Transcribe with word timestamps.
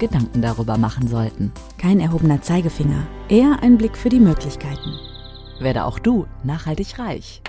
Gedanken 0.00 0.42
darüber 0.42 0.78
machen 0.78 1.06
sollten. 1.06 1.52
Kein 1.78 2.00
erhobener 2.00 2.42
Zeigefinger, 2.42 3.06
eher 3.28 3.62
ein 3.62 3.78
Blick 3.78 3.96
für 3.96 4.08
die 4.08 4.18
Möglichkeiten. 4.18 4.98
Werde 5.60 5.84
auch 5.84 6.00
du 6.00 6.26
nachhaltig 6.42 6.98
reich. 6.98 7.42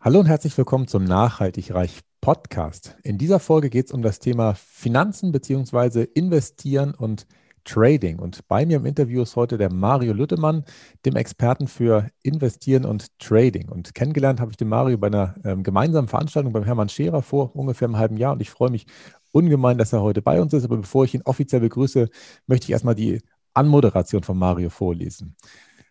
Hallo 0.00 0.20
und 0.20 0.26
herzlich 0.26 0.56
willkommen 0.56 0.86
zum 0.86 1.04
Nachhaltig 1.04 1.74
Reich 1.74 1.98
Podcast. 2.20 2.96
In 3.02 3.18
dieser 3.18 3.40
Folge 3.40 3.70
geht 3.70 3.86
es 3.86 3.92
um 3.92 4.02
das 4.02 4.18
Thema 4.18 4.54
Finanzen 4.54 5.32
bzw. 5.32 6.04
Investieren 6.14 6.94
und 6.94 7.26
Trading. 7.64 8.18
Und 8.18 8.46
bei 8.48 8.64
mir 8.66 8.78
im 8.78 8.86
Interview 8.86 9.22
ist 9.22 9.36
heute 9.36 9.58
der 9.58 9.72
Mario 9.72 10.12
Lüttemann, 10.12 10.64
dem 11.04 11.16
Experten 11.16 11.68
für 11.68 12.06
Investieren 12.22 12.84
und 12.84 13.18
Trading. 13.18 13.68
Und 13.68 13.94
kennengelernt 13.94 14.40
habe 14.40 14.50
ich 14.50 14.56
den 14.56 14.68
Mario 14.68 14.98
bei 14.98 15.08
einer 15.08 15.34
ähm, 15.44 15.62
gemeinsamen 15.62 16.08
Veranstaltung 16.08 16.52
beim 16.52 16.64
Hermann 16.64 16.88
Scherer 16.88 17.22
vor 17.22 17.54
ungefähr 17.54 17.88
einem 17.88 17.98
halben 17.98 18.16
Jahr. 18.16 18.32
Und 18.32 18.42
ich 18.42 18.50
freue 18.50 18.70
mich 18.70 18.86
ungemein, 19.32 19.78
dass 19.78 19.92
er 19.92 20.02
heute 20.02 20.22
bei 20.22 20.40
uns 20.40 20.52
ist. 20.52 20.64
Aber 20.64 20.78
bevor 20.78 21.04
ich 21.04 21.14
ihn 21.14 21.22
offiziell 21.24 21.60
begrüße, 21.60 22.08
möchte 22.46 22.64
ich 22.64 22.70
erstmal 22.70 22.94
die 22.94 23.20
Anmoderation 23.54 24.22
von 24.22 24.38
Mario 24.38 24.70
vorlesen. 24.70 25.36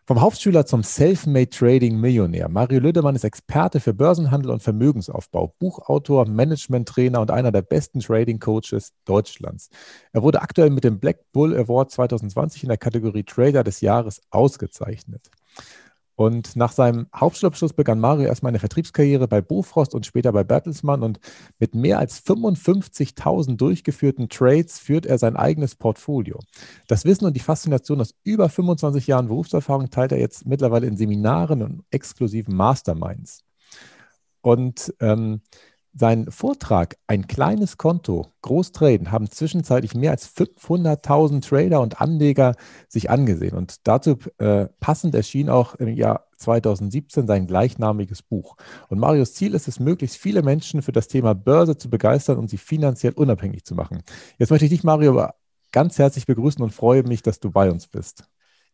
Vom 0.09 0.21
Hauptschüler 0.21 0.65
zum 0.65 0.81
Self-Made 0.81 1.51
Trading 1.51 1.99
Millionär. 1.99 2.49
Mario 2.49 2.79
Lüdemann 2.79 3.15
ist 3.15 3.23
Experte 3.23 3.79
für 3.79 3.93
Börsenhandel 3.93 4.49
und 4.49 4.63
Vermögensaufbau, 4.63 5.53
Buchautor, 5.59 6.27
Management-Trainer 6.27 7.21
und 7.21 7.29
einer 7.29 7.51
der 7.51 7.61
besten 7.61 7.99
Trading-Coaches 7.99 8.93
Deutschlands. 9.05 9.69
Er 10.11 10.23
wurde 10.23 10.41
aktuell 10.41 10.71
mit 10.71 10.83
dem 10.83 10.99
Black 10.99 11.31
Bull 11.31 11.55
Award 11.55 11.91
2020 11.91 12.63
in 12.63 12.69
der 12.69 12.79
Kategorie 12.79 13.23
Trader 13.23 13.63
des 13.63 13.81
Jahres 13.81 14.19
ausgezeichnet. 14.31 15.29
Und 16.19 16.57
nach 16.57 16.73
seinem 16.73 17.07
Hauptschulabschluss 17.15 17.71
begann 17.71 18.01
Mario 18.01 18.27
erstmal 18.27 18.49
eine 18.49 18.59
Vertriebskarriere 18.59 19.29
bei 19.29 19.39
Bofrost 19.39 19.95
und 19.95 20.05
später 20.05 20.33
bei 20.33 20.43
Bertelsmann. 20.43 21.01
Und 21.01 21.21
mit 21.59 21.75
mehr 21.75 21.97
als 21.97 22.21
55.000 22.25 23.55
durchgeführten 23.55 24.27
Trades 24.27 24.79
führt 24.79 25.05
er 25.05 25.17
sein 25.17 25.37
eigenes 25.37 25.75
Portfolio. 25.75 26.41
Das 26.89 27.05
Wissen 27.05 27.23
und 27.23 27.37
die 27.37 27.39
Faszination 27.39 28.01
aus 28.01 28.15
über 28.25 28.49
25 28.49 29.07
Jahren 29.07 29.29
Berufserfahrung 29.29 29.91
teilt 29.91 30.11
er 30.11 30.19
jetzt 30.19 30.45
mittlerweile 30.45 30.87
in 30.87 30.97
Seminaren 30.97 31.61
und 31.61 31.83
exklusiven 31.89 32.53
Masterminds. 32.53 33.45
Und 34.41 34.93
ähm, 34.99 35.39
sein 35.93 36.29
Vortrag, 36.29 36.97
ein 37.07 37.27
kleines 37.27 37.77
Konto, 37.77 38.27
Großtraden, 38.41 39.11
haben 39.11 39.29
zwischenzeitlich 39.29 39.95
mehr 39.95 40.11
als 40.11 40.35
500.000 40.35 41.47
Trader 41.47 41.81
und 41.81 41.99
Anleger 41.99 42.55
sich 42.87 43.09
angesehen. 43.09 43.55
Und 43.55 43.87
dazu 43.87 44.17
äh, 44.37 44.67
passend 44.79 45.15
erschien 45.15 45.49
auch 45.49 45.75
im 45.75 45.89
Jahr 45.89 46.27
2017 46.37 47.27
sein 47.27 47.47
gleichnamiges 47.47 48.21
Buch. 48.21 48.55
Und 48.87 48.99
Marios 48.99 49.33
Ziel 49.33 49.53
ist 49.55 49.67
es, 49.67 49.79
möglichst 49.79 50.17
viele 50.17 50.43
Menschen 50.43 50.81
für 50.81 50.91
das 50.91 51.07
Thema 51.07 51.33
Börse 51.33 51.77
zu 51.77 51.89
begeistern 51.89 52.37
und 52.37 52.49
sie 52.49 52.57
finanziell 52.57 53.13
unabhängig 53.13 53.65
zu 53.65 53.75
machen. 53.75 54.03
Jetzt 54.37 54.51
möchte 54.51 54.65
ich 54.65 54.71
dich, 54.71 54.83
Mario, 54.83 55.27
ganz 55.71 55.97
herzlich 55.97 56.25
begrüßen 56.25 56.61
und 56.61 56.73
freue 56.73 57.03
mich, 57.03 57.23
dass 57.23 57.39
du 57.39 57.51
bei 57.51 57.69
uns 57.71 57.87
bist. 57.87 58.23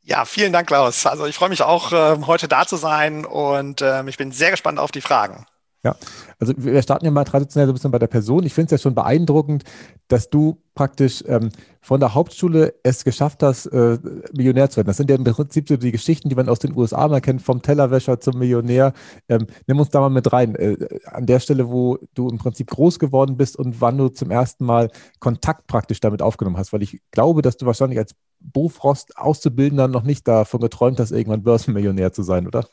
Ja, 0.01 0.25
vielen 0.25 0.53
Dank, 0.53 0.67
Klaus. 0.67 1.07
Also 1.07 1.25
ich 1.25 1.35
freue 1.35 1.49
mich 1.49 1.63
auch, 1.63 1.91
äh, 1.91 2.17
heute 2.27 2.47
da 2.47 2.67
zu 2.67 2.75
sein 2.75 3.25
und 3.25 3.81
äh, 3.81 4.07
ich 4.07 4.17
bin 4.17 4.31
sehr 4.31 4.51
gespannt 4.51 4.77
auf 4.77 4.91
die 4.91 5.01
Fragen. 5.01 5.47
Ja, 5.85 5.95
also 6.39 6.53
wir 6.57 6.81
starten 6.81 7.05
ja 7.05 7.11
mal 7.11 7.25
traditionell 7.25 7.67
so 7.67 7.71
ein 7.71 7.75
bisschen 7.75 7.91
bei 7.91 7.99
der 7.99 8.07
Person. 8.07 8.43
Ich 8.43 8.55
finde 8.55 8.65
es 8.65 8.71
ja 8.71 8.77
schon 8.79 8.95
beeindruckend, 8.95 9.63
dass 10.07 10.31
du 10.31 10.57
praktisch 10.73 11.23
ähm, 11.27 11.51
von 11.79 11.99
der 11.99 12.15
Hauptschule 12.15 12.73
es 12.81 13.03
geschafft 13.03 13.43
hast, 13.43 13.67
äh, 13.67 13.99
Millionär 14.35 14.71
zu 14.71 14.77
werden. 14.77 14.87
Das 14.87 14.97
sind 14.97 15.11
ja 15.11 15.15
im 15.15 15.23
Prinzip 15.23 15.67
so 15.69 15.77
die 15.77 15.91
Geschichten, 15.91 16.27
die 16.27 16.35
man 16.35 16.49
aus 16.49 16.57
den 16.57 16.75
USA 16.75 17.07
mal 17.07 17.21
kennt, 17.21 17.43
vom 17.43 17.61
Tellerwäscher 17.61 18.19
zum 18.19 18.39
Millionär. 18.39 18.93
Ähm, 19.29 19.45
nimm 19.67 19.79
uns 19.79 19.91
da 19.91 19.99
mal 19.99 20.09
mit 20.09 20.33
rein. 20.33 20.55
Äh, 20.55 21.01
an 21.05 21.27
der 21.27 21.39
Stelle, 21.39 21.69
wo 21.69 21.99
du 22.15 22.29
im 22.29 22.39
Prinzip 22.39 22.71
groß 22.71 22.97
geworden 22.97 23.37
bist 23.37 23.55
und 23.55 23.79
wann 23.79 23.99
du 23.99 24.09
zum 24.09 24.31
ersten 24.31 24.65
Mal 24.65 24.89
Kontakt 25.19 25.67
praktisch 25.67 25.99
damit 25.99 26.23
aufgenommen 26.23 26.57
hast. 26.57 26.73
Weil 26.73 26.81
ich 26.81 26.99
glaube, 27.11 27.43
dass 27.43 27.57
du 27.57 27.67
wahrscheinlich 27.67 27.99
als 27.99 28.15
Bofrost 28.39 29.19
Auszubildender 29.19 29.87
noch 29.87 30.03
nicht 30.03 30.27
davon 30.27 30.61
geträumt 30.61 30.99
hast, 30.99 31.11
irgendwann 31.11 31.43
Börsenmillionär 31.43 32.11
zu 32.11 32.23
sein, 32.23 32.47
oder? 32.47 32.65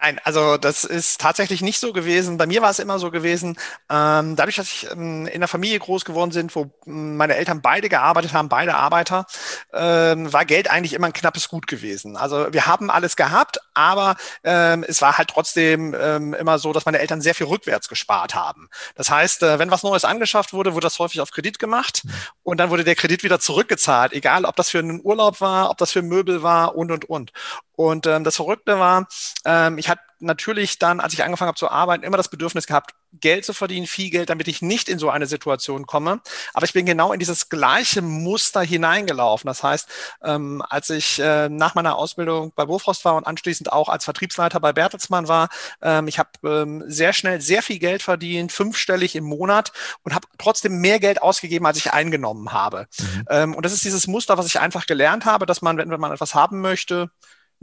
Nein, 0.00 0.20
also 0.24 0.56
das 0.56 0.82
ist 0.82 1.20
tatsächlich 1.20 1.62
nicht 1.62 1.78
so 1.78 1.92
gewesen. 1.92 2.36
Bei 2.36 2.46
mir 2.46 2.60
war 2.62 2.70
es 2.70 2.80
immer 2.80 2.98
so 2.98 3.12
gewesen, 3.12 3.56
ähm, 3.88 4.34
dadurch, 4.34 4.56
dass 4.56 4.66
ich 4.66 4.90
ähm, 4.90 5.26
in 5.26 5.34
einer 5.34 5.46
Familie 5.48 5.78
groß 5.78 6.04
geworden 6.04 6.32
sind, 6.32 6.54
wo 6.56 6.72
ähm, 6.86 7.16
meine 7.16 7.36
Eltern 7.36 7.62
beide 7.62 7.88
gearbeitet 7.88 8.32
haben, 8.32 8.48
beide 8.48 8.74
Arbeiter, 8.74 9.24
ähm, 9.72 10.32
war 10.32 10.44
Geld 10.46 10.68
eigentlich 10.68 10.94
immer 10.94 11.06
ein 11.06 11.12
knappes 11.12 11.48
Gut 11.48 11.68
gewesen. 11.68 12.16
Also 12.16 12.52
wir 12.52 12.66
haben 12.66 12.90
alles 12.90 13.14
gehabt, 13.14 13.60
aber 13.72 14.16
ähm, 14.42 14.84
es 14.86 15.00
war 15.00 15.16
halt 15.16 15.28
trotzdem 15.28 15.94
ähm, 15.98 16.34
immer 16.34 16.58
so, 16.58 16.72
dass 16.72 16.86
meine 16.86 16.98
Eltern 16.98 17.20
sehr 17.20 17.34
viel 17.36 17.46
rückwärts 17.46 17.88
gespart 17.88 18.34
haben. 18.34 18.68
Das 18.96 19.10
heißt, 19.10 19.44
äh, 19.44 19.58
wenn 19.60 19.70
was 19.70 19.84
Neues 19.84 20.04
angeschafft 20.04 20.52
wurde, 20.52 20.74
wurde 20.74 20.86
das 20.86 20.98
häufig 20.98 21.20
auf 21.20 21.30
Kredit 21.30 21.60
gemacht 21.60 22.02
und 22.42 22.58
dann 22.58 22.70
wurde 22.70 22.82
der 22.82 22.96
Kredit 22.96 23.22
wieder 23.22 23.38
zurückgezahlt, 23.38 24.12
egal 24.12 24.44
ob 24.44 24.56
das 24.56 24.70
für 24.70 24.80
einen 24.80 25.00
Urlaub 25.04 25.40
war, 25.40 25.70
ob 25.70 25.78
das 25.78 25.92
für 25.92 26.02
Möbel 26.02 26.42
war 26.42 26.74
und 26.74 26.90
und 26.90 27.08
und. 27.08 27.32
Und 27.76 28.06
ähm, 28.06 28.22
das 28.22 28.36
Verrückte 28.36 28.78
war, 28.78 29.08
ähm, 29.44 29.78
ich 29.84 29.90
hatte 29.90 30.00
natürlich 30.18 30.78
dann, 30.78 30.98
als 30.98 31.12
ich 31.12 31.22
angefangen 31.22 31.48
habe 31.48 31.58
zu 31.58 31.70
arbeiten, 31.70 32.04
immer 32.04 32.16
das 32.16 32.30
Bedürfnis 32.30 32.66
gehabt, 32.66 32.94
Geld 33.20 33.44
zu 33.44 33.52
verdienen, 33.52 33.86
viel 33.86 34.08
Geld, 34.08 34.30
damit 34.30 34.48
ich 34.48 34.62
nicht 34.62 34.88
in 34.88 34.98
so 34.98 35.10
eine 35.10 35.26
Situation 35.26 35.86
komme. 35.86 36.22
Aber 36.54 36.64
ich 36.64 36.72
bin 36.72 36.86
genau 36.86 37.12
in 37.12 37.18
dieses 37.18 37.50
gleiche 37.50 38.00
Muster 38.00 38.62
hineingelaufen. 38.62 39.46
Das 39.46 39.62
heißt, 39.62 39.86
ähm, 40.22 40.62
als 40.70 40.88
ich 40.88 41.18
äh, 41.18 41.50
nach 41.50 41.74
meiner 41.74 41.96
Ausbildung 41.96 42.52
bei 42.56 42.64
Bofrost 42.64 43.04
war 43.04 43.14
und 43.14 43.26
anschließend 43.26 43.72
auch 43.72 43.90
als 43.90 44.04
Vertriebsleiter 44.04 44.58
bei 44.58 44.72
Bertelsmann 44.72 45.28
war, 45.28 45.50
ähm, 45.82 46.08
ich 46.08 46.18
habe 46.18 46.30
ähm, 46.44 46.82
sehr 46.86 47.12
schnell 47.12 47.42
sehr 47.42 47.62
viel 47.62 47.78
Geld 47.78 48.02
verdient, 48.02 48.52
fünfstellig 48.52 49.14
im 49.14 49.24
Monat 49.24 49.70
und 50.02 50.14
habe 50.14 50.26
trotzdem 50.38 50.80
mehr 50.80 50.98
Geld 50.98 51.20
ausgegeben, 51.20 51.66
als 51.66 51.76
ich 51.76 51.92
eingenommen 51.92 52.52
habe. 52.52 52.86
Mhm. 52.98 53.24
Ähm, 53.28 53.54
und 53.54 53.66
das 53.66 53.74
ist 53.74 53.84
dieses 53.84 54.06
Muster, 54.06 54.38
was 54.38 54.46
ich 54.46 54.60
einfach 54.60 54.86
gelernt 54.86 55.26
habe, 55.26 55.44
dass 55.44 55.60
man, 55.60 55.76
wenn 55.76 55.88
man 56.00 56.12
etwas 56.12 56.34
haben 56.34 56.62
möchte, 56.62 57.10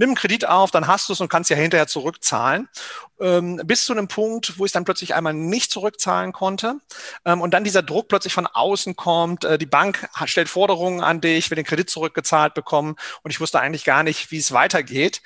nimm 0.01 0.09
einen 0.09 0.15
Kredit 0.15 0.47
auf, 0.47 0.71
dann 0.71 0.87
hast 0.87 1.07
du 1.07 1.13
es 1.13 1.21
und 1.21 1.29
kannst 1.29 1.51
ja 1.51 1.55
hinterher 1.55 1.87
zurückzahlen. 1.87 2.67
Ähm, 3.19 3.61
bis 3.65 3.85
zu 3.85 3.93
einem 3.93 4.07
Punkt, 4.07 4.57
wo 4.57 4.65
ich 4.65 4.71
dann 4.71 4.83
plötzlich 4.83 5.13
einmal 5.13 5.33
nicht 5.33 5.71
zurückzahlen 5.71 6.33
konnte 6.33 6.77
ähm, 7.23 7.39
und 7.39 7.53
dann 7.53 7.63
dieser 7.63 7.83
Druck 7.83 8.07
plötzlich 8.07 8.33
von 8.33 8.47
außen 8.47 8.95
kommt. 8.95 9.45
Äh, 9.45 9.59
die 9.59 9.67
Bank 9.67 10.09
stellt 10.25 10.49
Forderungen 10.49 11.01
an 11.01 11.21
dich, 11.21 11.51
will 11.51 11.55
den 11.55 11.65
Kredit 11.65 11.89
zurückgezahlt 11.89 12.55
bekommen 12.55 12.95
und 13.21 13.29
ich 13.29 13.39
wusste 13.39 13.59
eigentlich 13.59 13.83
gar 13.83 14.01
nicht, 14.01 14.31
wie 14.31 14.39
es 14.39 14.51
weitergeht. 14.51 15.21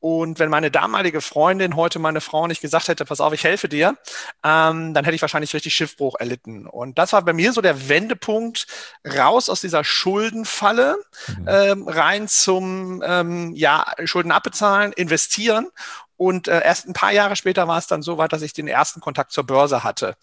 Und 0.00 0.38
wenn 0.38 0.50
meine 0.50 0.70
damalige 0.70 1.20
Freundin 1.20 1.76
heute 1.76 1.98
meine 1.98 2.20
Frau 2.20 2.46
nicht 2.46 2.60
gesagt 2.60 2.88
hätte, 2.88 3.04
pass 3.04 3.20
auf, 3.20 3.32
ich 3.32 3.44
helfe 3.44 3.68
dir, 3.68 3.96
ähm, 4.44 4.94
dann 4.94 5.04
hätte 5.04 5.14
ich 5.14 5.22
wahrscheinlich 5.22 5.54
richtig 5.54 5.74
Schiffbruch 5.74 6.14
erlitten. 6.18 6.66
Und 6.66 6.98
das 6.98 7.12
war 7.12 7.22
bei 7.22 7.32
mir 7.32 7.52
so 7.52 7.60
der 7.60 7.88
Wendepunkt 7.88 8.66
raus 9.04 9.48
aus 9.48 9.60
dieser 9.60 9.82
Schuldenfalle, 9.84 10.96
mhm. 11.26 11.48
ähm, 11.48 11.88
rein 11.88 12.28
zum 12.28 13.02
ähm, 13.04 13.52
ja, 13.54 13.86
Schulden 14.04 14.30
abbezahlen, 14.30 14.92
investieren 14.92 15.68
und 16.18 16.48
äh, 16.48 16.62
erst 16.64 16.88
ein 16.88 16.92
paar 16.94 17.12
Jahre 17.12 17.36
später 17.36 17.68
war 17.68 17.78
es 17.78 17.86
dann 17.86 18.02
so 18.02 18.18
weit, 18.18 18.32
dass 18.32 18.42
ich 18.42 18.52
den 18.52 18.66
ersten 18.66 19.00
Kontakt 19.00 19.30
zur 19.30 19.44
Börse 19.44 19.84
hatte. 19.84 20.16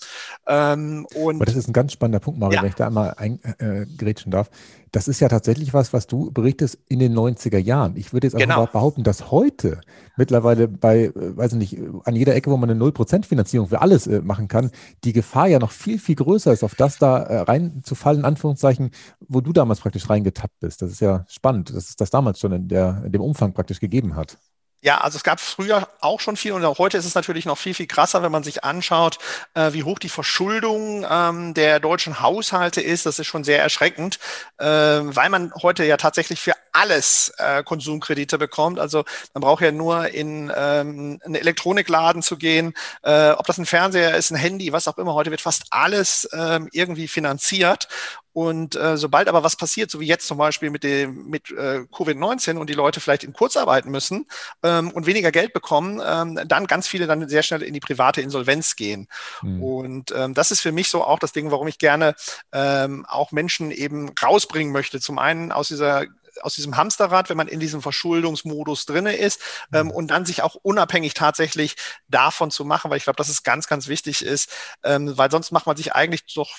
Ähm, 0.45 1.07
und 1.15 1.37
Aber 1.37 1.45
das 1.45 1.55
ist 1.55 1.69
ein 1.69 1.73
ganz 1.73 1.93
spannender 1.93 2.19
Punkt, 2.19 2.37
Mario, 2.37 2.57
ja. 2.57 2.61
wenn 2.61 2.69
ich 2.69 2.75
da 2.75 2.87
einmal 2.87 3.13
eingrätschen 3.17 4.31
äh, 4.31 4.35
darf. 4.35 4.49
Das 4.95 5.09
ist 5.09 5.19
ja 5.19 5.27
tatsächlich 5.27 5.73
was, 5.73 5.91
was 5.91 6.07
du 6.07 6.31
berichtest 6.31 6.79
in 6.87 6.99
den 6.99 7.13
90er 7.13 7.57
Jahren. 7.57 7.97
Ich 7.97 8.13
würde 8.13 8.27
jetzt 8.27 8.35
einfach 8.35 8.55
genau. 8.55 8.65
behaupten, 8.65 9.03
dass 9.03 9.29
heute 9.29 9.81
mittlerweile 10.15 10.69
bei, 10.69 11.07
äh, 11.07 11.11
weiß 11.13 11.51
ich 11.51 11.57
nicht, 11.57 11.77
an 12.05 12.15
jeder 12.15 12.33
Ecke, 12.33 12.49
wo 12.49 12.55
man 12.55 12.69
eine 12.69 12.79
0% 12.79 13.25
Finanzierung 13.25 13.67
für 13.67 13.81
alles 13.81 14.07
äh, 14.07 14.21
machen 14.21 14.47
kann, 14.47 14.71
die 15.03 15.11
Gefahr 15.11 15.47
ja 15.47 15.59
noch 15.59 15.71
viel, 15.71 15.99
viel 15.99 16.15
größer 16.15 16.53
ist, 16.53 16.63
auf 16.63 16.75
das 16.75 16.97
da 16.97 17.17
äh, 17.17 17.39
reinzufallen, 17.39 18.21
in 18.21 18.25
Anführungszeichen, 18.25 18.91
wo 19.19 19.41
du 19.41 19.51
damals 19.51 19.81
praktisch 19.81 20.09
reingetappt 20.09 20.61
bist. 20.61 20.81
Das 20.81 20.91
ist 20.91 21.01
ja 21.01 21.25
spannend, 21.27 21.71
dass 21.71 21.89
es 21.89 21.97
das 21.97 22.09
damals 22.09 22.39
schon 22.39 22.53
in, 22.53 22.69
der, 22.69 23.03
in 23.05 23.11
dem 23.11 23.21
Umfang 23.21 23.51
praktisch 23.51 23.81
gegeben 23.81 24.15
hat. 24.15 24.37
Ja, 24.85 24.99
also 24.99 25.15
es 25.15 25.23
gab 25.23 25.39
früher 25.39 25.87
auch 25.99 26.19
schon 26.19 26.37
viel 26.37 26.51
und 26.51 26.63
auch 26.63 26.77
heute 26.77 26.95
ist 26.99 27.05
es 27.05 27.15
natürlich 27.15 27.45
noch 27.45 27.57
viel, 27.57 27.73
viel 27.73 27.87
krasser, 27.87 28.21
wenn 28.21 28.31
man 28.31 28.43
sich 28.43 28.63
anschaut, 28.63 29.17
äh, 29.55 29.73
wie 29.73 29.81
hoch 29.81 29.97
die 29.97 30.09
Verschuldung 30.09 31.03
ähm, 31.09 31.55
der 31.55 31.79
deutschen 31.79 32.19
Haushalte 32.21 32.81
ist. 32.81 33.07
Das 33.07 33.17
ist 33.17 33.25
schon 33.25 33.43
sehr 33.43 33.59
erschreckend, 33.63 34.19
äh, 34.59 34.65
weil 34.67 35.29
man 35.31 35.51
heute 35.63 35.85
ja 35.85 35.97
tatsächlich 35.97 36.39
für 36.39 36.53
alles 36.75 37.33
äh, 37.37 37.63
Konsumkredite 37.63 38.37
bekommt. 38.37 38.79
Also 38.79 39.05
man 39.33 39.41
braucht 39.41 39.63
ja 39.63 39.71
nur 39.71 40.09
in 40.09 40.51
ähm, 40.55 41.19
einen 41.23 41.35
Elektronikladen 41.35 42.21
zu 42.21 42.37
gehen, 42.37 42.73
äh, 43.03 43.31
ob 43.31 43.47
das 43.47 43.57
ein 43.57 43.65
Fernseher 43.65 44.15
ist, 44.15 44.31
ein 44.31 44.35
Handy, 44.35 44.71
was 44.73 44.87
auch 44.87 44.97
immer. 44.97 45.13
Heute 45.13 45.31
wird 45.31 45.41
fast 45.41 45.65
alles 45.69 46.29
ähm, 46.33 46.69
irgendwie 46.71 47.07
finanziert. 47.07 47.87
Und 48.35 48.75
äh, 48.75 48.97
sobald 48.97 49.29
aber 49.29 49.43
was 49.43 49.55
passiert, 49.55 49.89
so 49.89 50.01
wie 50.01 50.07
jetzt 50.07 50.27
zum 50.27 50.37
Beispiel 50.37 50.69
mit 50.69 50.83
dem 50.83 51.29
mit 51.29 51.51
äh, 51.51 51.85
Covid-19 51.89 52.57
und 52.57 52.69
die 52.69 52.73
Leute 52.73 52.99
vielleicht 52.99 53.23
in 53.23 53.31
Kurzarbeit 53.31 53.85
müssen 53.85 54.25
ähm, 54.61 54.91
und 54.91 55.05
weniger 55.05 55.31
Geld 55.31 55.53
bekommen, 55.53 56.01
ähm, 56.05 56.37
dann 56.45 56.67
ganz 56.67 56.85
viele 56.85 57.07
dann 57.07 57.29
sehr 57.29 57.43
schnell 57.43 57.63
in 57.63 57.73
die 57.73 57.79
private 57.79 58.19
Insolvenz 58.19 58.75
gehen. 58.75 59.07
Mhm. 59.41 59.63
Und 59.63 60.13
ähm, 60.13 60.33
das 60.33 60.51
ist 60.51 60.59
für 60.59 60.73
mich 60.73 60.89
so 60.89 61.01
auch 61.01 61.19
das 61.19 61.31
Ding, 61.31 61.49
warum 61.49 61.69
ich 61.69 61.77
gerne 61.77 62.13
ähm, 62.51 63.05
auch 63.07 63.31
Menschen 63.31 63.71
eben 63.71 64.11
rausbringen 64.21 64.73
möchte. 64.73 64.99
Zum 64.99 65.17
einen 65.17 65.53
aus 65.53 65.69
dieser 65.69 66.05
aus 66.41 66.55
diesem 66.55 66.77
Hamsterrad, 66.77 67.29
wenn 67.29 67.37
man 67.37 67.47
in 67.47 67.59
diesem 67.59 67.81
Verschuldungsmodus 67.81 68.85
drinne 68.85 69.15
ist 69.15 69.41
ähm, 69.73 69.87
mhm. 69.87 69.91
und 69.91 70.07
dann 70.07 70.25
sich 70.25 70.41
auch 70.41 70.55
unabhängig 70.55 71.13
tatsächlich 71.13 71.75
davon 72.07 72.51
zu 72.51 72.65
machen, 72.65 72.91
weil 72.91 72.97
ich 72.97 73.03
glaube, 73.03 73.17
dass 73.17 73.29
es 73.29 73.43
ganz, 73.43 73.67
ganz 73.67 73.87
wichtig 73.87 74.23
ist, 74.23 74.49
ähm, 74.83 75.17
weil 75.17 75.31
sonst 75.31 75.51
macht 75.51 75.65
man 75.65 75.77
sich 75.77 75.93
eigentlich 75.93 76.25
doch 76.33 76.51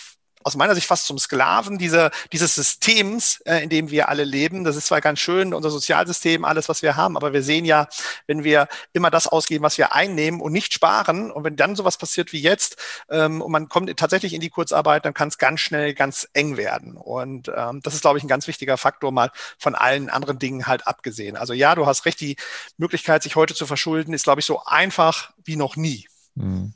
aus 0.46 0.54
meiner 0.54 0.76
Sicht 0.76 0.86
fast 0.86 1.06
zum 1.06 1.18
Sklaven 1.18 1.76
dieser, 1.76 2.12
dieses 2.30 2.54
Systems, 2.54 3.40
äh, 3.46 3.64
in 3.64 3.68
dem 3.68 3.90
wir 3.90 4.08
alle 4.08 4.22
leben. 4.22 4.62
Das 4.62 4.76
ist 4.76 4.86
zwar 4.86 5.00
ganz 5.00 5.18
schön, 5.18 5.52
unser 5.52 5.70
Sozialsystem, 5.70 6.44
alles, 6.44 6.68
was 6.68 6.82
wir 6.82 6.94
haben, 6.94 7.16
aber 7.16 7.32
wir 7.32 7.42
sehen 7.42 7.64
ja, 7.64 7.88
wenn 8.28 8.44
wir 8.44 8.68
immer 8.92 9.10
das 9.10 9.26
ausgeben, 9.26 9.64
was 9.64 9.76
wir 9.76 9.92
einnehmen 9.92 10.40
und 10.40 10.52
nicht 10.52 10.72
sparen, 10.72 11.32
und 11.32 11.42
wenn 11.42 11.56
dann 11.56 11.74
sowas 11.74 11.98
passiert 11.98 12.32
wie 12.32 12.40
jetzt 12.40 12.76
ähm, 13.10 13.42
und 13.42 13.50
man 13.50 13.68
kommt 13.68 13.94
tatsächlich 13.96 14.34
in 14.34 14.40
die 14.40 14.48
Kurzarbeit, 14.48 15.04
dann 15.04 15.14
kann 15.14 15.26
es 15.26 15.38
ganz 15.38 15.58
schnell 15.58 15.94
ganz 15.94 16.28
eng 16.32 16.56
werden. 16.56 16.96
Und 16.96 17.50
ähm, 17.54 17.80
das 17.82 17.94
ist, 17.94 18.02
glaube 18.02 18.18
ich, 18.18 18.24
ein 18.24 18.28
ganz 18.28 18.46
wichtiger 18.46 18.76
Faktor, 18.76 19.10
mal 19.10 19.32
von 19.58 19.74
allen 19.74 20.08
anderen 20.08 20.38
Dingen 20.38 20.68
halt 20.68 20.86
abgesehen. 20.86 21.36
Also 21.36 21.54
ja, 21.54 21.74
du 21.74 21.86
hast 21.86 22.04
recht, 22.04 22.20
die 22.20 22.36
Möglichkeit, 22.76 23.24
sich 23.24 23.34
heute 23.34 23.56
zu 23.56 23.66
verschulden, 23.66 24.14
ist, 24.14 24.22
glaube 24.22 24.38
ich, 24.38 24.46
so 24.46 24.62
einfach 24.64 25.32
wie 25.44 25.56
noch 25.56 25.74
nie. 25.74 26.06
Hm. 26.38 26.72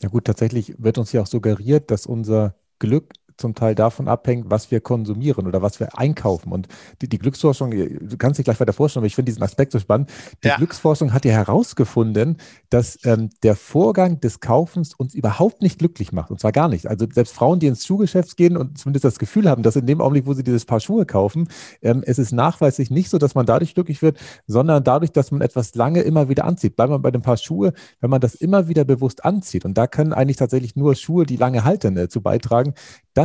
Ja 0.00 0.08
gut, 0.08 0.24
tatsächlich 0.24 0.74
wird 0.78 0.96
uns 0.96 1.12
ja 1.12 1.20
auch 1.20 1.26
suggeriert, 1.26 1.90
dass 1.90 2.06
unser 2.06 2.54
Glück 2.78 3.12
zum 3.38 3.54
Teil 3.54 3.74
davon 3.74 4.08
abhängt, 4.08 4.50
was 4.50 4.70
wir 4.70 4.80
konsumieren 4.80 5.46
oder 5.46 5.62
was 5.62 5.80
wir 5.80 5.98
einkaufen. 5.98 6.52
Und 6.52 6.68
die, 7.00 7.08
die 7.08 7.18
Glücksforschung, 7.18 7.70
du 7.70 8.16
kannst 8.18 8.38
dich 8.38 8.44
gleich 8.44 8.60
weiter 8.60 8.72
vorstellen, 8.72 9.02
aber 9.02 9.06
ich 9.06 9.14
finde 9.14 9.30
diesen 9.30 9.42
Aspekt 9.42 9.72
so 9.72 9.78
spannend. 9.78 10.10
Die 10.44 10.48
ja. 10.48 10.56
Glücksforschung 10.56 11.12
hat 11.12 11.24
ja 11.24 11.32
herausgefunden, 11.32 12.36
dass 12.70 12.98
ähm, 13.04 13.30
der 13.42 13.56
Vorgang 13.56 14.20
des 14.20 14.40
Kaufens 14.40 14.94
uns 14.94 15.14
überhaupt 15.14 15.62
nicht 15.62 15.78
glücklich 15.78 16.12
macht. 16.12 16.30
Und 16.30 16.40
zwar 16.40 16.52
gar 16.52 16.68
nicht. 16.68 16.86
Also 16.86 17.06
selbst 17.10 17.34
Frauen, 17.34 17.60
die 17.60 17.68
ins 17.68 17.86
Schuhgeschäft 17.86 18.36
gehen 18.36 18.56
und 18.56 18.78
zumindest 18.78 19.04
das 19.04 19.18
Gefühl 19.18 19.48
haben, 19.48 19.62
dass 19.62 19.76
in 19.76 19.86
dem 19.86 20.00
Augenblick, 20.00 20.26
wo 20.26 20.34
sie 20.34 20.42
dieses 20.42 20.64
Paar 20.64 20.80
Schuhe 20.80 21.06
kaufen, 21.06 21.48
ähm, 21.82 22.02
es 22.04 22.18
ist 22.18 22.32
nachweislich 22.32 22.90
nicht 22.90 23.08
so, 23.08 23.18
dass 23.18 23.34
man 23.34 23.46
dadurch 23.46 23.74
glücklich 23.74 24.02
wird, 24.02 24.18
sondern 24.46 24.82
dadurch, 24.84 25.12
dass 25.12 25.30
man 25.30 25.40
etwas 25.40 25.74
lange 25.74 26.00
immer 26.00 26.28
wieder 26.28 26.44
anzieht. 26.44 26.76
Bleiben 26.76 26.92
wir 26.92 26.98
bei 26.98 27.10
dem 27.10 27.22
Paar 27.22 27.36
Schuhe, 27.36 27.72
wenn 28.00 28.10
man 28.10 28.20
das 28.20 28.34
immer 28.34 28.68
wieder 28.68 28.84
bewusst 28.84 29.24
anzieht. 29.24 29.64
Und 29.64 29.74
da 29.78 29.86
können 29.86 30.12
eigentlich 30.12 30.36
tatsächlich 30.36 30.76
nur 30.76 30.94
Schuhe, 30.94 31.24
die 31.24 31.36
lange 31.36 31.64
halten, 31.64 31.96
äh, 31.96 32.08
zu 32.08 32.20
beitragen, 32.20 32.74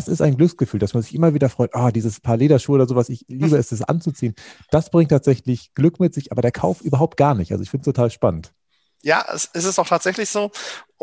das 0.05 0.13
ist 0.13 0.21
ein 0.21 0.37
Glücksgefühl, 0.37 0.79
dass 0.79 0.93
man 0.93 1.03
sich 1.03 1.15
immer 1.15 1.33
wieder 1.33 1.49
freut, 1.49 1.73
ah, 1.73 1.91
dieses 1.91 2.19
Paar 2.19 2.37
Lederschuhe 2.37 2.75
oder 2.75 2.87
sowas, 2.87 3.09
ich 3.09 3.25
liebe 3.27 3.57
es, 3.57 3.69
das 3.69 3.81
anzuziehen. 3.81 4.35
Das 4.71 4.89
bringt 4.89 5.11
tatsächlich 5.11 5.73
Glück 5.73 5.99
mit 5.99 6.13
sich, 6.13 6.31
aber 6.31 6.41
der 6.41 6.51
Kauf 6.51 6.81
überhaupt 6.81 7.17
gar 7.17 7.35
nicht. 7.35 7.51
Also 7.51 7.63
ich 7.63 7.69
finde 7.69 7.81
es 7.81 7.93
total 7.93 8.11
spannend. 8.11 8.53
Ja, 9.01 9.25
es 9.33 9.45
ist 9.53 9.79
auch 9.79 9.87
tatsächlich 9.87 10.29
so. 10.29 10.51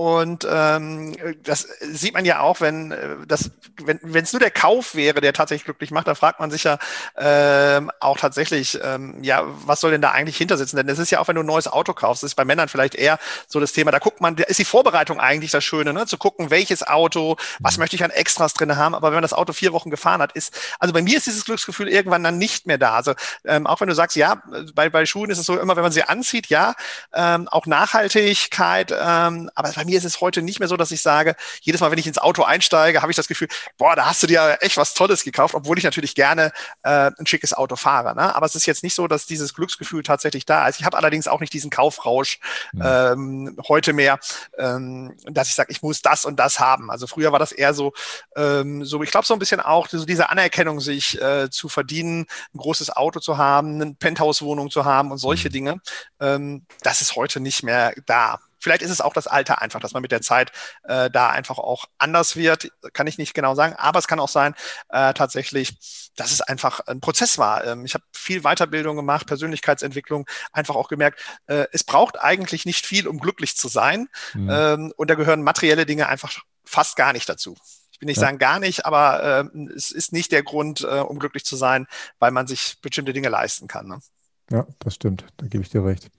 Und 0.00 0.48
ähm, 0.50 1.14
das 1.42 1.68
sieht 1.82 2.14
man 2.14 2.24
ja 2.24 2.40
auch, 2.40 2.62
wenn 2.62 2.90
äh, 2.90 3.16
das, 3.28 3.50
wenn 3.82 4.00
es 4.24 4.32
nur 4.32 4.40
der 4.40 4.50
Kauf 4.50 4.94
wäre, 4.94 5.20
der 5.20 5.34
tatsächlich 5.34 5.66
glücklich 5.66 5.90
macht, 5.90 6.08
dann 6.08 6.16
fragt 6.16 6.40
man 6.40 6.50
sich 6.50 6.64
ja 6.64 6.78
ähm, 7.18 7.90
auch 8.00 8.16
tatsächlich, 8.16 8.78
ähm, 8.82 9.22
ja, 9.22 9.42
was 9.66 9.80
soll 9.80 9.90
denn 9.90 10.00
da 10.00 10.12
eigentlich 10.12 10.38
hintersitzen? 10.38 10.78
Denn 10.78 10.88
es 10.88 10.98
ist 10.98 11.10
ja 11.10 11.20
auch, 11.20 11.28
wenn 11.28 11.34
du 11.34 11.42
ein 11.42 11.46
neues 11.46 11.68
Auto 11.68 11.92
kaufst, 11.92 12.22
das 12.22 12.30
ist 12.30 12.34
bei 12.34 12.46
Männern 12.46 12.70
vielleicht 12.70 12.94
eher 12.94 13.18
so 13.46 13.60
das 13.60 13.74
Thema. 13.74 13.90
Da 13.90 13.98
guckt 13.98 14.22
man, 14.22 14.36
da 14.36 14.44
ist 14.44 14.58
die 14.58 14.64
Vorbereitung 14.64 15.20
eigentlich 15.20 15.50
das 15.50 15.64
Schöne, 15.64 15.92
ne? 15.92 16.06
zu 16.06 16.16
gucken, 16.16 16.48
welches 16.48 16.82
Auto, 16.82 17.36
was 17.58 17.76
möchte 17.76 17.94
ich 17.94 18.02
an 18.02 18.08
Extras 18.10 18.54
drin 18.54 18.78
haben. 18.78 18.94
Aber 18.94 19.08
wenn 19.08 19.16
man 19.16 19.22
das 19.22 19.34
Auto 19.34 19.52
vier 19.52 19.74
Wochen 19.74 19.90
gefahren 19.90 20.22
hat, 20.22 20.32
ist, 20.32 20.58
also 20.78 20.94
bei 20.94 21.02
mir 21.02 21.18
ist 21.18 21.26
dieses 21.26 21.44
Glücksgefühl 21.44 21.88
irgendwann 21.88 22.24
dann 22.24 22.38
nicht 22.38 22.66
mehr 22.66 22.78
da. 22.78 22.94
Also 22.94 23.12
ähm, 23.44 23.66
auch 23.66 23.82
wenn 23.82 23.88
du 23.88 23.94
sagst, 23.94 24.16
ja, 24.16 24.42
bei 24.74 24.88
bei 24.88 25.04
Schuhen 25.04 25.28
ist 25.28 25.36
es 25.36 25.44
so 25.44 25.58
immer, 25.58 25.76
wenn 25.76 25.82
man 25.82 25.92
sie 25.92 26.04
anzieht, 26.04 26.46
ja, 26.46 26.72
ähm, 27.12 27.48
auch 27.48 27.66
Nachhaltigkeit, 27.66 28.92
ähm, 28.98 29.50
aber 29.54 29.72
bei 29.72 29.84
mir 29.89 29.89
mir 29.90 29.98
ist 29.98 30.04
es 30.04 30.20
heute 30.20 30.40
nicht 30.40 30.60
mehr 30.60 30.68
so, 30.68 30.76
dass 30.76 30.90
ich 30.90 31.02
sage, 31.02 31.36
jedes 31.62 31.80
Mal, 31.80 31.90
wenn 31.90 31.98
ich 31.98 32.06
ins 32.06 32.18
Auto 32.18 32.44
einsteige, 32.44 33.02
habe 33.02 33.12
ich 33.12 33.16
das 33.16 33.28
Gefühl, 33.28 33.48
boah, 33.76 33.96
da 33.96 34.06
hast 34.06 34.22
du 34.22 34.26
dir 34.26 34.58
echt 34.60 34.76
was 34.76 34.94
Tolles 34.94 35.24
gekauft, 35.24 35.54
obwohl 35.54 35.78
ich 35.78 35.84
natürlich 35.84 36.14
gerne 36.14 36.52
äh, 36.82 37.10
ein 37.18 37.26
schickes 37.26 37.52
Auto 37.52 37.76
fahre. 37.76 38.14
Ne? 38.14 38.34
Aber 38.34 38.46
es 38.46 38.54
ist 38.54 38.66
jetzt 38.66 38.82
nicht 38.82 38.94
so, 38.94 39.08
dass 39.08 39.26
dieses 39.26 39.52
Glücksgefühl 39.54 40.02
tatsächlich 40.02 40.46
da 40.46 40.68
ist. 40.68 40.78
Ich 40.78 40.86
habe 40.86 40.96
allerdings 40.96 41.28
auch 41.28 41.40
nicht 41.40 41.52
diesen 41.52 41.70
Kaufrausch 41.70 42.38
mhm. 42.72 42.82
ähm, 42.84 43.56
heute 43.68 43.92
mehr, 43.92 44.18
ähm, 44.58 45.16
dass 45.24 45.48
ich 45.48 45.54
sage, 45.54 45.72
ich 45.72 45.82
muss 45.82 46.02
das 46.02 46.24
und 46.24 46.38
das 46.38 46.60
haben. 46.60 46.90
Also 46.90 47.06
früher 47.06 47.32
war 47.32 47.38
das 47.38 47.52
eher 47.52 47.74
so, 47.74 47.92
ähm, 48.36 48.84
so 48.84 49.02
ich 49.02 49.10
glaube 49.10 49.26
so 49.26 49.34
ein 49.34 49.40
bisschen 49.40 49.60
auch 49.60 49.88
so 49.88 50.04
diese 50.04 50.30
Anerkennung, 50.30 50.80
sich 50.80 51.20
äh, 51.20 51.50
zu 51.50 51.68
verdienen, 51.68 52.26
ein 52.54 52.58
großes 52.58 52.90
Auto 52.90 53.18
zu 53.20 53.38
haben, 53.38 53.80
eine 53.80 53.94
Penthouse-Wohnung 53.94 54.70
zu 54.70 54.84
haben 54.84 55.10
und 55.10 55.18
solche 55.18 55.48
mhm. 55.48 55.52
Dinge. 55.52 55.80
Ähm, 56.20 56.66
das 56.82 57.02
ist 57.02 57.16
heute 57.16 57.40
nicht 57.40 57.62
mehr 57.62 57.92
da. 58.06 58.38
Vielleicht 58.60 58.82
ist 58.82 58.90
es 58.90 59.00
auch 59.00 59.12
das 59.12 59.26
Alter 59.26 59.62
einfach, 59.62 59.80
dass 59.80 59.92
man 59.92 60.02
mit 60.02 60.12
der 60.12 60.20
Zeit 60.20 60.52
äh, 60.84 61.10
da 61.10 61.30
einfach 61.30 61.58
auch 61.58 61.86
anders 61.98 62.36
wird, 62.36 62.70
kann 62.92 63.06
ich 63.06 63.18
nicht 63.18 63.34
genau 63.34 63.54
sagen. 63.54 63.74
Aber 63.76 63.98
es 63.98 64.06
kann 64.06 64.20
auch 64.20 64.28
sein, 64.28 64.54
äh, 64.90 65.14
tatsächlich, 65.14 66.10
dass 66.16 66.32
es 66.32 66.40
einfach 66.40 66.80
ein 66.80 67.00
Prozess 67.00 67.38
war. 67.38 67.64
Ähm, 67.64 67.84
ich 67.84 67.94
habe 67.94 68.04
viel 68.12 68.42
Weiterbildung 68.42 68.96
gemacht, 68.96 69.26
Persönlichkeitsentwicklung, 69.26 70.26
einfach 70.52 70.76
auch 70.76 70.88
gemerkt, 70.88 71.20
äh, 71.46 71.66
es 71.72 71.84
braucht 71.84 72.20
eigentlich 72.20 72.66
nicht 72.66 72.86
viel, 72.86 73.08
um 73.08 73.18
glücklich 73.18 73.56
zu 73.56 73.68
sein. 73.68 74.08
Mhm. 74.34 74.50
Ähm, 74.50 74.92
und 74.96 75.10
da 75.10 75.14
gehören 75.14 75.42
materielle 75.42 75.86
Dinge 75.86 76.08
einfach 76.08 76.38
fast 76.64 76.96
gar 76.96 77.12
nicht 77.12 77.28
dazu. 77.28 77.56
Ich 77.92 78.00
will 78.00 78.06
nicht 78.06 78.16
ja. 78.16 78.22
sagen 78.22 78.38
gar 78.38 78.58
nicht, 78.60 78.86
aber 78.86 79.50
äh, 79.52 79.58
es 79.74 79.90
ist 79.90 80.12
nicht 80.12 80.32
der 80.32 80.42
Grund, 80.42 80.82
äh, 80.82 81.00
um 81.00 81.18
glücklich 81.18 81.44
zu 81.44 81.56
sein, 81.56 81.86
weil 82.18 82.30
man 82.30 82.46
sich 82.46 82.78
bestimmte 82.80 83.12
Dinge 83.12 83.28
leisten 83.28 83.68
kann. 83.68 83.88
Ne? 83.88 84.00
Ja, 84.50 84.66
das 84.80 84.94
stimmt. 84.94 85.24
Da 85.36 85.46
gebe 85.46 85.62
ich 85.62 85.70
dir 85.70 85.84
recht. 85.84 86.10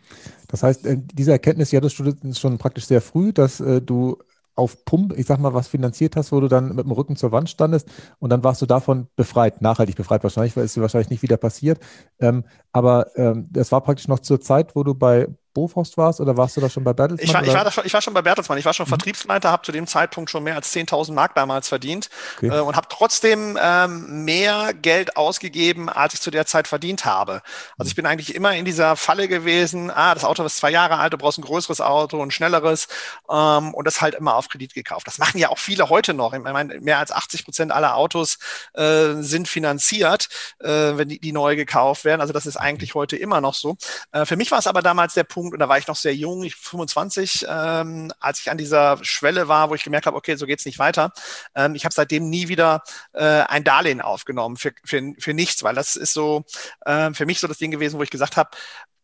Das 0.47 0.63
heißt, 0.63 0.85
äh, 0.85 0.97
diese 1.13 1.31
Erkenntnis, 1.31 1.71
ja, 1.71 1.81
du 1.81 1.89
studierst 1.89 2.39
schon 2.39 2.57
praktisch 2.57 2.85
sehr 2.87 3.01
früh, 3.01 3.33
dass 3.33 3.59
äh, 3.59 3.81
du 3.81 4.17
auf 4.55 4.85
Pump, 4.85 5.13
ich 5.17 5.27
sag 5.27 5.39
mal, 5.39 5.53
was 5.53 5.67
finanziert 5.69 6.15
hast, 6.15 6.31
wo 6.31 6.39
du 6.39 6.47
dann 6.47 6.75
mit 6.75 6.85
dem 6.85 6.91
Rücken 6.91 7.15
zur 7.15 7.31
Wand 7.31 7.49
standest 7.49 7.89
und 8.19 8.29
dann 8.29 8.43
warst 8.43 8.61
du 8.61 8.65
davon 8.67 9.07
befreit, 9.15 9.61
nachhaltig 9.61 9.95
befreit 9.95 10.23
wahrscheinlich, 10.23 10.55
weil 10.57 10.65
es 10.65 10.73
dir 10.73 10.81
wahrscheinlich 10.81 11.09
nicht 11.09 11.23
wieder 11.23 11.37
passiert. 11.37 11.79
Ähm, 12.19 12.43
aber 12.71 13.07
ähm, 13.15 13.47
das 13.51 13.71
war 13.71 13.81
praktisch 13.81 14.07
noch 14.07 14.19
zur 14.19 14.39
Zeit, 14.41 14.75
wo 14.75 14.83
du 14.83 14.93
bei 14.93 15.27
Bofrost 15.53 15.97
warst 15.97 16.21
oder 16.21 16.37
warst 16.37 16.55
du 16.55 16.61
da 16.61 16.69
schon 16.69 16.83
bei 16.83 16.93
Bertelsmann? 16.93 17.27
Ich 17.27 17.33
war, 17.33 17.43
ich 17.43 17.65
war, 17.65 17.71
schon, 17.71 17.85
ich 17.85 17.93
war 17.93 18.01
schon 18.01 18.13
bei 18.13 18.21
Bertelsmann. 18.21 18.57
Ich 18.57 18.65
war 18.65 18.73
schon 18.73 18.85
mhm. 18.85 18.89
Vertriebsleiter, 18.89 19.51
habe 19.51 19.63
zu 19.63 19.71
dem 19.71 19.85
Zeitpunkt 19.85 20.29
schon 20.29 20.43
mehr 20.43 20.55
als 20.55 20.73
10.000 20.73 21.13
Mark 21.13 21.35
damals 21.35 21.67
verdient 21.67 22.09
okay. 22.37 22.47
äh, 22.47 22.59
und 22.61 22.75
habe 22.75 22.87
trotzdem 22.89 23.57
ähm, 23.61 24.23
mehr 24.23 24.73
Geld 24.73 25.17
ausgegeben, 25.17 25.89
als 25.89 26.13
ich 26.13 26.21
zu 26.21 26.31
der 26.31 26.45
Zeit 26.45 26.67
verdient 26.67 27.05
habe. 27.05 27.41
Also 27.77 27.89
ich 27.89 27.95
bin 27.95 28.05
eigentlich 28.05 28.33
immer 28.33 28.55
in 28.55 28.65
dieser 28.65 28.95
Falle 28.95 29.27
gewesen, 29.27 29.91
ah, 29.91 30.13
das 30.13 30.23
Auto 30.23 30.43
ist 30.45 30.57
zwei 30.57 30.71
Jahre 30.71 30.97
alt, 30.97 31.13
du 31.13 31.17
brauchst 31.17 31.37
ein 31.37 31.43
größeres 31.43 31.81
Auto, 31.81 32.21
ein 32.21 32.31
schnelleres 32.31 32.87
ähm, 33.29 33.73
und 33.73 33.85
das 33.85 34.01
halt 34.01 34.15
immer 34.15 34.35
auf 34.35 34.47
Kredit 34.47 34.73
gekauft. 34.73 35.07
Das 35.07 35.17
machen 35.17 35.37
ja 35.37 35.49
auch 35.49 35.59
viele 35.59 35.89
heute 35.89 36.13
noch. 36.13 36.33
Ich 36.33 36.39
meine, 36.39 36.79
mehr 36.79 36.99
als 36.99 37.11
80 37.11 37.43
Prozent 37.43 37.71
aller 37.73 37.97
Autos 37.97 38.37
äh, 38.73 39.15
sind 39.19 39.49
finanziert, 39.49 40.29
äh, 40.59 40.69
wenn 40.69 41.09
die, 41.09 41.19
die 41.19 41.33
neu 41.33 41.57
gekauft 41.57 42.05
werden. 42.05 42.21
Also 42.21 42.31
das 42.31 42.45
ist 42.45 42.55
eigentlich 42.61 42.95
heute 42.95 43.17
immer 43.17 43.41
noch 43.41 43.53
so. 43.53 43.77
Äh, 44.11 44.25
für 44.25 44.37
mich 44.37 44.51
war 44.51 44.59
es 44.59 44.67
aber 44.67 44.81
damals 44.81 45.13
der 45.13 45.23
Punkt, 45.23 45.53
und 45.53 45.59
da 45.59 45.67
war 45.67 45.77
ich 45.77 45.87
noch 45.87 45.95
sehr 45.95 46.15
jung, 46.15 46.43
ich 46.43 46.55
25, 46.55 47.45
ähm, 47.49 48.11
als 48.19 48.39
ich 48.39 48.51
an 48.51 48.57
dieser 48.57 49.03
Schwelle 49.03 49.47
war, 49.47 49.69
wo 49.69 49.75
ich 49.75 49.83
gemerkt 49.83 50.05
habe, 50.05 50.17
okay, 50.17 50.35
so 50.35 50.45
geht's 50.45 50.65
nicht 50.65 50.79
weiter. 50.79 51.11
Ähm, 51.55 51.75
ich 51.75 51.85
habe 51.85 51.93
seitdem 51.93 52.29
nie 52.29 52.47
wieder 52.47 52.83
äh, 53.13 53.23
ein 53.23 53.63
Darlehen 53.63 54.01
aufgenommen 54.01 54.57
für, 54.57 54.71
für, 54.85 55.13
für 55.19 55.33
nichts, 55.33 55.63
weil 55.63 55.75
das 55.75 55.95
ist 55.95 56.13
so 56.13 56.45
äh, 56.85 57.13
für 57.13 57.25
mich 57.25 57.39
so 57.39 57.47
das 57.47 57.57
Ding 57.57 57.71
gewesen, 57.71 57.99
wo 57.99 58.03
ich 58.03 58.09
gesagt 58.09 58.37
habe, 58.37 58.49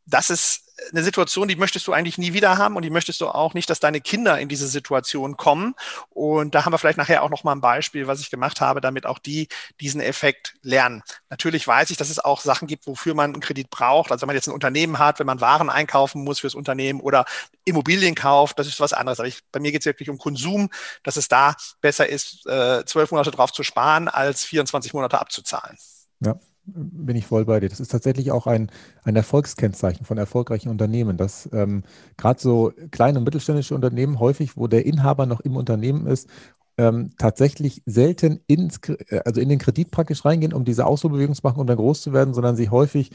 das 0.06 0.30
ist 0.30 0.67
eine 0.92 1.04
Situation, 1.04 1.48
die 1.48 1.56
möchtest 1.56 1.88
du 1.88 1.94
eigentlich 1.94 2.18
nie 2.18 2.34
wieder 2.34 2.58
haben 2.58 2.76
und 2.76 2.84
die 2.84 2.90
möchtest 2.90 3.22
du 3.22 3.28
auch 3.28 3.54
nicht, 3.54 3.70
dass 3.70 3.80
deine 3.80 4.02
Kinder 4.02 4.40
in 4.40 4.48
diese 4.48 4.68
Situation 4.68 5.36
kommen. 5.36 5.76
Und 6.10 6.54
da 6.54 6.66
haben 6.66 6.74
wir 6.74 6.78
vielleicht 6.78 6.98
nachher 6.98 7.24
auch 7.24 7.30
noch 7.30 7.44
mal 7.44 7.54
ein 7.54 7.62
Beispiel, 7.62 8.08
was 8.08 8.20
ich 8.20 8.30
gemacht 8.30 8.62
habe, 8.62 8.80
damit 8.82 9.06
auch 9.06 9.20
die 9.20 9.48
diesen 9.80 10.02
Effekt 10.02 10.56
lernen. 10.62 11.04
Natürlich 11.30 11.68
weiß 11.68 11.90
ich, 11.90 11.98
dass 11.98 12.10
es 12.10 12.20
auch 12.20 12.42
Sachen 12.42 12.68
gibt, 12.68 12.88
wofür 12.88 13.16
man 13.16 13.34
einen 13.34 13.42
Kredit 13.42 13.70
braucht. 13.70 14.12
Also 14.12 14.22
wenn 14.22 14.28
man 14.28 14.36
jetzt 14.36 14.48
ein 14.48 14.54
Unternehmen 14.54 15.00
hat, 15.00 15.20
wenn 15.20 15.28
man 15.28 15.42
Waren 15.42 15.70
einkaufen 15.70 16.24
muss 16.24 16.40
fürs 16.40 16.56
Unternehmen 16.56 17.00
oder 17.00 17.26
Immobilien 17.66 18.16
kauft, 18.16 18.60
das 18.60 18.68
ist 18.68 18.80
was 18.80 18.94
anderes. 18.94 19.20
Aber 19.20 19.28
ich, 19.28 19.42
bei 19.52 19.60
mir 19.60 19.72
geht 19.72 19.82
es 19.82 19.86
wirklich 19.86 20.10
um 20.10 20.18
Konsum, 20.18 20.70
dass 21.04 21.18
es 21.18 21.28
da 21.28 21.56
besser 21.82 22.08
ist, 22.08 22.46
äh, 22.46 22.86
zwölf 22.86 23.12
Monate 23.12 23.32
drauf 23.32 23.52
zu 23.52 23.64
sparen, 23.64 24.08
als 24.08 24.46
24 24.46 24.94
Monate 24.94 25.20
abzuzahlen. 25.20 25.78
Ja, 26.20 26.40
bin 26.68 27.16
ich 27.16 27.26
voll 27.26 27.46
bei 27.46 27.60
dir. 27.60 27.70
Das 27.70 27.80
ist 27.80 27.92
tatsächlich 27.92 28.32
auch 28.32 28.46
ein, 28.48 28.70
ein 29.04 29.16
Erfolgskennzeichen 29.16 30.06
von 30.06 30.18
erfolgreichen 30.18 30.70
Unternehmen, 30.70 31.18
dass 31.18 31.50
ähm, 31.54 31.84
gerade 32.18 32.40
so 32.40 32.74
kleine 32.92 33.20
und 33.20 33.26
mittelständische 33.26 33.76
Unternehmen 33.76 34.20
häufig, 34.20 34.58
wo 34.58 34.68
der 34.68 34.86
Inhaber 34.86 35.26
noch 35.26 35.40
im 35.40 35.56
Unternehmen 35.56 36.08
ist, 36.08 36.30
ähm, 36.78 37.12
tatsächlich 37.18 37.82
selten 37.86 38.40
ins, 38.48 38.80
äh, 38.88 39.22
also 39.26 39.42
in 39.42 39.50
den 39.50 39.60
Kredit 39.60 39.92
praktisch 39.92 40.26
reingehen, 40.26 40.54
um 40.54 40.66
diese 40.66 40.86
Ausholbewegung 40.86 41.36
zu 41.36 41.42
machen, 41.44 41.60
um 41.60 41.68
dann 41.68 41.78
groß 41.78 42.02
zu 42.02 42.14
werden, 42.14 42.34
sondern 42.34 42.56
sie 42.56 42.70
häufig 42.70 43.12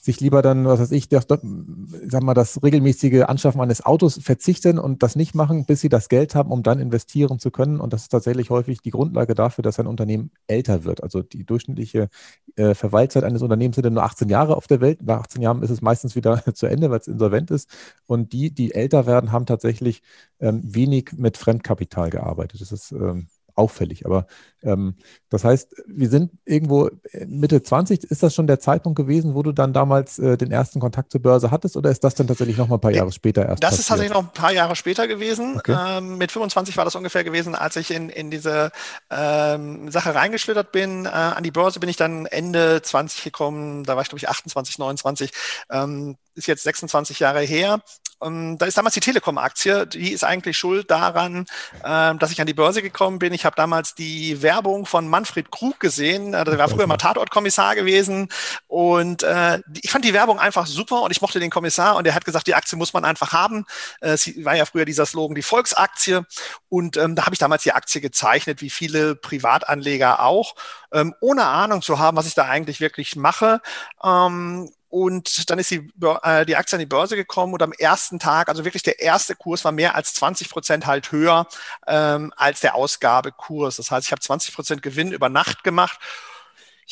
sich 0.00 0.18
lieber 0.20 0.40
dann, 0.40 0.64
was 0.64 0.80
weiß 0.80 0.92
ich, 0.92 1.10
das, 1.10 1.26
sag 1.28 2.22
mal, 2.22 2.32
das 2.32 2.62
regelmäßige 2.62 3.24
Anschaffen 3.24 3.60
eines 3.60 3.84
Autos 3.84 4.18
verzichten 4.22 4.78
und 4.78 5.02
das 5.02 5.14
nicht 5.14 5.34
machen, 5.34 5.66
bis 5.66 5.82
sie 5.82 5.90
das 5.90 6.08
Geld 6.08 6.34
haben, 6.34 6.50
um 6.50 6.62
dann 6.62 6.80
investieren 6.80 7.38
zu 7.38 7.50
können. 7.50 7.80
Und 7.80 7.92
das 7.92 8.02
ist 8.02 8.08
tatsächlich 8.08 8.48
häufig 8.48 8.80
die 8.80 8.90
Grundlage 8.90 9.34
dafür, 9.34 9.62
dass 9.62 9.78
ein 9.78 9.86
Unternehmen 9.86 10.30
älter 10.46 10.84
wird. 10.84 11.02
Also 11.02 11.22
die 11.22 11.44
durchschnittliche 11.44 12.08
äh, 12.56 12.74
Verweilzeit 12.74 13.24
eines 13.24 13.42
Unternehmens 13.42 13.76
sind 13.76 13.84
dann 13.84 13.92
nur 13.92 14.04
18 14.04 14.30
Jahre 14.30 14.56
auf 14.56 14.66
der 14.66 14.80
Welt. 14.80 15.02
Nach 15.02 15.20
18 15.20 15.42
Jahren 15.42 15.62
ist 15.62 15.70
es 15.70 15.82
meistens 15.82 16.16
wieder 16.16 16.42
zu 16.54 16.66
Ende, 16.66 16.90
weil 16.90 17.00
es 17.00 17.06
insolvent 17.06 17.50
ist. 17.50 17.68
Und 18.06 18.32
die, 18.32 18.54
die 18.54 18.72
älter 18.74 19.04
werden, 19.04 19.32
haben 19.32 19.44
tatsächlich 19.44 20.02
ähm, 20.40 20.62
wenig 20.64 21.10
mit 21.14 21.36
Fremdkapital 21.36 22.08
gearbeitet. 22.08 22.62
Das 22.62 22.72
ist 22.72 22.92
ähm, 22.92 23.28
auffällig. 23.60 24.06
Aber 24.06 24.26
ähm, 24.62 24.96
das 25.28 25.44
heißt, 25.44 25.74
wir 25.86 26.08
sind 26.08 26.32
irgendwo 26.44 26.90
Mitte 27.26 27.62
20. 27.62 28.04
Ist 28.04 28.22
das 28.22 28.34
schon 28.34 28.46
der 28.46 28.58
Zeitpunkt 28.58 28.96
gewesen, 28.96 29.34
wo 29.34 29.42
du 29.42 29.52
dann 29.52 29.72
damals 29.72 30.18
äh, 30.18 30.36
den 30.36 30.50
ersten 30.50 30.80
Kontakt 30.80 31.12
zur 31.12 31.22
Börse 31.22 31.50
hattest 31.50 31.76
oder 31.76 31.90
ist 31.90 32.02
das 32.02 32.14
dann 32.14 32.26
tatsächlich 32.26 32.56
noch 32.56 32.68
mal 32.68 32.76
ein 32.76 32.80
paar 32.80 32.90
Jahre 32.90 33.12
später 33.12 33.46
erst? 33.46 33.62
Das 33.62 33.70
passiert? 33.70 33.80
ist 33.80 33.88
tatsächlich 33.88 34.14
noch 34.14 34.22
ein 34.22 34.32
paar 34.32 34.52
Jahre 34.52 34.76
später 34.76 35.06
gewesen. 35.06 35.56
Okay. 35.56 35.76
Ähm, 35.78 36.18
mit 36.18 36.32
25 36.32 36.76
war 36.76 36.84
das 36.84 36.94
ungefähr 36.94 37.24
gewesen, 37.24 37.54
als 37.54 37.76
ich 37.76 37.90
in, 37.90 38.08
in 38.08 38.30
diese 38.30 38.72
ähm, 39.10 39.90
Sache 39.90 40.14
reingeschlittert 40.14 40.72
bin. 40.72 41.06
Äh, 41.06 41.08
an 41.08 41.42
die 41.42 41.50
Börse 41.50 41.80
bin 41.80 41.88
ich 41.88 41.96
dann 41.96 42.26
Ende 42.26 42.82
20 42.82 43.22
gekommen. 43.22 43.84
Da 43.84 43.94
war 43.94 44.02
ich, 44.02 44.08
glaube 44.08 44.18
ich, 44.18 44.28
28, 44.28 44.78
29. 44.78 45.32
Ähm, 45.70 46.16
ist 46.34 46.46
jetzt 46.46 46.62
26 46.64 47.20
Jahre 47.20 47.40
her. 47.40 47.80
Um, 48.20 48.58
da 48.58 48.66
ist 48.66 48.76
damals 48.76 48.94
die 48.94 49.00
Telekom-Aktie, 49.00 49.86
die 49.86 50.12
ist 50.12 50.24
eigentlich 50.24 50.58
schuld 50.58 50.90
daran, 50.90 51.46
äh, 51.82 52.14
dass 52.14 52.30
ich 52.30 52.40
an 52.40 52.46
die 52.46 52.54
Börse 52.54 52.82
gekommen 52.82 53.18
bin. 53.18 53.32
Ich 53.32 53.46
habe 53.46 53.56
damals 53.56 53.94
die 53.94 54.42
Werbung 54.42 54.84
von 54.84 55.08
Manfred 55.08 55.50
Krug 55.50 55.80
gesehen. 55.80 56.34
Äh, 56.34 56.44
der 56.44 56.58
war 56.58 56.68
früher 56.68 56.86
mal 56.86 56.98
Tatortkommissar 56.98 57.74
gewesen. 57.74 58.28
Und 58.66 59.22
äh, 59.22 59.60
ich 59.82 59.90
fand 59.90 60.04
die 60.04 60.12
Werbung 60.12 60.38
einfach 60.38 60.66
super 60.66 61.00
und 61.02 61.12
ich 61.12 61.22
mochte 61.22 61.40
den 61.40 61.50
Kommissar 61.50 61.96
und 61.96 62.06
er 62.06 62.14
hat 62.14 62.26
gesagt, 62.26 62.46
die 62.46 62.54
Aktie 62.54 62.76
muss 62.76 62.92
man 62.92 63.06
einfach 63.06 63.32
haben. 63.32 63.64
Äh, 64.02 64.18
sie 64.18 64.44
war 64.44 64.54
ja 64.54 64.66
früher 64.66 64.84
dieser 64.84 65.06
Slogan, 65.06 65.34
die 65.34 65.42
Volksaktie. 65.42 66.20
Und 66.68 66.98
ähm, 66.98 67.14
da 67.16 67.24
habe 67.24 67.34
ich 67.34 67.38
damals 67.38 67.62
die 67.62 67.72
Aktie 67.72 68.02
gezeichnet, 68.02 68.60
wie 68.60 68.70
viele 68.70 69.14
Privatanleger 69.14 70.20
auch, 70.20 70.56
ähm, 70.92 71.14
ohne 71.20 71.46
Ahnung 71.46 71.80
zu 71.80 71.98
haben, 71.98 72.18
was 72.18 72.26
ich 72.26 72.34
da 72.34 72.44
eigentlich 72.44 72.80
wirklich 72.80 73.16
mache. 73.16 73.62
Ähm, 74.04 74.70
und 74.90 75.48
dann 75.48 75.58
ist 75.60 75.70
die, 75.70 75.88
äh, 76.22 76.44
die 76.44 76.56
Aktie 76.56 76.76
an 76.76 76.80
die 76.80 76.86
Börse 76.86 77.16
gekommen 77.16 77.54
und 77.54 77.62
am 77.62 77.72
ersten 77.72 78.18
Tag, 78.18 78.48
also 78.48 78.64
wirklich 78.64 78.82
der 78.82 79.00
erste 79.00 79.36
Kurs 79.36 79.64
war 79.64 79.72
mehr 79.72 79.94
als 79.94 80.14
20 80.14 80.50
Prozent 80.50 80.86
halt 80.86 81.12
höher 81.12 81.46
ähm, 81.86 82.32
als 82.36 82.60
der 82.60 82.74
Ausgabekurs. 82.74 83.76
Das 83.76 83.90
heißt, 83.90 84.06
ich 84.06 84.12
habe 84.12 84.20
20 84.20 84.54
Prozent 84.54 84.82
Gewinn 84.82 85.12
über 85.12 85.28
Nacht 85.28 85.62
gemacht 85.62 85.98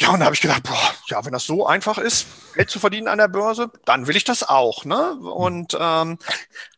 ja, 0.00 0.10
und 0.10 0.20
da 0.20 0.26
habe 0.26 0.34
ich 0.34 0.40
gedacht, 0.40 0.62
boah, 0.62 0.94
ja, 1.08 1.24
wenn 1.24 1.32
das 1.32 1.44
so 1.44 1.66
einfach 1.66 1.98
ist, 1.98 2.28
Geld 2.54 2.70
zu 2.70 2.78
verdienen 2.78 3.08
an 3.08 3.18
der 3.18 3.26
Börse, 3.26 3.70
dann 3.84 4.06
will 4.06 4.16
ich 4.16 4.22
das 4.22 4.48
auch. 4.48 4.84
Ne? 4.84 5.12
Und 5.14 5.74
ähm, 5.74 6.18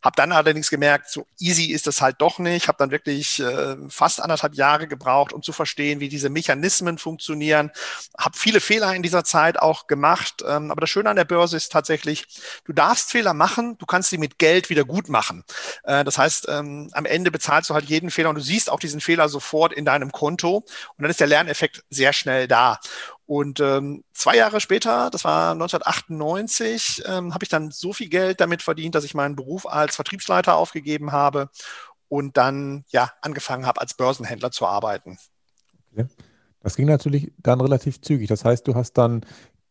habe 0.03 0.17
dann 0.17 0.33
allerdings 0.33 0.71
gemerkt, 0.71 1.11
so 1.11 1.27
easy 1.39 1.67
ist 1.67 1.87
das 1.87 2.01
halt 2.01 2.17
doch 2.21 2.39
nicht. 2.39 2.69
Habe 2.69 2.79
dann 2.79 2.91
wirklich 2.91 3.41
äh, 3.41 3.77
fast 3.91 4.23
anderthalb 4.23 4.55
Jahre 4.55 4.89
gebraucht, 4.89 5.35
um 5.35 5.43
zu 5.43 5.53
verstehen, 5.53 6.01
wie 6.01 6.09
diese 6.09 6.31
Mechanismen 6.31 6.97
funktionieren. 6.97 7.71
Habe 8.17 8.39
viele 8.39 8.61
Fehler 8.61 8.95
in 8.95 9.03
dieser 9.03 9.23
Zeit 9.23 9.59
auch 9.59 9.87
gemacht. 9.87 10.43
Ähm, 10.47 10.71
aber 10.71 10.81
das 10.81 10.89
Schöne 10.89 11.11
an 11.11 11.17
der 11.17 11.27
Börse 11.27 11.59
ist 11.59 11.73
tatsächlich, 11.73 12.27
du 12.65 12.73
darfst 12.73 13.11
Fehler 13.11 13.35
machen, 13.35 13.77
du 13.77 13.85
kannst 13.85 14.09
sie 14.09 14.19
mit 14.19 14.39
Geld 14.39 14.71
wieder 14.71 14.87
gut 14.87 15.11
machen. 15.11 15.45
Äh, 15.85 16.05
das 16.05 16.17
heißt, 16.17 16.49
ähm, 16.49 16.89
am 16.93 17.05
Ende 17.05 17.31
bezahlst 17.31 17.69
du 17.69 17.75
halt 17.75 17.85
jeden 17.85 18.11
Fehler 18.11 18.31
und 18.31 18.37
du 18.37 18.43
siehst 18.43 18.71
auch 18.71 18.81
diesen 18.81 19.03
Fehler 19.03 19.29
sofort 19.29 19.75
in 19.75 19.85
deinem 19.85 20.11
Konto. 20.11 20.57
Und 20.57 21.03
dann 21.03 21.11
ist 21.11 21.21
der 21.21 21.27
Lerneffekt 21.27 21.85
sehr 21.91 22.15
schnell 22.15 22.49
da. 22.49 22.81
Und 23.31 23.61
ähm, 23.61 24.03
zwei 24.13 24.37
Jahre 24.37 24.61
später, 24.61 25.09
das 25.09 25.23
war 25.23 25.53
1998, 25.53 27.05
ähm, 27.07 27.33
habe 27.33 27.45
ich 27.45 27.49
dann 27.49 27.71
so 27.71 27.93
viel 27.93 28.09
Geld 28.09 28.41
damit 28.41 28.61
verdient, 28.61 28.97
dass 28.97 29.05
ich 29.05 29.15
meinen 29.15 29.37
Beruf 29.37 29.67
als 29.67 29.95
Vertriebsleiter 29.95 30.57
aufgegeben 30.57 31.13
habe 31.13 31.49
und 32.09 32.37
dann 32.37 32.85
ja 32.89 33.13
angefangen 33.23 33.67
habe, 33.67 33.81
als 33.81 33.95
Börsenhändler 33.95 34.51
zu 34.51 34.67
arbeiten. 34.67 35.17
Okay. 35.93 36.09
Das 36.59 36.75
ging 36.75 36.89
natürlich 36.89 37.33
dann 37.39 37.61
relativ 37.61 38.01
zügig. 38.01 38.27
Das 38.27 38.45
heißt, 38.45 38.67
du 38.67 38.75
hast 38.75 38.95
dann 38.95 39.25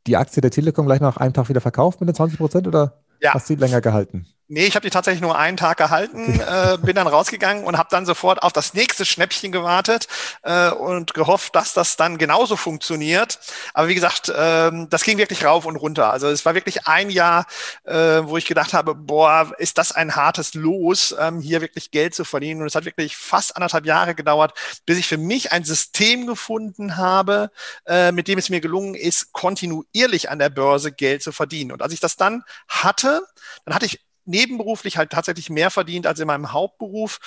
die 0.08 0.16
Aktie 0.16 0.40
der 0.40 0.52
Telekom 0.52 0.86
gleich 0.86 1.02
nach 1.02 1.18
einem 1.18 1.34
Tag 1.34 1.50
wieder 1.50 1.60
verkauft 1.60 2.00
mit 2.00 2.08
den 2.08 2.16
20 2.16 2.38
Prozent 2.40 2.66
oder 2.66 3.04
ja. 3.20 3.34
hast 3.34 3.50
du 3.50 3.56
sie 3.56 3.60
länger 3.60 3.82
gehalten? 3.82 4.26
Nee, 4.52 4.66
ich 4.66 4.74
habe 4.74 4.84
die 4.84 4.90
tatsächlich 4.90 5.22
nur 5.22 5.38
einen 5.38 5.58
Tag 5.58 5.78
gehalten, 5.78 6.40
äh, 6.40 6.80
bin 6.82 6.96
dann 6.96 7.06
rausgegangen 7.06 7.66
und 7.66 7.78
habe 7.78 7.90
dann 7.92 8.08
sofort 8.08 8.42
auf 8.42 8.52
das 8.52 8.74
nächste 8.74 9.06
Schnäppchen 9.06 9.52
gewartet 9.52 10.08
äh, 10.42 10.72
und 10.72 11.14
gehofft, 11.14 11.56
dass 11.56 11.76
das 11.76 11.98
dann 11.98 12.18
genauso 12.18 12.56
funktioniert. 12.56 13.38
Aber 13.76 13.90
wie 13.90 13.94
gesagt, 13.94 14.28
äh, 14.30 14.72
das 14.90 15.04
ging 15.04 15.20
wirklich 15.20 15.46
rauf 15.46 15.68
und 15.68 15.76
runter. 15.76 16.12
Also 16.12 16.30
es 16.30 16.46
war 16.46 16.56
wirklich 16.56 16.88
ein 16.88 17.12
Jahr, 17.12 17.46
äh, 17.84 17.94
wo 18.24 18.38
ich 18.38 18.48
gedacht 18.48 18.74
habe, 18.74 18.96
boah, 18.96 19.52
ist 19.60 19.78
das 19.78 19.92
ein 19.92 20.16
hartes 20.16 20.56
Los, 20.56 21.16
ähm, 21.20 21.42
hier 21.42 21.62
wirklich 21.62 21.92
Geld 21.92 22.16
zu 22.16 22.26
verdienen. 22.26 22.62
Und 22.62 22.68
es 22.68 22.74
hat 22.74 22.86
wirklich 22.86 23.18
fast 23.18 23.56
anderthalb 23.56 23.86
Jahre 23.86 24.16
gedauert, 24.16 24.58
bis 24.88 24.98
ich 24.98 25.06
für 25.06 25.18
mich 25.18 25.52
ein 25.52 25.64
System 25.64 26.26
gefunden 26.26 26.98
habe, 26.98 27.52
äh, 27.86 28.12
mit 28.12 28.28
dem 28.28 28.40
es 28.40 28.50
mir 28.50 28.62
gelungen 28.62 28.96
ist, 28.96 29.32
kontinuierlich 29.32 30.32
an 30.32 30.40
der 30.40 30.50
Börse 30.50 30.92
Geld 30.92 31.22
zu 31.22 31.32
verdienen. 31.32 31.72
Und 31.72 31.84
als 31.84 31.94
ich 31.94 32.00
das 32.00 32.16
dann 32.16 32.44
hatte, 32.68 33.22
dann 33.66 33.76
hatte 33.76 33.86
ich 33.86 34.09
nebenberuflich 34.30 34.98
halt 34.98 35.12
tatsächlich 35.12 35.50
mehr 35.50 35.72
verdient 35.72 36.08
als 36.08 36.20
in 36.20 36.28
meinem 36.28 36.54
Hauptberuf. 36.54 37.20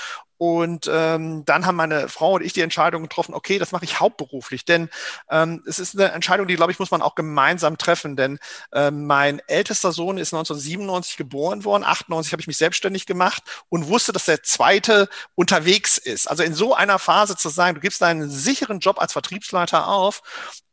Und 0.43 0.91
ähm, 0.93 1.45
dann 1.45 1.67
haben 1.67 1.77
meine 1.77 2.09
Frau 2.09 2.33
und 2.33 2.43
ich 2.43 2.53
die 2.53 2.63
Entscheidung 2.63 3.03
getroffen, 3.03 3.33
okay, 3.33 3.61
das 3.61 3.71
mache 3.71 3.85
ich 3.85 4.01
hauptberuflich. 4.01 4.65
Denn 4.65 4.91
ähm, 5.31 5.63
es 5.69 5.79
ist 5.79 5.97
eine 5.97 6.11
Entscheidung, 6.11 6.49
die, 6.49 6.57
glaube 6.57 6.73
ich, 6.73 6.81
muss 6.81 6.91
man 6.91 7.01
auch 7.01 7.15
gemeinsam 7.15 7.79
treffen. 7.79 8.17
Denn 8.17 8.41
ähm, 8.73 9.07
mein 9.07 9.41
ältester 9.47 9.93
Sohn 9.93 10.19
ist 10.19 10.35
1997 10.35 11.17
geboren 11.17 11.65
worden, 11.65 11.85
98 11.85 12.33
habe 12.33 12.41
ich 12.41 12.49
mich 12.49 12.57
selbstständig 12.57 13.07
gemacht 13.07 13.45
und 13.69 13.87
wusste, 13.87 14.13
dass 14.13 14.25
der 14.25 14.43
zweite 14.43 15.09
unterwegs 15.37 15.97
ist. 15.97 16.29
Also 16.29 16.43
in 16.43 16.55
so 16.55 16.75
einer 16.75 16.99
Phase 16.99 17.37
zu 17.37 17.49
sagen, 17.49 17.77
du 17.77 17.81
gibst 17.81 18.03
deinen 18.03 18.29
sicheren 18.29 18.81
Job 18.81 19.01
als 19.01 19.13
Vertriebsleiter 19.13 19.87
auf, 19.87 20.23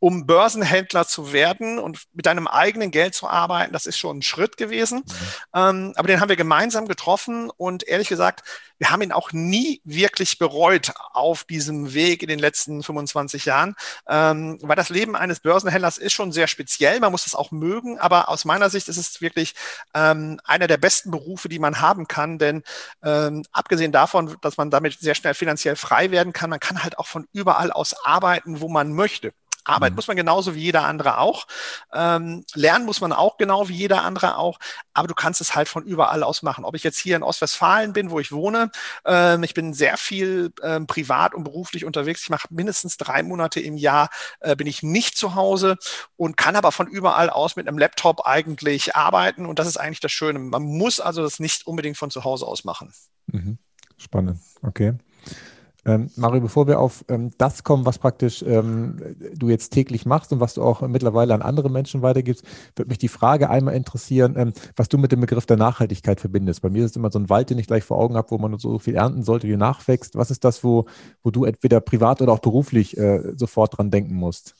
um 0.00 0.26
Börsenhändler 0.26 1.06
zu 1.06 1.32
werden 1.32 1.78
und 1.78 2.06
mit 2.12 2.26
deinem 2.26 2.48
eigenen 2.48 2.90
Geld 2.90 3.14
zu 3.14 3.28
arbeiten, 3.28 3.72
das 3.72 3.86
ist 3.86 3.98
schon 3.98 4.18
ein 4.18 4.22
Schritt 4.22 4.56
gewesen. 4.56 5.04
Mhm. 5.06 5.14
Ähm, 5.54 5.92
aber 5.94 6.08
den 6.08 6.20
haben 6.20 6.28
wir 6.28 6.34
gemeinsam 6.34 6.88
getroffen 6.88 7.50
und 7.56 7.86
ehrlich 7.86 8.08
gesagt, 8.08 8.42
wir 8.80 8.90
haben 8.90 9.02
ihn 9.02 9.12
auch 9.12 9.32
nie 9.32 9.59
wirklich 9.84 10.38
bereut 10.38 10.92
auf 11.12 11.44
diesem 11.44 11.94
Weg 11.94 12.22
in 12.22 12.28
den 12.28 12.38
letzten 12.38 12.82
25 12.82 13.44
Jahren, 13.44 13.74
ähm, 14.08 14.58
weil 14.62 14.76
das 14.76 14.88
Leben 14.88 15.16
eines 15.16 15.40
Börsenhändlers 15.40 15.98
ist 15.98 16.12
schon 16.12 16.32
sehr 16.32 16.46
speziell. 16.46 17.00
Man 17.00 17.12
muss 17.12 17.26
es 17.26 17.34
auch 17.34 17.50
mögen, 17.50 17.98
aber 17.98 18.28
aus 18.28 18.44
meiner 18.44 18.70
Sicht 18.70 18.88
ist 18.88 18.96
es 18.96 19.20
wirklich 19.20 19.54
ähm, 19.94 20.40
einer 20.44 20.66
der 20.66 20.78
besten 20.78 21.10
Berufe, 21.10 21.48
die 21.48 21.58
man 21.58 21.80
haben 21.80 22.06
kann, 22.06 22.38
denn 22.38 22.62
ähm, 23.02 23.44
abgesehen 23.52 23.92
davon, 23.92 24.36
dass 24.40 24.56
man 24.56 24.70
damit 24.70 24.98
sehr 24.98 25.14
schnell 25.14 25.34
finanziell 25.34 25.76
frei 25.76 26.10
werden 26.10 26.32
kann, 26.32 26.50
man 26.50 26.60
kann 26.60 26.82
halt 26.82 26.98
auch 26.98 27.06
von 27.06 27.26
überall 27.32 27.72
aus 27.72 27.94
arbeiten, 28.04 28.60
wo 28.60 28.68
man 28.68 28.92
möchte. 28.92 29.32
Arbeit 29.64 29.92
mhm. 29.92 29.96
muss 29.96 30.08
man 30.08 30.16
genauso 30.16 30.54
wie 30.54 30.60
jeder 30.60 30.84
andere 30.84 31.18
auch. 31.18 31.46
Ähm, 31.92 32.44
lernen 32.54 32.86
muss 32.86 33.00
man 33.00 33.12
auch 33.12 33.36
genau 33.36 33.68
wie 33.68 33.74
jeder 33.74 34.02
andere 34.02 34.36
auch. 34.36 34.58
Aber 34.94 35.08
du 35.08 35.14
kannst 35.14 35.40
es 35.40 35.54
halt 35.54 35.68
von 35.68 35.84
überall 35.84 36.22
aus 36.22 36.42
machen. 36.42 36.64
Ob 36.64 36.74
ich 36.74 36.82
jetzt 36.82 36.98
hier 36.98 37.16
in 37.16 37.22
Ostwestfalen 37.22 37.92
bin, 37.92 38.10
wo 38.10 38.20
ich 38.20 38.32
wohne, 38.32 38.70
ähm, 39.04 39.42
ich 39.42 39.54
bin 39.54 39.74
sehr 39.74 39.96
viel 39.96 40.52
ähm, 40.62 40.86
privat 40.86 41.34
und 41.34 41.44
beruflich 41.44 41.84
unterwegs. 41.84 42.22
Ich 42.22 42.30
mache 42.30 42.48
mindestens 42.50 42.96
drei 42.96 43.22
Monate 43.22 43.60
im 43.60 43.76
Jahr, 43.76 44.10
äh, 44.40 44.56
bin 44.56 44.66
ich 44.66 44.82
nicht 44.82 45.16
zu 45.16 45.34
Hause 45.34 45.76
und 46.16 46.36
kann 46.36 46.56
aber 46.56 46.72
von 46.72 46.86
überall 46.86 47.30
aus 47.30 47.56
mit 47.56 47.68
einem 47.68 47.78
Laptop 47.78 48.26
eigentlich 48.26 48.96
arbeiten. 48.96 49.46
Und 49.46 49.58
das 49.58 49.66
ist 49.66 49.76
eigentlich 49.76 50.00
das 50.00 50.12
Schöne. 50.12 50.38
Man 50.38 50.62
muss 50.62 51.00
also 51.00 51.22
das 51.22 51.40
nicht 51.40 51.66
unbedingt 51.66 51.96
von 51.96 52.10
zu 52.10 52.24
Hause 52.24 52.46
aus 52.46 52.64
machen. 52.64 52.92
Mhm. 53.26 53.58
Spannend. 53.96 54.40
Okay. 54.62 54.94
Ähm, 55.86 56.10
Mario, 56.16 56.42
bevor 56.42 56.66
wir 56.66 56.78
auf 56.78 57.04
ähm, 57.08 57.30
das 57.38 57.64
kommen, 57.64 57.86
was 57.86 57.98
praktisch 57.98 58.42
ähm, 58.42 58.96
du 59.34 59.48
jetzt 59.48 59.70
täglich 59.70 60.06
machst 60.06 60.32
und 60.32 60.40
was 60.40 60.54
du 60.54 60.62
auch 60.62 60.82
mittlerweile 60.82 61.34
an 61.34 61.42
andere 61.42 61.70
Menschen 61.70 62.02
weitergibst, 62.02 62.44
würde 62.76 62.88
mich 62.88 62.98
die 62.98 63.08
Frage 63.08 63.48
einmal 63.48 63.74
interessieren, 63.74 64.34
ähm, 64.36 64.52
was 64.76 64.88
du 64.88 64.98
mit 64.98 65.12
dem 65.12 65.20
Begriff 65.20 65.46
der 65.46 65.56
Nachhaltigkeit 65.56 66.20
verbindest. 66.20 66.62
Bei 66.62 66.70
mir 66.70 66.84
ist 66.84 66.92
es 66.92 66.96
immer 66.96 67.10
so 67.10 67.18
ein 67.18 67.30
Wald, 67.30 67.50
den 67.50 67.58
ich 67.58 67.66
gleich 67.66 67.84
vor 67.84 67.98
Augen 67.98 68.16
habe, 68.16 68.30
wo 68.30 68.38
man 68.38 68.58
so 68.58 68.78
viel 68.78 68.94
ernten 68.94 69.22
sollte, 69.22 69.48
wie 69.48 69.56
nachwächst. 69.56 70.16
Was 70.16 70.30
ist 70.30 70.44
das, 70.44 70.62
wo, 70.62 70.86
wo 71.22 71.30
du 71.30 71.44
entweder 71.44 71.80
privat 71.80 72.20
oder 72.20 72.32
auch 72.32 72.40
beruflich 72.40 72.96
äh, 72.98 73.32
sofort 73.36 73.78
dran 73.78 73.90
denken 73.90 74.14
musst? 74.14 74.54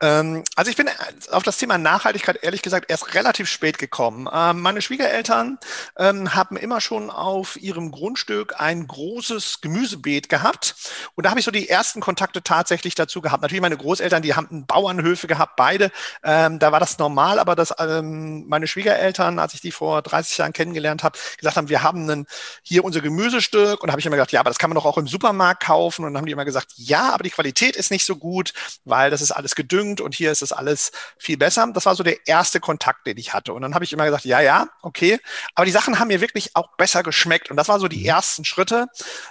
Ähm, 0.00 0.44
also 0.56 0.70
ich 0.70 0.76
bin 0.76 0.88
auf 1.30 1.42
das 1.42 1.58
Thema 1.58 1.78
Nachhaltigkeit 1.78 2.42
ehrlich 2.42 2.62
gesagt 2.62 2.90
erst 2.90 3.14
relativ 3.14 3.48
spät 3.48 3.78
gekommen. 3.78 4.28
Ähm, 4.32 4.60
meine 4.60 4.82
Schwiegereltern 4.82 5.58
ähm, 5.96 6.34
haben 6.34 6.56
immer 6.56 6.80
schon 6.80 7.10
auf 7.10 7.60
ihrem 7.60 7.90
Grundstück 7.90 8.54
ein 8.58 8.86
großes 8.86 9.60
Gemüsebeet 9.60 10.28
gehabt. 10.28 10.74
Und 11.14 11.24
da 11.24 11.30
habe 11.30 11.40
ich 11.40 11.46
so 11.46 11.50
die 11.50 11.68
ersten 11.68 12.00
Kontakte 12.00 12.42
tatsächlich 12.42 12.94
dazu 12.94 13.20
gehabt. 13.20 13.42
Natürlich 13.42 13.62
meine 13.62 13.76
Großeltern, 13.76 14.22
die 14.22 14.34
haben 14.34 14.66
Bauernhöfe 14.66 15.26
gehabt, 15.26 15.56
beide. 15.56 15.90
Da 16.22 16.72
war 16.72 16.80
das 16.80 16.98
normal, 16.98 17.38
aber 17.38 17.54
dass 17.54 17.74
meine 17.78 18.66
Schwiegereltern, 18.66 19.38
als 19.38 19.54
ich 19.54 19.60
die 19.60 19.72
vor 19.72 20.02
30 20.02 20.38
Jahren 20.38 20.52
kennengelernt 20.52 21.02
habe, 21.02 21.18
gesagt 21.38 21.56
haben, 21.56 21.68
wir 21.68 21.82
haben 21.82 22.02
einen, 22.02 22.26
hier 22.62 22.84
unser 22.84 23.00
Gemüsestück. 23.00 23.82
Und 23.82 23.88
da 23.88 23.92
habe 23.92 24.00
ich 24.00 24.06
immer 24.06 24.16
gesagt, 24.16 24.32
ja, 24.32 24.40
aber 24.40 24.50
das 24.50 24.58
kann 24.58 24.70
man 24.70 24.76
doch 24.76 24.86
auch 24.86 24.98
im 24.98 25.06
Supermarkt 25.06 25.62
kaufen. 25.62 26.04
Und 26.04 26.12
dann 26.12 26.18
haben 26.18 26.26
die 26.26 26.32
immer 26.32 26.44
gesagt, 26.44 26.72
ja, 26.76 27.12
aber 27.12 27.24
die 27.24 27.30
Qualität 27.30 27.76
ist 27.76 27.90
nicht 27.90 28.04
so 28.04 28.16
gut, 28.16 28.52
weil 28.84 29.10
das 29.10 29.20
ist 29.20 29.30
alles 29.32 29.51
gedüngt 29.54 30.00
und 30.00 30.14
hier 30.14 30.30
ist 30.32 30.42
es 30.42 30.52
alles 30.52 30.92
viel 31.18 31.36
besser. 31.36 31.68
Das 31.72 31.86
war 31.86 31.94
so 31.94 32.02
der 32.02 32.26
erste 32.26 32.60
Kontakt, 32.60 33.06
den 33.06 33.18
ich 33.18 33.32
hatte. 33.32 33.52
Und 33.52 33.62
dann 33.62 33.74
habe 33.74 33.84
ich 33.84 33.92
immer 33.92 34.04
gesagt, 34.04 34.24
ja, 34.24 34.40
ja, 34.40 34.68
okay. 34.82 35.18
Aber 35.54 35.64
die 35.64 35.72
Sachen 35.72 35.98
haben 35.98 36.08
mir 36.08 36.20
wirklich 36.20 36.54
auch 36.54 36.76
besser 36.76 37.02
geschmeckt. 37.02 37.50
Und 37.50 37.56
das 37.56 37.68
war 37.68 37.80
so 37.80 37.88
die 37.88 38.00
mhm. 38.00 38.06
ersten 38.06 38.44
Schritte. 38.44 38.86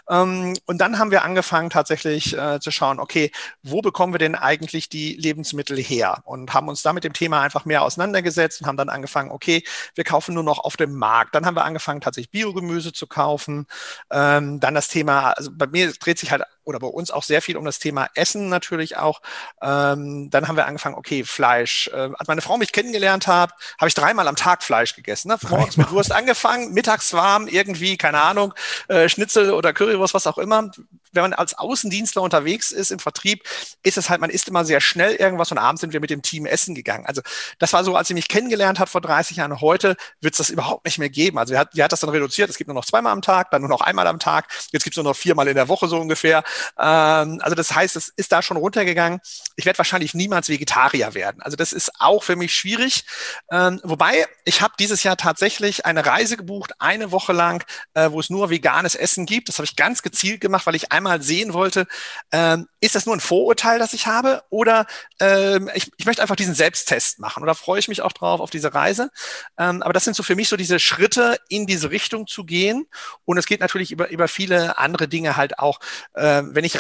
Ähm, 0.10 0.58
und 0.66 0.78
dann 0.80 1.00
haben 1.00 1.12
wir 1.12 1.24
angefangen 1.24 1.70
tatsächlich 1.70 2.38
äh, 2.38 2.60
zu 2.60 2.72
schauen, 2.72 3.00
okay, 3.00 3.32
wo 3.64 3.82
bekommen 3.82 4.14
wir 4.14 4.20
denn 4.20 4.36
eigentlich 4.36 4.90
die 4.90 5.16
Lebensmittel 5.16 5.78
her? 5.78 6.22
Und 6.26 6.54
haben 6.54 6.68
uns 6.68 6.82
da 6.82 6.94
mit 6.94 7.04
dem 7.04 7.14
Thema 7.14 7.42
einfach 7.42 7.66
mehr 7.66 7.84
auseinandergesetzt 7.84 8.62
und 8.62 8.68
haben 8.68 8.78
dann 8.78 8.90
angefangen, 8.90 9.32
okay, 9.32 9.64
wir 9.96 10.04
kaufen 10.04 10.34
nur 10.34 10.44
noch 10.44 10.60
auf 10.60 10.78
dem 10.78 10.94
Markt. 10.96 11.36
Dann 11.36 11.46
haben 11.46 11.56
wir 11.56 11.66
angefangen, 11.66 12.02
tatsächlich 12.02 12.32
Biogemüse 12.32 12.94
zu 12.94 13.08
kaufen. 13.08 13.68
Ähm, 14.12 14.60
dann 14.60 14.76
das 14.76 14.88
Thema, 14.88 15.32
also 15.32 15.52
bei 15.54 15.68
mir 15.68 15.92
dreht 15.94 16.20
sich 16.20 16.32
halt 16.32 16.44
oder 16.64 16.80
bei 16.80 16.88
uns 16.88 17.12
auch 17.12 17.24
sehr 17.24 17.42
viel 17.42 17.58
um 17.58 17.66
das 17.66 17.80
Thema 17.80 18.08
Essen 18.16 18.50
natürlich 18.50 18.98
auch. 18.98 19.22
Ähm, 19.62 20.30
dann 20.30 20.48
haben 20.48 20.56
wir 20.56 20.66
angefangen, 20.66 20.96
okay, 20.96 21.24
Fleisch. 21.24 21.90
Äh, 21.94 22.10
als 22.18 22.28
meine 22.28 22.42
Frau 22.42 22.58
mich 22.58 22.72
kennengelernt 22.72 23.28
hat, 23.28 23.52
habe 23.80 23.88
ich 23.88 23.94
dreimal 23.94 24.28
am 24.28 24.36
Tag 24.36 24.64
Fleisch 24.64 24.96
gegessen. 24.96 25.30
Ne? 25.30 25.38
Morgens 25.50 25.78
mit 25.78 25.92
Wurst 25.92 26.12
angefangen, 26.12 26.74
mittags 26.74 27.14
warm, 27.14 27.48
irgendwie, 27.48 27.98
keine 27.98 28.22
Ahnung, 28.22 28.54
äh, 28.88 29.10
Schnitzel 29.10 29.52
oder 29.52 29.74
Currywurst, 29.74 30.14
was 30.14 30.28
auch 30.28 30.38
immer. 30.38 30.72
Wenn 31.14 31.24
man 31.24 31.34
als 31.34 31.58
Außendienstler 31.58 32.22
unterwegs 32.22 32.72
ist 32.72 32.92
im 32.92 33.00
Vertrieb, 33.00 33.44
ist 33.84 33.98
es 33.98 34.10
halt, 34.10 34.22
man 34.22 34.30
isst 34.30 34.48
immer 34.48 34.66
sehr 34.66 34.82
schnell 34.82 35.16
irgendwas 35.16 35.52
und 35.52 35.58
abends 35.58 35.82
sind 35.82 35.94
wir 35.94 36.00
mit 36.00 36.10
dem 36.10 36.22
Team 36.22 36.46
essen 36.46 36.76
gegangen. 36.76 37.06
Also 37.06 37.22
das 37.60 37.74
war 37.74 37.84
so, 37.84 37.96
als 37.96 38.08
sie 38.08 38.14
mich 38.14 38.28
kennengelernt 38.28 38.80
hat 38.80 38.90
vor 38.90 39.02
30 39.02 39.38
Jahren. 39.38 39.62
Heute 39.62 39.96
wird 40.22 40.34
es 40.34 40.38
das 40.38 40.50
überhaupt 40.50 40.86
nicht 40.86 40.98
mehr 40.98 41.10
geben. 41.10 41.38
Also 41.38 41.54
sie 41.54 41.60
hat, 41.60 41.74
sie 41.74 41.84
hat 41.84 41.92
das 41.92 42.00
dann 42.00 42.10
reduziert. 42.10 42.50
Es 42.50 42.58
gibt 42.58 42.68
nur 42.68 42.76
noch 42.76 42.86
zweimal 42.86 43.14
am 43.14 43.22
Tag, 43.22 43.52
dann 43.52 43.62
nur 43.62 43.70
noch 43.70 43.82
einmal 43.82 44.08
am 44.08 44.20
Tag. 44.20 44.48
Jetzt 44.72 44.84
gibt 44.84 44.96
es 44.96 44.98
nur 44.98 45.12
noch 45.12 45.16
viermal 45.16 45.48
in 45.48 45.56
der 45.56 45.68
Woche 45.68 45.88
so 45.88 46.00
ungefähr. 46.00 46.44
Ähm, 46.80 47.40
also 47.42 47.56
das 47.56 47.74
heißt, 47.74 47.96
es 47.96 48.10
ist 48.10 48.32
da 48.32 48.42
schon 48.42 48.58
runtergegangen. 48.58 49.20
Ich 49.56 49.66
werde 49.66 49.78
wahrscheinlich 49.78 50.14
niemals 50.14 50.50
Vegetarier 50.50 51.14
werden. 51.14 51.42
Also 51.42 51.58
das 51.58 51.74
ist 51.74 51.92
auch 52.00 52.24
für 52.24 52.36
mich 52.36 52.54
schwierig. 52.54 53.06
Ähm, 53.52 53.80
wobei, 53.84 54.28
ich 54.46 54.62
habe 54.62 54.74
dieses 54.80 55.04
Jahr 55.04 55.18
tatsächlich 55.18 55.86
eine 55.86 56.06
Reise 56.06 56.38
gebucht, 56.38 56.74
eine 56.80 57.12
Woche 57.12 57.34
lang, 57.34 57.64
äh, 57.94 58.12
wo 58.12 58.20
es 58.20 58.30
nur 58.30 58.50
veganes 58.50 58.96
Essen 58.96 59.26
gibt. 59.26 59.50
Das 59.50 59.58
habe 59.58 59.66
ich 59.66 59.76
ganz 59.76 60.02
gezielt 60.02 60.42
gemacht, 60.42 60.66
weil 60.66 60.76
ich 60.76 60.92
einmal 60.92 61.01
sehen 61.22 61.54
wollte, 61.54 61.88
ähm, 62.32 62.68
ist 62.80 62.96
das 62.96 63.06
nur 63.06 63.16
ein 63.16 63.20
Vorurteil, 63.20 63.80
das 63.80 63.94
ich 63.94 64.08
habe? 64.08 64.44
Oder 64.50 64.86
ähm, 65.20 65.70
ich, 65.74 65.92
ich 65.98 66.06
möchte 66.06 66.22
einfach 66.22 66.36
diesen 66.36 66.56
Selbsttest 66.56 67.20
machen. 67.20 67.44
Oder 67.44 67.56
freue 67.56 67.80
ich 67.80 67.88
mich 67.88 68.02
auch 68.02 68.12
drauf 68.12 68.40
auf 68.40 68.50
diese 68.50 68.74
Reise? 68.74 69.12
Ähm, 69.58 69.82
aber 69.82 69.94
das 69.94 70.04
sind 70.04 70.16
so 70.16 70.24
für 70.24 70.36
mich 70.36 70.50
so 70.50 70.58
diese 70.58 70.80
Schritte, 70.80 71.38
in 71.50 71.68
diese 71.68 71.92
Richtung 71.92 72.28
zu 72.28 72.44
gehen. 72.44 72.88
Und 73.26 73.38
es 73.38 73.46
geht 73.46 73.62
natürlich 73.62 73.92
über, 73.92 74.10
über 74.10 74.28
viele 74.28 74.78
andere 74.78 75.08
Dinge 75.08 75.38
halt 75.38 75.60
auch, 75.60 75.80
äh, 76.14 76.44
wenn 76.46 76.64
ich 76.64 76.80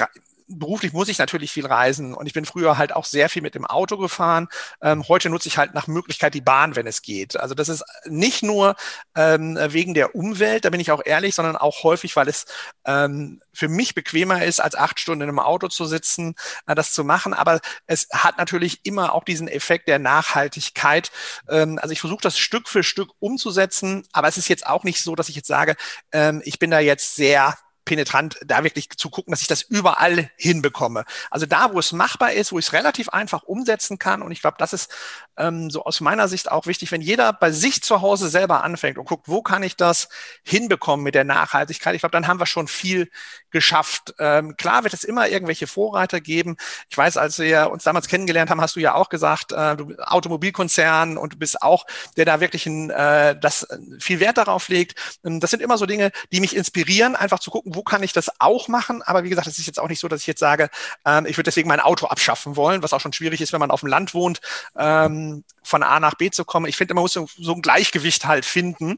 beruflich 0.59 0.93
muss 0.93 1.09
ich 1.09 1.17
natürlich 1.17 1.51
viel 1.51 1.65
reisen 1.65 2.13
und 2.13 2.27
ich 2.27 2.33
bin 2.33 2.45
früher 2.45 2.77
halt 2.77 2.93
auch 2.93 3.05
sehr 3.05 3.29
viel 3.29 3.41
mit 3.41 3.55
dem 3.55 3.65
Auto 3.65 3.97
gefahren. 3.97 4.47
Ähm, 4.81 5.07
heute 5.07 5.29
nutze 5.29 5.47
ich 5.47 5.57
halt 5.57 5.73
nach 5.73 5.87
Möglichkeit 5.87 6.33
die 6.33 6.41
Bahn, 6.41 6.75
wenn 6.75 6.87
es 6.87 7.01
geht. 7.01 7.37
Also 7.37 7.55
das 7.55 7.69
ist 7.69 7.83
nicht 8.05 8.43
nur 8.43 8.75
ähm, 9.15 9.57
wegen 9.69 9.93
der 9.93 10.15
Umwelt, 10.15 10.65
da 10.65 10.69
bin 10.69 10.79
ich 10.79 10.91
auch 10.91 11.01
ehrlich, 11.03 11.35
sondern 11.35 11.55
auch 11.55 11.83
häufig, 11.83 12.15
weil 12.15 12.27
es 12.27 12.45
ähm, 12.85 13.41
für 13.53 13.67
mich 13.67 13.95
bequemer 13.95 14.43
ist, 14.43 14.59
als 14.59 14.75
acht 14.75 14.99
Stunden 14.99 15.23
in 15.23 15.29
einem 15.29 15.39
Auto 15.39 15.67
zu 15.67 15.85
sitzen, 15.85 16.35
äh, 16.67 16.75
das 16.75 16.93
zu 16.93 17.03
machen. 17.03 17.33
Aber 17.33 17.59
es 17.87 18.07
hat 18.11 18.37
natürlich 18.37 18.81
immer 18.83 19.13
auch 19.13 19.23
diesen 19.23 19.47
Effekt 19.47 19.87
der 19.87 19.99
Nachhaltigkeit. 19.99 21.11
Ähm, 21.49 21.79
also 21.81 21.93
ich 21.93 22.01
versuche 22.01 22.21
das 22.21 22.37
Stück 22.37 22.67
für 22.67 22.83
Stück 22.83 23.11
umzusetzen, 23.19 24.07
aber 24.11 24.27
es 24.27 24.37
ist 24.37 24.49
jetzt 24.49 24.65
auch 24.65 24.83
nicht 24.83 25.01
so, 25.03 25.15
dass 25.15 25.29
ich 25.29 25.35
jetzt 25.35 25.47
sage, 25.47 25.75
ähm, 26.11 26.41
ich 26.45 26.59
bin 26.59 26.71
da 26.71 26.79
jetzt 26.79 27.15
sehr 27.15 27.57
penetrant, 27.85 28.37
da 28.45 28.63
wirklich 28.63 28.89
zu 28.89 29.09
gucken, 29.09 29.31
dass 29.31 29.41
ich 29.41 29.47
das 29.47 29.61
überall 29.61 30.29
hinbekomme. 30.37 31.05
Also 31.29 31.45
da, 31.45 31.73
wo 31.73 31.79
es 31.79 31.91
machbar 31.91 32.33
ist, 32.33 32.51
wo 32.51 32.59
ich 32.59 32.67
es 32.67 32.73
relativ 32.73 33.09
einfach 33.09 33.43
umsetzen 33.43 33.99
kann. 33.99 34.21
Und 34.21 34.31
ich 34.31 34.41
glaube, 34.41 34.57
das 34.59 34.73
ist 34.73 34.91
ähm, 35.41 35.69
so 35.69 35.83
aus 35.83 36.01
meiner 36.01 36.27
Sicht 36.27 36.51
auch 36.51 36.67
wichtig, 36.67 36.91
wenn 36.91 37.01
jeder 37.01 37.33
bei 37.33 37.51
sich 37.51 37.81
zu 37.81 38.01
Hause 38.01 38.29
selber 38.29 38.63
anfängt 38.63 38.97
und 38.97 39.05
guckt, 39.05 39.27
wo 39.27 39.41
kann 39.41 39.63
ich 39.63 39.75
das 39.75 40.09
hinbekommen 40.43 41.03
mit 41.03 41.15
der 41.15 41.23
Nachhaltigkeit. 41.23 41.95
Ich 41.95 42.01
glaube, 42.01 42.11
dann 42.11 42.27
haben 42.27 42.39
wir 42.39 42.45
schon 42.45 42.67
viel 42.67 43.09
geschafft. 43.49 44.13
Ähm, 44.19 44.55
klar 44.55 44.83
wird 44.83 44.93
es 44.93 45.03
immer 45.03 45.27
irgendwelche 45.27 45.67
Vorreiter 45.67 46.21
geben. 46.21 46.57
Ich 46.89 46.97
weiß, 46.97 47.17
als 47.17 47.39
wir 47.39 47.69
uns 47.71 47.83
damals 47.83 48.07
kennengelernt 48.07 48.49
haben, 48.49 48.61
hast 48.61 48.75
du 48.75 48.79
ja 48.79 48.95
auch 48.95 49.09
gesagt, 49.09 49.51
äh, 49.51 49.75
du 49.75 49.95
Automobilkonzern 49.99 51.17
und 51.17 51.33
du 51.33 51.37
bist 51.37 51.61
auch, 51.61 51.85
der 52.17 52.25
da 52.25 52.39
wirklich 52.39 52.65
ein, 52.65 52.89
äh, 52.89 53.37
das 53.39 53.67
viel 53.99 54.19
Wert 54.19 54.37
darauf 54.37 54.69
legt. 54.69 55.19
Ähm, 55.25 55.39
das 55.39 55.51
sind 55.51 55.61
immer 55.61 55.77
so 55.77 55.85
Dinge, 55.85 56.11
die 56.31 56.39
mich 56.39 56.55
inspirieren, 56.55 57.15
einfach 57.15 57.39
zu 57.39 57.51
gucken, 57.51 57.75
wo 57.75 57.83
kann 57.83 58.03
ich 58.03 58.13
das 58.13 58.31
auch 58.39 58.67
machen. 58.67 59.01
Aber 59.01 59.23
wie 59.23 59.29
gesagt, 59.29 59.47
es 59.47 59.59
ist 59.59 59.67
jetzt 59.67 59.79
auch 59.79 59.89
nicht 59.89 59.99
so, 59.99 60.07
dass 60.07 60.21
ich 60.21 60.27
jetzt 60.27 60.39
sage, 60.39 60.69
ähm, 61.05 61.25
ich 61.25 61.37
würde 61.37 61.47
deswegen 61.47 61.67
mein 61.67 61.79
Auto 61.79 62.07
abschaffen 62.07 62.55
wollen, 62.55 62.83
was 62.83 62.93
auch 62.93 63.01
schon 63.01 63.13
schwierig 63.13 63.41
ist, 63.41 63.53
wenn 63.53 63.59
man 63.59 63.71
auf 63.71 63.81
dem 63.81 63.89
Land 63.89 64.13
wohnt. 64.13 64.39
Ähm, 64.77 65.30
von 65.63 65.83
A 65.83 65.99
nach 65.99 66.15
B 66.15 66.29
zu 66.29 66.45
kommen. 66.45 66.65
Ich 66.67 66.77
finde, 66.77 66.93
man 66.93 67.03
muss 67.03 67.13
so, 67.13 67.27
so 67.37 67.53
ein 67.53 67.61
Gleichgewicht 67.61 68.25
halt 68.25 68.45
finden. 68.45 68.97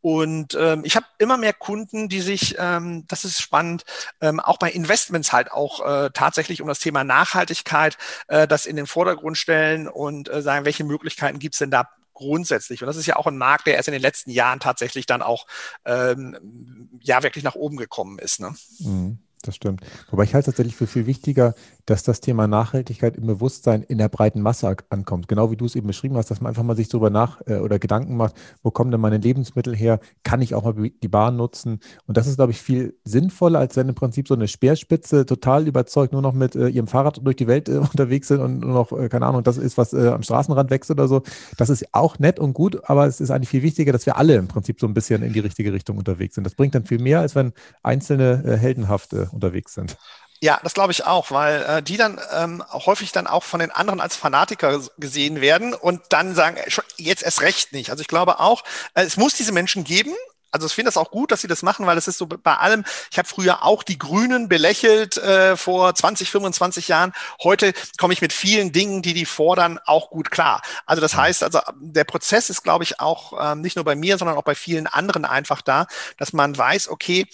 Und 0.00 0.54
ähm, 0.54 0.82
ich 0.84 0.96
habe 0.96 1.06
immer 1.18 1.36
mehr 1.36 1.52
Kunden, 1.52 2.08
die 2.08 2.20
sich, 2.20 2.56
ähm, 2.58 3.04
das 3.08 3.24
ist 3.24 3.40
spannend, 3.40 3.84
ähm, 4.20 4.40
auch 4.40 4.58
bei 4.58 4.70
Investments 4.70 5.32
halt 5.32 5.52
auch 5.52 5.86
äh, 5.86 6.10
tatsächlich 6.12 6.62
um 6.62 6.68
das 6.68 6.78
Thema 6.78 7.04
Nachhaltigkeit 7.04 7.98
äh, 8.28 8.48
das 8.48 8.66
in 8.66 8.76
den 8.76 8.86
Vordergrund 8.86 9.36
stellen 9.36 9.88
und 9.88 10.28
äh, 10.28 10.42
sagen, 10.42 10.64
welche 10.64 10.84
Möglichkeiten 10.84 11.38
gibt 11.38 11.54
es 11.54 11.58
denn 11.58 11.70
da 11.70 11.88
grundsätzlich? 12.14 12.82
Und 12.82 12.86
das 12.86 12.96
ist 12.96 13.06
ja 13.06 13.16
auch 13.16 13.26
ein 13.26 13.38
Markt, 13.38 13.66
der 13.66 13.76
erst 13.76 13.88
in 13.88 13.92
den 13.92 14.02
letzten 14.02 14.30
Jahren 14.30 14.60
tatsächlich 14.60 15.06
dann 15.06 15.22
auch 15.22 15.46
ähm, 15.84 16.88
ja 17.02 17.22
wirklich 17.22 17.44
nach 17.44 17.54
oben 17.54 17.76
gekommen 17.76 18.18
ist. 18.18 18.40
Ne? 18.40 18.54
Mhm. 18.78 19.18
Das 19.42 19.56
stimmt. 19.56 19.80
Wobei 20.10 20.24
ich 20.24 20.34
halte 20.34 20.50
es 20.50 20.54
tatsächlich 20.56 20.76
für 20.76 20.86
viel 20.86 21.06
wichtiger, 21.06 21.54
dass 21.86 22.02
das 22.02 22.20
Thema 22.20 22.46
Nachhaltigkeit 22.46 23.16
im 23.16 23.26
Bewusstsein 23.26 23.82
in 23.82 23.96
der 23.96 24.10
breiten 24.10 24.42
Masse 24.42 24.76
ankommt. 24.90 25.28
Genau 25.28 25.50
wie 25.50 25.56
du 25.56 25.64
es 25.64 25.74
eben 25.76 25.86
beschrieben 25.86 26.16
hast, 26.16 26.30
dass 26.30 26.42
man 26.42 26.50
einfach 26.50 26.62
mal 26.62 26.76
sich 26.76 26.88
darüber 26.88 27.08
nach 27.08 27.40
äh, 27.46 27.56
oder 27.56 27.78
Gedanken 27.78 28.16
macht, 28.16 28.34
wo 28.62 28.70
kommen 28.70 28.90
denn 28.90 29.00
meine 29.00 29.16
Lebensmittel 29.16 29.74
her? 29.74 29.98
Kann 30.24 30.42
ich 30.42 30.54
auch 30.54 30.64
mal 30.64 30.74
die 30.74 31.08
Bahn 31.08 31.36
nutzen? 31.36 31.80
Und 32.06 32.18
das 32.18 32.26
ist, 32.26 32.36
glaube 32.36 32.52
ich, 32.52 32.60
viel 32.60 32.98
sinnvoller, 33.04 33.58
als 33.58 33.76
wenn 33.76 33.88
im 33.88 33.94
Prinzip 33.94 34.28
so 34.28 34.34
eine 34.34 34.46
Speerspitze 34.46 35.24
total 35.24 35.66
überzeugt 35.66 36.12
nur 36.12 36.22
noch 36.22 36.34
mit 36.34 36.54
äh, 36.54 36.68
ihrem 36.68 36.86
Fahrrad 36.86 37.20
durch 37.24 37.36
die 37.36 37.46
Welt 37.46 37.68
äh, 37.68 37.72
unterwegs 37.78 38.28
sind 38.28 38.40
und 38.40 38.60
nur 38.60 38.74
noch, 38.74 38.92
äh, 38.92 39.08
keine 39.08 39.26
Ahnung, 39.26 39.42
das 39.42 39.56
ist, 39.56 39.78
was 39.78 39.94
äh, 39.94 40.08
am 40.08 40.22
Straßenrand 40.22 40.70
wächst 40.70 40.90
oder 40.90 41.08
so. 41.08 41.22
Das 41.56 41.70
ist 41.70 41.86
auch 41.92 42.18
nett 42.18 42.38
und 42.38 42.52
gut, 42.52 42.88
aber 42.90 43.06
es 43.06 43.20
ist 43.20 43.30
eigentlich 43.30 43.48
viel 43.48 43.62
wichtiger, 43.62 43.92
dass 43.92 44.04
wir 44.04 44.18
alle 44.18 44.36
im 44.36 44.48
Prinzip 44.48 44.80
so 44.80 44.86
ein 44.86 44.92
bisschen 44.92 45.22
in 45.22 45.32
die 45.32 45.40
richtige 45.40 45.72
Richtung 45.72 45.96
unterwegs 45.96 46.34
sind. 46.34 46.44
Das 46.44 46.54
bringt 46.54 46.74
dann 46.74 46.84
viel 46.84 47.00
mehr, 47.00 47.20
als 47.20 47.34
wenn 47.34 47.52
einzelne 47.82 48.44
äh, 48.44 48.56
heldenhaft 48.58 49.14
unterwegs 49.32 49.74
sind. 49.74 49.96
Ja, 50.42 50.58
das 50.62 50.72
glaube 50.72 50.92
ich 50.92 51.04
auch, 51.04 51.30
weil 51.30 51.62
äh, 51.62 51.82
die 51.82 51.98
dann 51.98 52.18
ähm, 52.32 52.64
häufig 52.72 53.12
dann 53.12 53.26
auch 53.26 53.42
von 53.42 53.60
den 53.60 53.70
anderen 53.70 54.00
als 54.00 54.16
Fanatiker 54.16 54.80
gesehen 54.96 55.42
werden 55.42 55.74
und 55.74 56.00
dann 56.08 56.34
sagen, 56.34 56.56
äh, 56.56 56.70
jetzt 56.96 57.22
erst 57.22 57.42
recht 57.42 57.72
nicht. 57.72 57.90
Also 57.90 58.00
ich 58.00 58.08
glaube 58.08 58.40
auch, 58.40 58.64
äh, 58.94 59.02
es 59.02 59.18
muss 59.18 59.34
diese 59.34 59.52
Menschen 59.52 59.84
geben, 59.84 60.14
also 60.50 60.66
ich 60.66 60.72
finde 60.72 60.88
das 60.88 60.96
auch 60.96 61.10
gut, 61.10 61.30
dass 61.30 61.40
sie 61.40 61.48
das 61.48 61.62
machen, 61.62 61.86
weil 61.86 61.96
es 61.96 62.08
ist 62.08 62.18
so 62.18 62.26
bei 62.26 62.56
allem, 62.56 62.84
ich 63.10 63.18
habe 63.18 63.28
früher 63.28 63.62
auch 63.64 63.82
die 63.82 63.98
Grünen 63.98 64.48
belächelt 64.48 65.16
äh, 65.16 65.56
vor 65.56 65.94
20, 65.94 66.30
25 66.30 66.88
Jahren. 66.88 67.12
Heute 67.42 67.72
komme 67.98 68.12
ich 68.12 68.20
mit 68.20 68.32
vielen 68.32 68.72
Dingen, 68.72 69.02
die 69.02 69.14
die 69.14 69.26
fordern, 69.26 69.78
auch 69.84 70.10
gut 70.10 70.30
klar. 70.30 70.62
Also 70.86 71.00
das 71.00 71.14
heißt, 71.14 71.42
also 71.42 71.60
der 71.80 72.04
Prozess 72.04 72.50
ist, 72.50 72.62
glaube 72.62 72.84
ich, 72.84 73.00
auch 73.00 73.52
ähm, 73.52 73.60
nicht 73.60 73.76
nur 73.76 73.84
bei 73.84 73.94
mir, 73.94 74.18
sondern 74.18 74.36
auch 74.36 74.42
bei 74.42 74.54
vielen 74.54 74.86
anderen 74.86 75.24
einfach 75.24 75.62
da, 75.62 75.86
dass 76.16 76.32
man 76.32 76.56
weiß, 76.56 76.88
okay, 76.88 77.26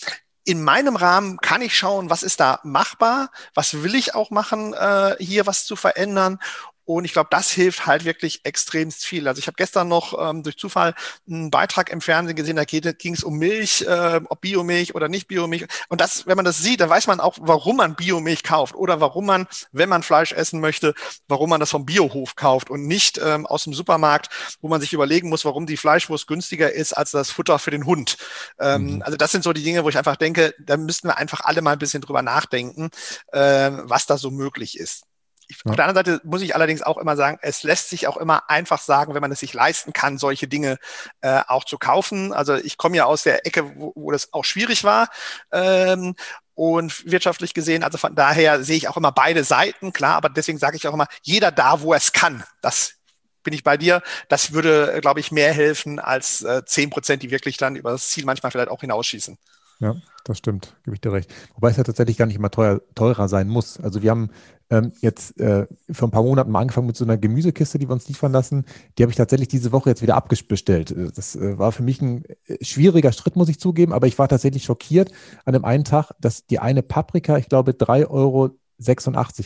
in 0.47 0.63
meinem 0.63 0.97
Rahmen 0.97 1.39
kann 1.39 1.61
ich 1.61 1.77
schauen, 1.77 2.09
was 2.09 2.23
ist 2.23 2.41
da 2.41 2.61
machbar, 2.63 3.31
was 3.53 3.83
will 3.83 3.95
ich 3.95 4.15
auch 4.15 4.31
machen, 4.31 4.73
äh, 4.73 5.17
hier 5.19 5.47
was 5.47 5.67
zu 5.67 5.77
verändern 5.77 6.39
und 6.87 7.05
ich 7.05 7.13
glaube, 7.13 7.29
das 7.31 7.51
hilft 7.51 7.87
halt 7.87 8.05
wirklich 8.05 8.41
extremst 8.45 9.05
viel. 9.05 9.27
Also 9.27 9.41
ich 9.41 9.49
habe 9.49 9.57
gestern 9.57 9.89
noch 9.89 10.17
ähm, 10.19 10.45
durch 10.45 10.57
Zufall 10.57 10.95
einen 11.29 11.51
Beitrag 11.51 11.91
im 11.91 12.01
Fernsehen 12.01 12.37
gesehen, 12.37 12.57
da 12.57 12.65
ging 12.65 13.13
es 13.13 13.25
um 13.25 13.37
Milch, 13.37 13.83
äh, 13.83 14.21
ob 14.29 14.41
Biomilch 14.41 14.95
oder 14.95 15.09
nicht 15.09 15.27
Biomilch. 15.27 15.67
Und 15.89 16.01
das, 16.01 16.27
wenn 16.27 16.37
man 16.37 16.45
das 16.45 16.59
sieht, 16.59 16.81
dann 16.81 16.89
weiß 16.89 17.09
man 17.09 17.19
auch, 17.19 17.37
warum 17.41 17.77
man 17.77 17.97
Biomilch 17.97 18.45
kauft 18.45 18.77
oder 18.77 19.01
warum 19.01 19.27
man, 19.27 19.49
wenn 19.73 19.89
man 19.89 20.05
Fleisch 20.05 20.33
essen 20.33 20.61
möchte, 20.61 20.95
warum 21.27 21.51
man 21.51 21.59
das 21.59 21.71
vom 21.71 21.85
Biohof 21.85 22.37
kauft 22.37 22.71
und 22.71 22.87
nicht 22.87 23.19
ähm, 23.19 23.47
aus 23.47 23.65
dem 23.65 23.75
Supermarkt, 23.75 24.31
wo 24.61 24.69
man 24.69 24.81
sich 24.81 24.93
überlegen 24.93 25.29
muss, 25.29 25.45
warum 25.45 25.67
die 25.67 25.77
Fleischwurst 25.77 26.29
günstiger 26.29 26.73
ist 26.73 26.93
als 26.93 27.11
das 27.11 27.33
Futter 27.33 27.59
für 27.59 27.73
den 27.73 27.85
Hund. 27.85 28.17
Ähm, 28.61 28.95
mhm. 28.97 29.03
Also 29.03 29.17
das 29.17 29.33
sind 29.33 29.43
so 29.43 29.53
die 29.53 29.65
Dinge, 29.65 29.83
wo 29.83 29.89
ich 29.89 29.99
einfach 29.99 30.17
denke, 30.17 30.55
da 30.61 30.77
müssten 30.77 31.09
wir 31.09 31.17
einfach 31.17 31.41
alle 31.41 31.63
mal 31.63 31.73
ein 31.73 31.81
bisschen 31.81 32.01
drüber 32.01 32.23
nachdenken, 32.23 32.91
äh, 33.33 33.73
was 33.73 34.07
da 34.07 34.19
so 34.19 34.31
möglich 34.31 34.79
ist. 34.79 35.06
Ja. 35.49 35.71
Auf 35.71 35.77
der 35.77 35.87
anderen 35.87 36.07
Seite 36.07 36.21
muss 36.27 36.43
ich 36.43 36.55
allerdings 36.55 36.83
auch 36.83 36.99
immer 36.99 37.17
sagen, 37.17 37.39
es 37.43 37.63
lässt 37.63 37.89
sich 37.91 38.09
auch 38.09 38.17
immer 38.17 38.51
einfach 38.51 38.81
sagen, 38.81 39.15
wenn 39.15 39.21
man 39.21 39.31
es 39.33 39.41
sich 39.41 39.55
leisten 39.55 39.93
kann, 39.93 40.19
solche 40.19 40.49
Dinge 40.49 40.79
äh, 41.21 41.43
auch 41.47 41.65
zu 41.65 41.79
kaufen. 41.79 42.33
Also 42.33 42.55
ich 42.55 42.77
komme 42.77 42.97
ja 42.97 43.05
aus 43.05 43.23
der 43.23 43.47
Ecke, 43.47 43.77
wo, 43.77 43.93
wo 43.95 44.11
das 44.11 44.33
auch 44.33 44.45
schwierig 44.45 44.85
war. 44.85 45.09
Ähm, 45.53 46.15
und 46.55 47.05
wirtschaftlich 47.11 47.53
gesehen, 47.53 47.85
also 47.85 47.99
von 47.99 48.15
daher 48.15 48.65
sehe 48.65 48.79
ich 48.79 48.89
auch 48.89 48.97
immer 48.97 49.13
beide 49.13 49.45
Seiten, 49.45 49.93
klar, 49.93 50.17
aber 50.17 50.31
deswegen 50.31 50.57
sage 50.57 50.77
ich 50.77 50.89
auch 50.89 50.95
immer, 50.95 51.07
jeder 51.23 51.53
da, 51.53 51.83
wo 51.83 51.93
er 51.93 51.99
es 51.99 52.13
kann. 52.13 52.45
Das 52.63 52.95
bin 53.43 53.55
ich 53.55 53.63
bei 53.63 53.77
dir. 53.77 54.03
Das 54.29 54.53
würde, 54.53 54.99
glaube 55.01 55.21
ich, 55.21 55.31
mehr 55.31 55.53
helfen 55.53 55.99
als 56.01 56.43
äh, 56.43 56.65
zehn 56.65 56.89
äh, 56.89 56.93
Prozent, 56.93 57.23
die 57.23 57.31
wirklich 57.31 57.59
dann 57.59 57.77
über 57.77 57.93
das 57.93 58.09
Ziel 58.09 58.25
manchmal 58.25 58.51
vielleicht 58.51 58.71
auch 58.71 58.81
hinausschießen. 58.81 59.39
Ja, 59.79 59.95
das 60.25 60.39
stimmt, 60.39 60.75
gebe 60.85 60.95
ich 60.95 61.01
dir 61.03 61.13
recht. 61.13 61.33
Wobei 61.55 61.71
es 61.71 61.77
ja 61.77 61.85
tatsächlich 61.85 62.17
gar 62.17 62.27
nicht 62.27 62.37
immer 62.37 62.51
teuer, 62.51 62.81
teurer 62.95 63.29
sein 63.29 63.49
muss. 63.49 63.79
Also 63.79 64.03
wir 64.03 64.11
haben 64.11 64.31
ähm, 64.71 64.93
jetzt 65.01 65.39
äh, 65.39 65.67
vor 65.93 66.09
ein 66.09 66.11
paar 66.11 66.23
Monaten 66.23 66.51
mal 66.51 66.61
angefangen 66.61 66.87
mit 66.87 66.97
so 66.97 67.05
einer 67.05 67.19
Gemüsekiste, 67.19 67.79
die 67.79 67.87
wir 67.89 67.93
uns 67.93 68.09
liefern 68.09 68.33
lassen. 68.33 68.65
Die 68.97 69.03
habe 69.03 69.11
ich 69.11 69.17
tatsächlich 69.17 69.49
diese 69.49 69.73
Woche 69.73 69.91
jetzt 69.91 70.01
wieder 70.01 70.17
abbestellt. 70.17 70.91
Äh, 70.93 71.13
das 71.15 71.37
äh, 71.37 71.59
war 71.59 71.73
für 71.73 71.83
mich 71.83 72.01
ein 72.01 72.25
äh, 72.47 72.65
schwieriger 72.65 73.13
Schritt, 73.13 73.37
muss 73.37 73.51
ich 73.51 73.61
zugeben, 73.61 73.93
aber 73.93 74.07
ich 74.07 74.19
war 74.19 74.29
tatsächlich 74.29 74.65
schockiert 74.65 75.13
an 75.45 75.53
dem 75.53 75.65
einen 75.67 75.85
Tag, 75.85 76.13
dass 76.21 76.47
die 76.47 76.59
eine 76.59 76.83
Paprika, 76.83 77.37
ich 77.37 77.49
glaube, 77.51 77.73
3,86 77.73 78.09
Euro 78.11 78.51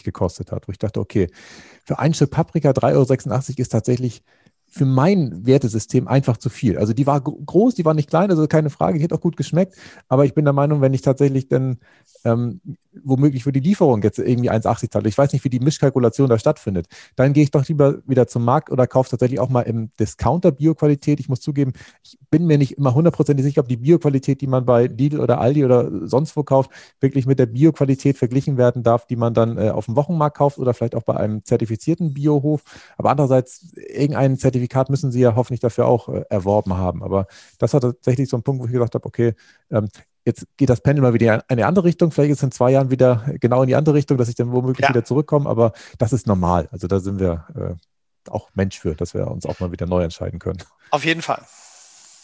gekostet 0.04 0.52
hat, 0.52 0.68
wo 0.68 0.72
ich 0.72 0.78
dachte, 0.78 1.00
okay, 1.00 1.28
für 1.84 1.98
ein 1.98 2.14
Stück 2.14 2.30
Paprika 2.30 2.70
3,86 2.70 2.94
Euro 2.94 3.60
ist 3.62 3.68
tatsächlich 3.70 4.22
für 4.70 4.86
mein 4.86 5.44
Wertesystem 5.44 6.06
einfach 6.06 6.36
zu 6.36 6.48
viel. 6.48 6.78
Also 6.78 6.92
die 6.92 7.06
war 7.06 7.20
groß, 7.20 7.74
die 7.74 7.84
war 7.84 7.92
nicht 7.92 8.08
klein, 8.08 8.30
also 8.30 8.46
keine 8.46 8.70
Frage, 8.70 8.98
die 8.98 9.04
hat 9.04 9.12
auch 9.12 9.20
gut 9.20 9.36
geschmeckt. 9.36 9.74
Aber 10.08 10.24
ich 10.24 10.32
bin 10.32 10.44
der 10.44 10.54
Meinung, 10.54 10.80
wenn 10.80 10.94
ich 10.94 11.02
tatsächlich 11.02 11.48
dann 11.48 11.78
ähm, 12.24 12.60
womöglich 13.04 13.44
für 13.44 13.52
die 13.52 13.60
Lieferung 13.60 14.02
jetzt 14.02 14.18
irgendwie 14.18 14.50
1,80 14.50 14.90
zahle, 14.90 15.08
ich 15.08 15.16
weiß 15.16 15.32
nicht, 15.32 15.44
wie 15.44 15.50
die 15.50 15.60
Mischkalkulation 15.60 16.28
da 16.28 16.38
stattfindet, 16.38 16.86
dann 17.16 17.32
gehe 17.32 17.42
ich 17.42 17.50
doch 17.50 17.66
lieber 17.68 17.98
wieder 18.06 18.26
zum 18.26 18.44
Markt 18.44 18.70
oder 18.70 18.86
kaufe 18.86 19.10
tatsächlich 19.10 19.40
auch 19.40 19.48
mal 19.48 19.62
im 19.62 19.90
Discounter 19.98 20.52
Bioqualität. 20.52 21.20
Ich 21.20 21.28
muss 21.28 21.40
zugeben, 21.40 21.72
ich 22.02 22.18
bin 22.30 22.46
mir 22.46 22.58
nicht 22.58 22.78
immer 22.78 22.94
hundertprozentig 22.94 23.44
sicher, 23.44 23.60
ob 23.60 23.68
die 23.68 23.76
Bioqualität, 23.76 24.40
die 24.40 24.46
man 24.46 24.64
bei 24.64 24.86
Lidl 24.86 25.20
oder 25.20 25.40
Aldi 25.40 25.64
oder 25.64 26.06
sonst 26.06 26.36
wo 26.36 26.42
kauft, 26.42 26.70
wirklich 27.00 27.26
mit 27.26 27.38
der 27.38 27.46
Bioqualität 27.46 28.18
verglichen 28.18 28.56
werden 28.56 28.82
darf, 28.82 29.06
die 29.06 29.16
man 29.16 29.34
dann 29.34 29.58
äh, 29.58 29.70
auf 29.70 29.86
dem 29.86 29.96
Wochenmarkt 29.96 30.36
kauft 30.36 30.58
oder 30.58 30.74
vielleicht 30.74 30.94
auch 30.94 31.02
bei 31.02 31.16
einem 31.16 31.44
zertifizierten 31.44 32.14
Biohof. 32.14 32.62
Aber 32.96 33.10
andererseits, 33.10 33.72
irgendein 33.74 34.36
Zertifikat 34.36 34.90
müssen 34.90 35.12
sie 35.12 35.20
ja 35.20 35.34
hoffentlich 35.36 35.60
dafür 35.60 35.86
auch 35.86 36.08
äh, 36.08 36.24
erworben 36.28 36.74
haben. 36.74 37.02
Aber 37.02 37.26
das 37.58 37.72
war 37.72 37.80
tatsächlich 37.80 38.28
so 38.28 38.36
ein 38.36 38.42
Punkt, 38.42 38.62
wo 38.62 38.66
ich 38.66 38.72
gesagt 38.72 38.94
habe, 38.94 39.06
okay, 39.06 39.34
ähm, 39.70 39.88
jetzt 40.30 40.46
geht 40.56 40.70
das 40.70 40.80
Pendel 40.80 41.02
mal 41.02 41.14
wieder 41.14 41.34
in 41.34 41.42
eine 41.48 41.66
andere 41.66 41.84
Richtung. 41.84 42.10
Vielleicht 42.10 42.30
ist 42.30 42.38
es 42.38 42.42
in 42.42 42.52
zwei 42.52 42.70
Jahren 42.70 42.90
wieder 42.90 43.24
genau 43.40 43.62
in 43.62 43.68
die 43.68 43.76
andere 43.76 43.94
Richtung, 43.94 44.16
dass 44.16 44.28
ich 44.28 44.34
dann 44.34 44.52
womöglich 44.52 44.84
ja. 44.84 44.88
wieder 44.88 45.04
zurückkomme. 45.04 45.48
Aber 45.48 45.72
das 45.98 46.12
ist 46.12 46.26
normal. 46.26 46.68
Also 46.72 46.86
da 46.86 47.00
sind 47.00 47.20
wir 47.20 47.46
äh, 47.54 48.30
auch 48.30 48.50
Mensch 48.54 48.78
für, 48.78 48.94
dass 48.94 49.14
wir 49.14 49.26
uns 49.26 49.46
auch 49.46 49.60
mal 49.60 49.72
wieder 49.72 49.86
neu 49.86 50.02
entscheiden 50.02 50.38
können. 50.38 50.58
Auf 50.90 51.04
jeden 51.04 51.22
Fall. 51.22 51.44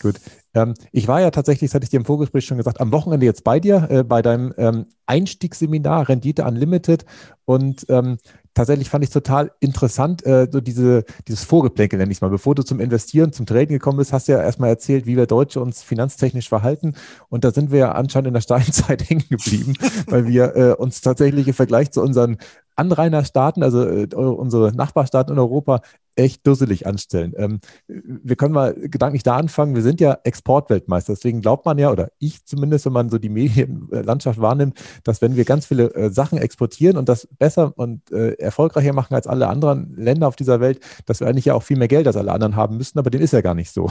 Gut. 0.00 0.20
Ähm, 0.56 0.74
ich 0.90 1.06
war 1.06 1.20
ja 1.20 1.30
tatsächlich, 1.30 1.70
das 1.70 1.74
hatte 1.74 1.84
ich 1.84 1.90
dir 1.90 1.98
im 1.98 2.06
Vorgespräch 2.06 2.46
schon 2.46 2.56
gesagt, 2.56 2.80
am 2.80 2.90
Wochenende 2.90 3.26
jetzt 3.26 3.44
bei 3.44 3.60
dir, 3.60 3.86
äh, 3.90 4.02
bei 4.02 4.22
deinem 4.22 4.54
ähm, 4.56 4.86
Einstiegsseminar 5.04 6.08
Rendite 6.08 6.44
Unlimited. 6.44 7.04
Und 7.44 7.84
ähm, 7.90 8.16
tatsächlich 8.54 8.88
fand 8.88 9.04
ich 9.04 9.10
total 9.10 9.52
interessant, 9.60 10.24
äh, 10.24 10.48
so 10.50 10.62
diese, 10.62 11.04
dieses 11.28 11.44
Vorgeplänkel, 11.44 11.98
nenne 11.98 12.10
ich 12.10 12.18
es 12.18 12.22
mal. 12.22 12.30
Bevor 12.30 12.54
du 12.54 12.62
zum 12.62 12.80
Investieren, 12.80 13.32
zum 13.32 13.44
Trading 13.44 13.76
gekommen 13.76 13.98
bist, 13.98 14.14
hast 14.14 14.28
du 14.28 14.32
ja 14.32 14.42
erstmal 14.42 14.70
erzählt, 14.70 15.04
wie 15.04 15.16
wir 15.16 15.26
Deutsche 15.26 15.60
uns 15.60 15.82
finanztechnisch 15.82 16.48
verhalten. 16.48 16.94
Und 17.28 17.44
da 17.44 17.50
sind 17.50 17.70
wir 17.70 17.78
ja 17.78 17.92
anscheinend 17.92 18.28
in 18.28 18.34
der 18.34 18.40
Steinzeit 18.46 19.08
hängen 19.10 19.24
geblieben, 19.28 19.74
weil 20.06 20.26
wir 20.26 20.56
äh, 20.56 20.72
uns 20.72 21.02
tatsächlich 21.02 21.46
im 21.48 21.54
Vergleich 21.54 21.90
zu 21.90 22.00
unseren 22.00 22.38
Anrainerstaaten, 22.76 23.62
also 23.62 23.82
äh, 23.86 24.06
unsere 24.14 24.72
Nachbarstaaten 24.72 25.32
in 25.32 25.38
Europa, 25.38 25.80
echt 26.16 26.46
dusselig 26.46 26.86
anstellen. 26.86 27.34
Ähm, 27.36 27.60
wir 27.86 28.36
können 28.36 28.54
mal 28.54 28.74
gedanklich 28.74 29.22
da 29.22 29.36
anfangen. 29.36 29.74
Wir 29.74 29.82
sind 29.82 30.00
ja 30.00 30.18
Exportweltmeister. 30.24 31.12
Deswegen 31.12 31.42
glaubt 31.42 31.66
man 31.66 31.78
ja, 31.78 31.90
oder 31.90 32.10
ich 32.18 32.44
zumindest, 32.44 32.86
wenn 32.86 32.92
man 32.92 33.10
so 33.10 33.18
die 33.18 33.28
Medienlandschaft 33.28 34.40
wahrnimmt, 34.40 34.78
dass 35.04 35.20
wenn 35.20 35.36
wir 35.36 35.44
ganz 35.44 35.66
viele 35.66 35.94
äh, 35.94 36.10
Sachen 36.10 36.38
exportieren 36.38 36.96
und 36.96 37.08
das 37.08 37.28
besser 37.38 37.72
und 37.76 38.10
äh, 38.10 38.32
erfolgreicher 38.34 38.92
machen 38.92 39.14
als 39.14 39.26
alle 39.26 39.48
anderen 39.48 39.94
Länder 39.96 40.26
auf 40.26 40.36
dieser 40.36 40.60
Welt, 40.60 40.80
dass 41.04 41.20
wir 41.20 41.26
eigentlich 41.26 41.46
ja 41.46 41.54
auch 41.54 41.62
viel 41.62 41.76
mehr 41.76 41.88
Geld 41.88 42.06
als 42.06 42.16
alle 42.16 42.32
anderen 42.32 42.56
haben 42.56 42.78
müssten. 42.78 42.98
Aber 42.98 43.10
dem 43.10 43.20
ist 43.20 43.32
ja 43.32 43.42
gar 43.42 43.54
nicht 43.54 43.72
so. 43.72 43.90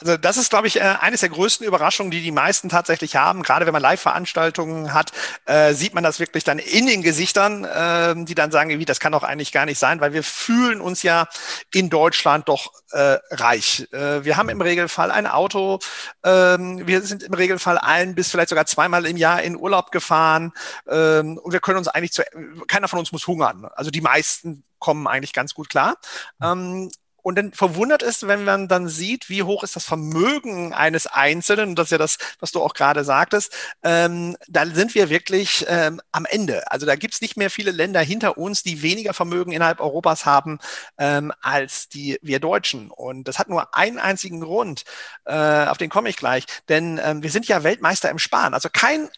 Also 0.00 0.16
das 0.16 0.36
ist, 0.36 0.50
glaube 0.50 0.66
ich, 0.66 0.76
äh, 0.76 0.96
eines 1.00 1.20
der 1.20 1.28
größten 1.28 1.66
Überraschungen, 1.66 2.10
die 2.10 2.22
die 2.22 2.30
meisten 2.30 2.68
tatsächlich 2.68 3.16
haben. 3.16 3.42
Gerade 3.42 3.66
wenn 3.66 3.72
man 3.72 3.82
Live-Veranstaltungen 3.82 4.94
hat, 4.94 5.12
äh, 5.46 5.74
sieht 5.74 5.94
man 5.94 6.04
das 6.04 6.20
wirklich 6.20 6.44
dann 6.44 6.58
in 6.58 6.86
den 6.86 7.02
Gesichtern, 7.02 7.64
äh, 7.64 8.14
die 8.24 8.34
dann 8.34 8.50
sagen, 8.50 8.78
wie 8.78 8.84
das 8.84 9.00
kann 9.00 9.12
doch 9.12 9.22
eigentlich 9.22 9.52
gar 9.52 9.66
nicht 9.66 9.78
sein, 9.78 10.00
weil 10.00 10.12
wir 10.12 10.22
fühlen 10.22 10.80
uns 10.80 11.02
ja 11.02 11.28
in 11.72 11.90
Deutschland 11.90 12.48
doch 12.48 12.72
äh, 12.92 13.18
reich. 13.30 13.88
Äh, 13.92 14.24
wir 14.24 14.36
haben 14.36 14.48
im 14.48 14.60
Regelfall 14.60 15.10
ein 15.10 15.26
Auto, 15.26 15.80
ähm, 16.24 16.86
wir 16.86 17.02
sind 17.02 17.22
im 17.22 17.34
Regelfall 17.34 17.78
ein 17.78 18.14
bis 18.14 18.30
vielleicht 18.30 18.50
sogar 18.50 18.66
zweimal 18.66 19.06
im 19.06 19.16
Jahr 19.16 19.42
in 19.42 19.56
Urlaub 19.56 19.90
gefahren 19.90 20.52
ähm, 20.88 21.38
und 21.38 21.52
wir 21.52 21.60
können 21.60 21.78
uns 21.78 21.88
eigentlich 21.88 22.12
zu, 22.12 22.22
keiner 22.66 22.88
von 22.88 22.98
uns 22.98 23.12
muss 23.12 23.26
hungern. 23.26 23.66
Also 23.74 23.90
die 23.90 24.00
meisten 24.00 24.64
kommen 24.78 25.06
eigentlich 25.06 25.32
ganz 25.32 25.54
gut 25.54 25.68
klar. 25.68 25.96
Ähm, 26.42 26.90
und 27.28 27.34
dann 27.34 27.52
verwundert 27.52 28.02
ist, 28.02 28.26
wenn 28.26 28.44
man 28.44 28.68
dann 28.68 28.88
sieht, 28.88 29.28
wie 29.28 29.42
hoch 29.42 29.62
ist 29.62 29.76
das 29.76 29.84
Vermögen 29.84 30.72
eines 30.72 31.06
Einzelnen, 31.06 31.68
und 31.68 31.78
das 31.78 31.88
ist 31.88 31.90
ja 31.90 31.98
das, 31.98 32.16
was 32.40 32.52
du 32.52 32.62
auch 32.62 32.72
gerade 32.72 33.04
sagtest, 33.04 33.54
ähm, 33.82 34.34
da 34.48 34.64
sind 34.64 34.94
wir 34.94 35.10
wirklich 35.10 35.66
ähm, 35.68 36.00
am 36.10 36.24
Ende. 36.24 36.72
Also 36.72 36.86
da 36.86 36.96
gibt's 36.96 37.20
nicht 37.20 37.36
mehr 37.36 37.50
viele 37.50 37.70
Länder 37.70 38.00
hinter 38.00 38.38
uns, 38.38 38.62
die 38.62 38.80
weniger 38.80 39.12
Vermögen 39.12 39.52
innerhalb 39.52 39.80
Europas 39.80 40.24
haben 40.24 40.58
ähm, 40.96 41.30
als 41.42 41.90
die 41.90 42.18
wir 42.22 42.40
Deutschen. 42.40 42.90
Und 42.90 43.28
das 43.28 43.38
hat 43.38 43.50
nur 43.50 43.76
einen 43.76 43.98
einzigen 43.98 44.40
Grund, 44.40 44.84
äh, 45.26 45.66
auf 45.66 45.76
den 45.76 45.90
komme 45.90 46.08
ich 46.08 46.16
gleich, 46.16 46.46
denn 46.70 46.98
ähm, 47.04 47.22
wir 47.22 47.30
sind 47.30 47.46
ja 47.46 47.62
Weltmeister 47.62 48.08
im 48.08 48.18
Sparen. 48.18 48.54
Also 48.54 48.70
kein 48.72 49.10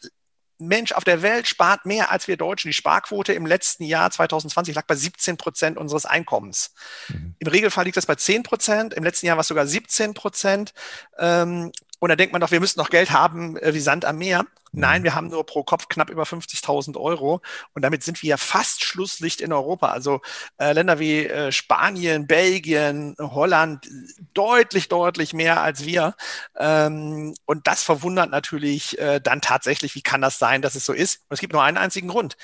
Mensch 0.61 0.93
auf 0.93 1.05
der 1.05 1.23
Welt 1.23 1.49
spart 1.49 1.87
mehr 1.87 2.11
als 2.13 2.29
wir 2.29 2.37
Deutschen. 2.37 2.69
Die 2.69 2.75
Sparquote 2.75 3.33
im 3.33 3.47
letzten 3.47 3.85
Jahr 3.85 4.11
2020 4.11 4.75
lag 4.75 4.87
bei 4.87 4.95
17 4.95 5.37
Prozent 5.37 5.79
unseres 5.79 6.07
Einkommens. 6.07 6.75
Mhm. 7.09 7.35
Im 7.39 7.49
Regelfall 7.49 7.85
liegt 7.85 7.97
das 7.97 8.07
bei 8.07 8.15
10 8.15 8.43
Prozent. 8.43 8.95
Im 8.95 9.05
letzten 9.05 9.27
Jahr 9.27 9.37
war 9.37 9.43
es 9.43 9.49
sogar 9.49 9.67
17 9.67 10.15
Prozent. 10.15 10.75
Ähm, 11.19 11.73
und 11.99 12.09
da 12.09 12.17
denkt 12.17 12.33
man 12.33 12.41
doch, 12.41 12.51
wir 12.51 12.61
müssten 12.61 12.81
noch 12.81 12.91
Geld 12.91 13.11
haben 13.11 13.57
äh, 13.57 13.75
wie 13.75 13.81
Sand 13.81 14.05
am 14.05 14.19
Meer. 14.19 14.45
Nein, 14.73 15.03
mhm. 15.03 15.05
wir 15.05 15.15
haben 15.15 15.29
nur 15.29 15.45
pro 15.45 15.65
Kopf 15.65 15.89
knapp 15.89 16.11
über 16.11 16.25
50.000 16.25 16.97
Euro. 16.97 17.41
Und 17.75 17.83
damit 17.83 18.03
sind 18.03 18.23
wir 18.23 18.31
ja 18.31 18.37
fast 18.37 18.85
Schlusslicht 18.85 19.41
in 19.41 19.53
Europa. 19.53 19.89
Also 19.89 20.21
äh, 20.59 20.73
Länder 20.73 20.99
wie 20.99 21.27
äh, 21.27 21.53
Spanien, 21.53 22.27
Belgien, 22.27 23.17
Holland, 23.19 23.89
deutlich, 24.35 24.89
deutlich 24.89 25.33
mehr 25.33 25.61
als 25.63 25.85
wir. 25.85 26.15
Ähm, 26.57 27.35
und 27.47 27.67
das 27.67 27.83
verwundert 27.83 28.31
natürlich 28.31 28.99
äh, 28.99 29.21
dann 29.21 29.41
tatsächlich, 29.41 29.95
wie 29.95 30.03
kann 30.03 30.21
das 30.21 30.39
sein, 30.39 30.63
dass 30.63 30.75
es 30.75 30.85
so 30.85 30.93
ist? 30.93 31.23
Und 31.29 31.35
es 31.35 31.41
gibt 31.41 31.53
nur 31.53 31.63
einen 31.63 31.77
einzigen 31.77 32.09
Grund. 32.09 32.37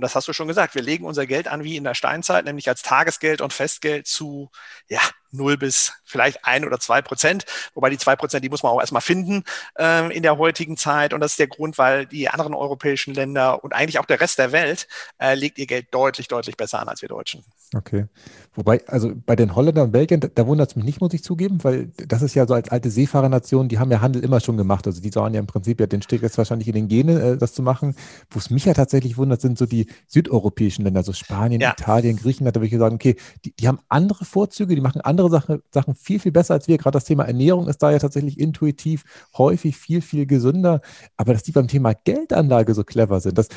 Und 0.00 0.04
das 0.04 0.14
hast 0.14 0.26
du 0.28 0.32
schon 0.32 0.48
gesagt. 0.48 0.74
Wir 0.74 0.80
legen 0.80 1.04
unser 1.04 1.26
Geld 1.26 1.46
an 1.46 1.62
wie 1.62 1.76
in 1.76 1.84
der 1.84 1.92
Steinzeit, 1.92 2.46
nämlich 2.46 2.70
als 2.70 2.80
Tagesgeld 2.80 3.42
und 3.42 3.52
Festgeld 3.52 4.06
zu, 4.06 4.50
ja, 4.88 5.02
0 5.30 5.58
bis 5.58 5.92
vielleicht 6.06 6.46
ein 6.46 6.64
oder 6.64 6.80
zwei 6.80 7.02
Prozent. 7.02 7.44
Wobei 7.74 7.90
die 7.90 7.98
zwei 7.98 8.16
Prozent, 8.16 8.42
die 8.42 8.48
muss 8.48 8.62
man 8.62 8.72
auch 8.72 8.80
erstmal 8.80 9.02
finden 9.02 9.44
äh, 9.78 10.10
in 10.16 10.22
der 10.22 10.38
heutigen 10.38 10.78
Zeit. 10.78 11.12
Und 11.12 11.20
das 11.20 11.32
ist 11.32 11.38
der 11.38 11.48
Grund, 11.48 11.76
weil 11.76 12.06
die 12.06 12.30
anderen 12.30 12.54
europäischen 12.54 13.12
Länder 13.12 13.62
und 13.62 13.74
eigentlich 13.74 13.98
auch 13.98 14.06
der 14.06 14.22
Rest 14.22 14.38
der 14.38 14.52
Welt 14.52 14.88
äh, 15.18 15.34
legt 15.34 15.58
ihr 15.58 15.66
Geld 15.66 15.88
deutlich, 15.92 16.28
deutlich 16.28 16.56
besser 16.56 16.80
an 16.80 16.88
als 16.88 17.02
wir 17.02 17.10
Deutschen. 17.10 17.44
Okay. 17.72 18.06
Wobei, 18.54 18.84
also 18.88 19.12
bei 19.14 19.36
den 19.36 19.54
Holländern 19.54 19.86
und 19.86 19.92
Belgiern, 19.92 20.18
da, 20.20 20.26
da 20.34 20.44
wundert 20.46 20.70
es 20.70 20.76
mich 20.76 20.84
nicht, 20.84 21.00
muss 21.00 21.14
ich 21.14 21.22
zugeben, 21.22 21.62
weil 21.62 21.92
das 22.08 22.20
ist 22.20 22.34
ja 22.34 22.44
so 22.46 22.54
als 22.54 22.68
alte 22.68 22.90
Seefahrernation, 22.90 23.68
die 23.68 23.78
haben 23.78 23.92
ja 23.92 24.00
Handel 24.00 24.24
immer 24.24 24.40
schon 24.40 24.56
gemacht. 24.56 24.88
Also 24.88 25.00
die 25.00 25.10
sagen 25.10 25.34
ja 25.34 25.40
im 25.40 25.46
Prinzip 25.46 25.78
ja, 25.78 25.86
den 25.86 26.02
steckt 26.02 26.24
jetzt 26.24 26.36
wahrscheinlich 26.36 26.66
in 26.66 26.74
den 26.74 26.88
Genen, 26.88 27.20
äh, 27.20 27.36
das 27.36 27.54
zu 27.54 27.62
machen. 27.62 27.94
Wo 28.30 28.40
es 28.40 28.50
mich 28.50 28.64
ja 28.64 28.74
tatsächlich 28.74 29.16
wundert, 29.16 29.40
sind 29.40 29.56
so 29.56 29.66
die 29.66 29.86
südeuropäischen 30.08 30.84
Länder, 30.84 31.04
so 31.04 31.12
Spanien, 31.12 31.60
ja. 31.60 31.70
Italien, 31.70 32.16
Griechenland. 32.16 32.56
Da 32.56 32.60
würde 32.60 32.74
ich 32.74 32.78
sagen, 32.78 32.96
okay, 32.96 33.14
die, 33.44 33.54
die 33.54 33.68
haben 33.68 33.78
andere 33.88 34.24
Vorzüge, 34.24 34.74
die 34.74 34.80
machen 34.80 35.00
andere 35.00 35.20
andere 35.20 35.30
Sache, 35.30 35.62
Sachen 35.72 35.94
viel, 35.94 36.18
viel 36.18 36.32
besser 36.32 36.54
als 36.54 36.68
wir. 36.68 36.78
Gerade 36.78 36.96
das 36.96 37.04
Thema 37.04 37.24
Ernährung 37.24 37.68
ist 37.68 37.82
da 37.82 37.90
ja 37.90 37.98
tatsächlich 37.98 38.38
intuitiv 38.40 39.04
häufig 39.36 39.76
viel, 39.76 40.00
viel 40.00 40.26
gesünder. 40.26 40.80
Aber 41.16 41.32
dass 41.32 41.42
die 41.42 41.52
beim 41.52 41.68
Thema 41.68 41.92
Geldanlage 41.92 42.74
so 42.74 42.84
clever 42.84 43.20
sind, 43.20 43.38
das 43.38 43.48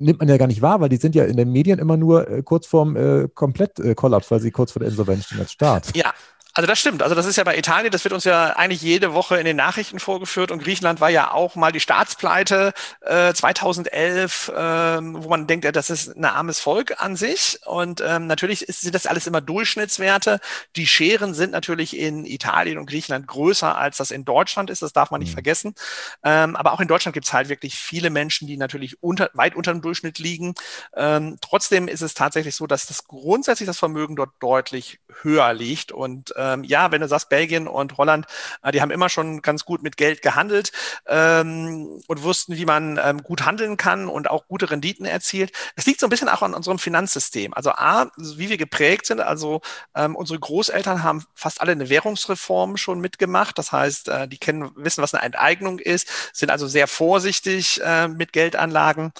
nimmt 0.00 0.18
man 0.18 0.28
ja 0.28 0.36
gar 0.36 0.46
nicht 0.46 0.62
wahr, 0.62 0.80
weil 0.80 0.88
die 0.88 0.96
sind 0.96 1.14
ja 1.14 1.24
in 1.24 1.36
den 1.36 1.52
Medien 1.52 1.78
immer 1.78 1.96
nur 1.96 2.28
äh, 2.28 2.42
kurz 2.42 2.66
vorm 2.66 2.96
äh, 2.96 3.28
Komplettkollaps, 3.32 4.26
äh, 4.26 4.30
weil 4.30 4.40
sie 4.40 4.50
kurz 4.50 4.72
vor 4.72 4.80
der 4.80 4.88
Insolvenz 4.88 5.26
stehen 5.26 5.40
als 5.40 5.52
Staat. 5.52 5.94
Ja, 5.96 6.12
Also 6.60 6.66
das 6.66 6.78
stimmt. 6.78 7.02
Also 7.02 7.14
das 7.14 7.24
ist 7.24 7.36
ja 7.36 7.44
bei 7.44 7.56
Italien, 7.56 7.90
das 7.90 8.04
wird 8.04 8.12
uns 8.12 8.24
ja 8.24 8.50
eigentlich 8.50 8.82
jede 8.82 9.14
Woche 9.14 9.38
in 9.38 9.46
den 9.46 9.56
Nachrichten 9.56 9.98
vorgeführt 9.98 10.50
und 10.50 10.62
Griechenland 10.62 11.00
war 11.00 11.08
ja 11.08 11.32
auch 11.32 11.54
mal 11.54 11.72
die 11.72 11.80
Staatspleite 11.80 12.74
äh, 13.00 13.32
2011, 13.32 14.48
äh, 14.50 14.52
wo 14.52 15.30
man 15.30 15.46
denkt, 15.46 15.64
ja, 15.64 15.72
das 15.72 15.88
ist 15.88 16.14
ein 16.14 16.26
armes 16.26 16.60
Volk 16.60 17.00
an 17.00 17.16
sich 17.16 17.60
und 17.64 18.02
ähm, 18.06 18.26
natürlich 18.26 18.60
ist, 18.68 18.82
sind 18.82 18.94
das 18.94 19.06
alles 19.06 19.26
immer 19.26 19.40
Durchschnittswerte. 19.40 20.38
Die 20.76 20.86
Scheren 20.86 21.32
sind 21.32 21.50
natürlich 21.52 21.96
in 21.96 22.26
Italien 22.26 22.76
und 22.76 22.90
Griechenland 22.90 23.26
größer, 23.26 23.78
als 23.78 23.96
das 23.96 24.10
in 24.10 24.26
Deutschland 24.26 24.68
ist. 24.68 24.82
Das 24.82 24.92
darf 24.92 25.10
man 25.10 25.20
nicht 25.20 25.30
mhm. 25.30 25.36
vergessen. 25.36 25.74
Ähm, 26.22 26.56
aber 26.56 26.74
auch 26.74 26.80
in 26.80 26.88
Deutschland 26.88 27.14
gibt 27.14 27.24
es 27.24 27.32
halt 27.32 27.48
wirklich 27.48 27.74
viele 27.76 28.10
Menschen, 28.10 28.46
die 28.46 28.58
natürlich 28.58 29.02
unter, 29.02 29.30
weit 29.32 29.56
unter 29.56 29.72
dem 29.72 29.80
Durchschnitt 29.80 30.18
liegen. 30.18 30.52
Ähm, 30.94 31.38
trotzdem 31.40 31.88
ist 31.88 32.02
es 32.02 32.12
tatsächlich 32.12 32.54
so, 32.54 32.66
dass 32.66 32.84
das 32.84 33.04
grundsätzlich 33.04 33.66
das 33.66 33.78
Vermögen 33.78 34.14
dort 34.14 34.32
deutlich 34.40 35.00
höher 35.22 35.54
liegt 35.54 35.90
und 35.90 36.36
äh, 36.36 36.49
ähm, 36.52 36.64
ja, 36.64 36.90
wenn 36.92 37.00
du 37.00 37.08
sagst, 37.08 37.28
Belgien 37.28 37.68
und 37.68 37.96
Holland, 37.96 38.26
äh, 38.62 38.72
die 38.72 38.80
haben 38.80 38.90
immer 38.90 39.08
schon 39.08 39.42
ganz 39.42 39.64
gut 39.64 39.82
mit 39.82 39.96
Geld 39.96 40.22
gehandelt 40.22 40.72
ähm, 41.06 42.00
und 42.06 42.22
wussten, 42.22 42.56
wie 42.56 42.64
man 42.64 42.98
ähm, 43.02 43.22
gut 43.22 43.44
handeln 43.44 43.76
kann 43.76 44.08
und 44.08 44.30
auch 44.30 44.46
gute 44.48 44.70
Renditen 44.70 45.06
erzielt. 45.06 45.52
Es 45.76 45.86
liegt 45.86 46.00
so 46.00 46.06
ein 46.06 46.10
bisschen 46.10 46.28
auch 46.28 46.42
an 46.42 46.54
unserem 46.54 46.78
Finanzsystem. 46.78 47.54
Also 47.54 47.70
A, 47.72 48.10
wie 48.16 48.48
wir 48.48 48.56
geprägt 48.56 49.06
sind, 49.06 49.20
also 49.20 49.60
ähm, 49.94 50.16
unsere 50.16 50.38
Großeltern 50.38 51.02
haben 51.02 51.24
fast 51.34 51.60
alle 51.60 51.72
eine 51.72 51.88
Währungsreform 51.88 52.76
schon 52.76 53.00
mitgemacht. 53.00 53.58
Das 53.58 53.72
heißt, 53.72 54.08
äh, 54.08 54.28
die 54.28 54.38
kennen, 54.38 54.70
wissen, 54.74 55.02
was 55.02 55.14
eine 55.14 55.24
Enteignung 55.24 55.78
ist, 55.78 56.08
sind 56.32 56.50
also 56.50 56.66
sehr 56.66 56.86
vorsichtig 56.86 57.80
äh, 57.82 58.08
mit 58.08 58.32
Geldanlagen 58.32 59.12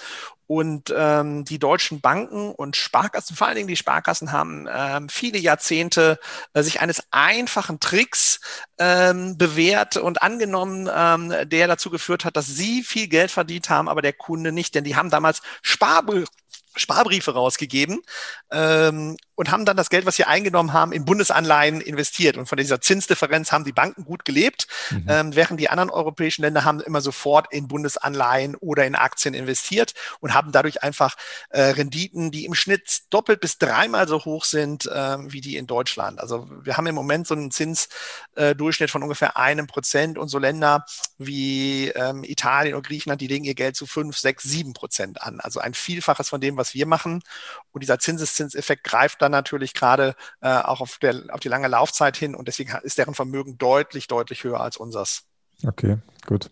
und 0.51 0.93
ähm, 0.93 1.45
die 1.45 1.59
deutschen 1.59 2.01
Banken 2.01 2.51
und 2.51 2.75
Sparkassen, 2.75 3.37
vor 3.37 3.47
allen 3.47 3.55
Dingen 3.55 3.69
die 3.69 3.77
Sparkassen, 3.77 4.33
haben 4.33 4.67
ähm, 4.69 5.07
viele 5.07 5.37
Jahrzehnte 5.37 6.19
äh, 6.53 6.61
sich 6.61 6.81
eines 6.81 7.03
einfachen 7.09 7.79
Tricks 7.79 8.41
ähm, 8.77 9.37
bewährt 9.37 9.95
und 9.95 10.21
angenommen, 10.21 10.89
ähm, 10.93 11.33
der 11.47 11.69
dazu 11.69 11.89
geführt 11.89 12.25
hat, 12.25 12.35
dass 12.35 12.47
sie 12.47 12.83
viel 12.83 13.07
Geld 13.07 13.31
verdient 13.31 13.69
haben, 13.69 13.87
aber 13.87 14.01
der 14.01 14.11
Kunde 14.11 14.51
nicht. 14.51 14.75
Denn 14.75 14.83
die 14.83 14.97
haben 14.97 15.09
damals 15.09 15.41
Sparbr 15.61 16.25
Sparbriefe 16.75 17.33
rausgegeben 17.33 18.01
ähm, 18.51 19.15
und 19.41 19.49
haben 19.49 19.65
dann 19.65 19.75
das 19.75 19.89
Geld, 19.89 20.05
was 20.05 20.17
sie 20.17 20.25
eingenommen 20.25 20.71
haben, 20.71 20.91
in 20.91 21.03
Bundesanleihen 21.03 21.81
investiert. 21.81 22.37
Und 22.37 22.45
von 22.45 22.59
dieser 22.59 22.79
Zinsdifferenz 22.79 23.51
haben 23.51 23.63
die 23.63 23.71
Banken 23.71 24.05
gut 24.05 24.23
gelebt, 24.23 24.67
mhm. 24.91 25.05
ähm, 25.07 25.35
während 25.35 25.59
die 25.59 25.67
anderen 25.67 25.89
europäischen 25.89 26.43
Länder 26.43 26.63
haben 26.63 26.79
immer 26.79 27.01
sofort 27.01 27.51
in 27.51 27.67
Bundesanleihen 27.67 28.55
oder 28.55 28.85
in 28.85 28.93
Aktien 28.93 29.33
investiert 29.33 29.95
und 30.19 30.35
haben 30.35 30.51
dadurch 30.51 30.83
einfach 30.83 31.15
äh, 31.49 31.59
Renditen, 31.59 32.29
die 32.29 32.45
im 32.45 32.53
Schnitt 32.53 33.01
doppelt 33.09 33.41
bis 33.41 33.57
dreimal 33.57 34.07
so 34.07 34.23
hoch 34.25 34.45
sind 34.45 34.85
äh, 34.85 35.17
wie 35.21 35.41
die 35.41 35.57
in 35.57 35.65
Deutschland. 35.65 36.19
Also 36.19 36.47
wir 36.61 36.77
haben 36.77 36.85
im 36.85 36.93
Moment 36.93 37.25
so 37.25 37.33
einen 37.33 37.49
Zinsdurchschnitt 37.49 38.89
äh, 38.89 38.91
von 38.91 39.01
ungefähr 39.01 39.37
einem 39.37 39.65
Prozent 39.65 40.19
und 40.19 40.27
so 40.27 40.37
Länder 40.37 40.85
wie 41.17 41.87
ähm, 41.87 42.23
Italien 42.23 42.75
und 42.75 42.85
Griechenland, 42.85 43.21
die 43.21 43.27
legen 43.27 43.45
ihr 43.45 43.55
Geld 43.55 43.75
zu 43.75 43.87
fünf, 43.87 44.19
sechs, 44.19 44.43
sieben 44.43 44.73
Prozent 44.73 45.19
an. 45.23 45.39
Also 45.39 45.59
ein 45.59 45.73
Vielfaches 45.73 46.29
von 46.29 46.41
dem, 46.41 46.57
was 46.57 46.75
wir 46.75 46.85
machen. 46.85 47.23
Und 47.71 47.81
dieser 47.81 47.97
Zinseszinseffekt 47.97 48.83
greift 48.83 49.19
dann 49.23 49.30
natürlich 49.31 49.73
gerade 49.73 50.15
äh, 50.41 50.49
auch 50.49 50.81
auf, 50.81 50.97
der, 51.01 51.15
auf 51.29 51.39
die 51.39 51.49
lange 51.49 51.67
Laufzeit 51.67 52.17
hin 52.17 52.35
und 52.35 52.47
deswegen 52.47 52.73
ist 52.83 52.97
deren 52.97 53.15
Vermögen 53.15 53.57
deutlich, 53.57 54.07
deutlich 54.07 54.43
höher 54.43 54.59
als 54.59 54.77
unseres. 54.77 55.23
Okay, 55.65 55.97
gut. 56.27 56.49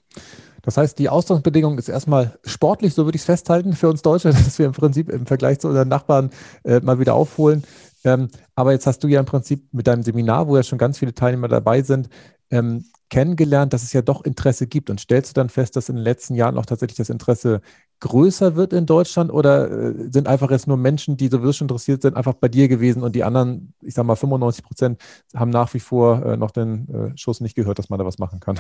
Das 0.62 0.78
heißt, 0.78 1.00
die 1.00 1.10
Ausgangsbedingung 1.10 1.78
ist 1.78 1.90
erstmal 1.90 2.38
sportlich, 2.46 2.94
so 2.94 3.06
würde 3.06 3.16
ich 3.16 3.22
es 3.22 3.26
festhalten 3.26 3.74
für 3.74 3.90
uns 3.90 4.02
Deutsche, 4.02 4.30
dass 4.34 4.60
wir 4.60 4.66
im 4.66 4.74
Prinzip 4.74 5.10
im 5.10 5.26
Vergleich 5.26 5.60
zu 5.60 5.68
unseren 5.68 5.88
Nachbarn 5.88 6.32
äh, 6.64 6.80
mal 6.80 7.00
wieder 7.00 7.14
aufholen. 7.14 7.64
Ähm, 8.04 8.30
aber 8.56 8.72
jetzt 8.72 8.88
hast 8.88 9.04
du 9.04 9.08
ja 9.08 9.20
im 9.20 9.26
Prinzip 9.26 9.74
mit 9.74 9.88
deinem 9.88 10.04
Seminar, 10.04 10.48
wo 10.48 10.56
ja 10.56 10.64
schon 10.64 10.78
ganz 10.78 10.98
viele 11.00 11.14
Teilnehmer 11.14 11.48
dabei 11.48 11.82
sind, 11.82 12.10
ähm, 12.50 12.86
kennengelernt, 13.10 13.74
dass 13.74 13.84
es 13.84 13.94
ja 13.94 14.02
doch 14.02 14.24
Interesse 14.24 14.68
gibt. 14.68 14.90
Und 14.90 15.00
stellst 15.00 15.32
du 15.32 15.34
dann 15.42 15.50
fest, 15.50 15.76
dass 15.76 15.90
in 15.90 15.96
den 15.96 16.04
letzten 16.04 16.36
Jahren 16.36 16.58
auch 16.58 16.66
tatsächlich 16.66 16.98
das 16.98 17.10
Interesse 17.10 17.62
größer 18.00 18.56
wird 18.56 18.74
in 18.74 18.86
Deutschland 18.86 19.32
oder 19.32 19.70
äh, 19.70 19.94
sind 20.12 20.28
einfach 20.28 20.52
jetzt 20.52 20.68
nur 20.68 20.78
Menschen, 20.78 21.18
die 21.18 21.28
sowieso 21.28 21.64
interessiert 21.64 22.02
sind, 22.02 22.16
einfach 22.16 22.34
bei 22.34 22.48
dir 22.48 22.68
gewesen 22.68 23.04
und 23.04 23.16
die 23.16 23.24
anderen, 23.24 23.74
ich 23.82 23.94
sag 23.94 24.06
mal 24.06 24.16
95 24.16 24.64
Prozent, 24.64 25.02
haben 25.36 25.50
nach 25.50 25.74
wie 25.74 25.80
vor 25.80 26.26
äh, 26.26 26.38
noch 26.38 26.52
den 26.52 26.88
äh, 27.14 27.18
Schuss 27.18 27.42
nicht 27.42 27.56
gehört, 27.56 27.80
dass 27.80 27.90
man 27.90 28.00
da 28.00 28.06
was 28.06 28.18
machen 28.18 28.40
kann? 28.40 28.60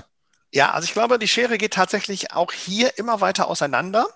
Ja, 0.51 0.71
also 0.71 0.85
ich 0.85 0.93
glaube, 0.93 1.19
die 1.19 1.27
Schere 1.27 1.59
geht 1.59 1.73
tatsächlich 1.73 2.33
auch 2.33 2.51
hier 2.51 2.97
immer 2.97 3.21
weiter 3.21 3.47
auseinander. 3.47 4.07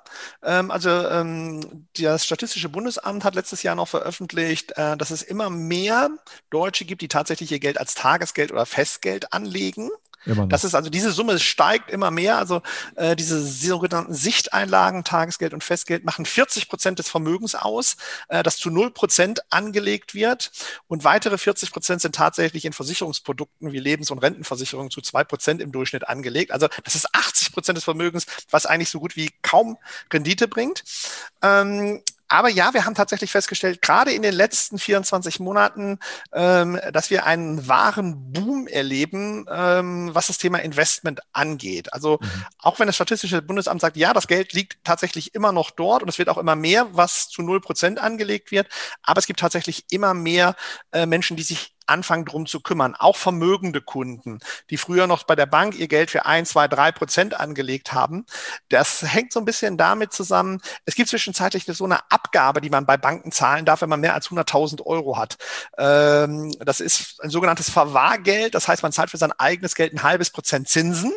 Ähm, 0.41 0.71
also 0.71 0.89
ähm, 0.89 1.87
das 1.95 2.25
Statistische 2.25 2.69
Bundesamt 2.69 3.23
hat 3.23 3.35
letztes 3.35 3.61
Jahr 3.61 3.75
noch 3.75 3.87
veröffentlicht, 3.87 4.73
dass 4.75 5.11
es 5.11 5.21
immer 5.21 5.51
mehr 5.51 6.09
Deutsche 6.49 6.85
gibt, 6.85 7.03
die 7.03 7.07
tatsächlich 7.07 7.51
ihr 7.51 7.59
Geld 7.59 7.79
als 7.79 7.93
Tagesgeld 7.93 8.51
oder 8.51 8.65
Festgeld 8.65 9.31
anlegen. 9.31 9.91
Das 10.49 10.63
ist 10.63 10.75
also 10.75 10.89
diese 10.89 11.11
Summe 11.11 11.39
steigt 11.39 11.89
immer 11.89 12.11
mehr. 12.11 12.37
Also 12.37 12.61
äh, 12.95 13.15
diese 13.15 13.45
sogenannten 13.45 14.13
Sichteinlagen, 14.13 15.03
Tagesgeld 15.03 15.53
und 15.53 15.63
Festgeld 15.63 16.05
machen 16.05 16.25
40 16.25 16.69
Prozent 16.69 16.99
des 16.99 17.09
Vermögens 17.09 17.55
aus, 17.55 17.97
äh, 18.29 18.43
das 18.43 18.57
zu 18.57 18.69
0 18.69 18.91
Prozent 18.91 19.41
angelegt 19.49 20.13
wird. 20.13 20.51
Und 20.87 21.03
weitere 21.03 21.37
40 21.37 21.71
Prozent 21.71 22.01
sind 22.01 22.15
tatsächlich 22.15 22.65
in 22.65 22.73
Versicherungsprodukten 22.73 23.71
wie 23.71 23.79
Lebens- 23.79 24.11
und 24.11 24.19
Rentenversicherungen 24.19 24.91
zu 24.91 25.01
zwei 25.01 25.23
Prozent 25.23 25.61
im 25.61 25.71
Durchschnitt 25.71 26.07
angelegt. 26.07 26.51
Also 26.51 26.67
das 26.83 26.95
ist 26.95 27.13
80 27.13 27.51
Prozent 27.53 27.77
des 27.77 27.83
Vermögens, 27.83 28.25
was 28.49 28.65
eigentlich 28.65 28.89
so 28.89 28.99
gut 28.99 29.15
wie 29.15 29.29
kaum 29.41 29.77
Rendite 30.11 30.47
bringt. 30.47 30.83
Ähm, 31.41 32.01
aber 32.33 32.49
ja, 32.49 32.73
wir 32.73 32.85
haben 32.85 32.95
tatsächlich 32.95 33.31
festgestellt, 33.31 33.83
gerade 33.83 34.11
in 34.11 34.23
den 34.23 34.33
letzten 34.33 34.79
24 34.79 35.39
Monaten, 35.39 35.99
ähm, 36.33 36.79
dass 36.91 37.11
wir 37.11 37.27
einen 37.27 37.67
wahren 37.67 38.33
Boom 38.33 38.65
erleben, 38.65 39.45
ähm, 39.51 40.09
was 40.15 40.25
das 40.27 40.39
Thema 40.39 40.57
Investment 40.57 41.19
angeht. 41.31 41.93
Also 41.93 42.17
mhm. 42.19 42.45
auch 42.57 42.79
wenn 42.79 42.87
das 42.87 42.95
Statistische 42.95 43.43
Bundesamt 43.43 43.81
sagt, 43.81 43.97
ja, 43.97 44.13
das 44.13 44.25
Geld 44.25 44.53
liegt 44.53 44.83
tatsächlich 44.83 45.35
immer 45.35 45.51
noch 45.51 45.69
dort 45.69 46.01
und 46.01 46.09
es 46.09 46.17
wird 46.17 46.27
auch 46.27 46.39
immer 46.39 46.55
mehr, 46.55 46.87
was 46.93 47.29
zu 47.29 47.43
null 47.43 47.61
Prozent 47.61 47.99
angelegt 47.99 48.49
wird. 48.49 48.67
Aber 49.03 49.19
es 49.19 49.27
gibt 49.27 49.39
tatsächlich 49.39 49.85
immer 49.91 50.15
mehr 50.15 50.55
äh, 50.91 51.05
Menschen, 51.05 51.37
die 51.37 51.43
sich 51.43 51.75
anfangen, 51.85 52.25
drum 52.25 52.45
zu 52.45 52.59
kümmern. 52.59 52.95
Auch 52.95 53.17
vermögende 53.17 53.81
Kunden, 53.81 54.39
die 54.69 54.77
früher 54.77 55.07
noch 55.07 55.23
bei 55.23 55.35
der 55.35 55.45
Bank 55.45 55.75
ihr 55.75 55.87
Geld 55.87 56.11
für 56.11 56.25
ein, 56.25 56.45
zwei, 56.45 56.67
drei 56.67 56.91
Prozent 56.91 57.39
angelegt 57.39 57.93
haben. 57.93 58.25
Das 58.69 59.01
hängt 59.01 59.33
so 59.33 59.39
ein 59.39 59.45
bisschen 59.45 59.77
damit 59.77 60.13
zusammen. 60.13 60.61
Es 60.85 60.95
gibt 60.95 61.09
zwischenzeitlich 61.09 61.65
so 61.65 61.85
eine 61.85 62.11
Abgabe, 62.11 62.61
die 62.61 62.69
man 62.69 62.85
bei 62.85 62.97
Banken 62.97 63.31
zahlen 63.31 63.65
darf, 63.65 63.81
wenn 63.81 63.89
man 63.89 63.99
mehr 63.99 64.13
als 64.13 64.29
100.000 64.29 64.85
Euro 64.85 65.17
hat. 65.17 65.37
Ähm, 65.77 66.51
das 66.59 66.79
ist 66.79 67.21
ein 67.21 67.29
sogenanntes 67.29 67.69
Verwahrgeld. 67.69 68.55
Das 68.55 68.67
heißt, 68.67 68.83
man 68.83 68.91
zahlt 68.91 69.09
für 69.09 69.17
sein 69.17 69.31
eigenes 69.33 69.75
Geld 69.75 69.93
ein 69.93 70.03
halbes 70.03 70.29
Prozent 70.29 70.67
Zinsen. 70.67 71.13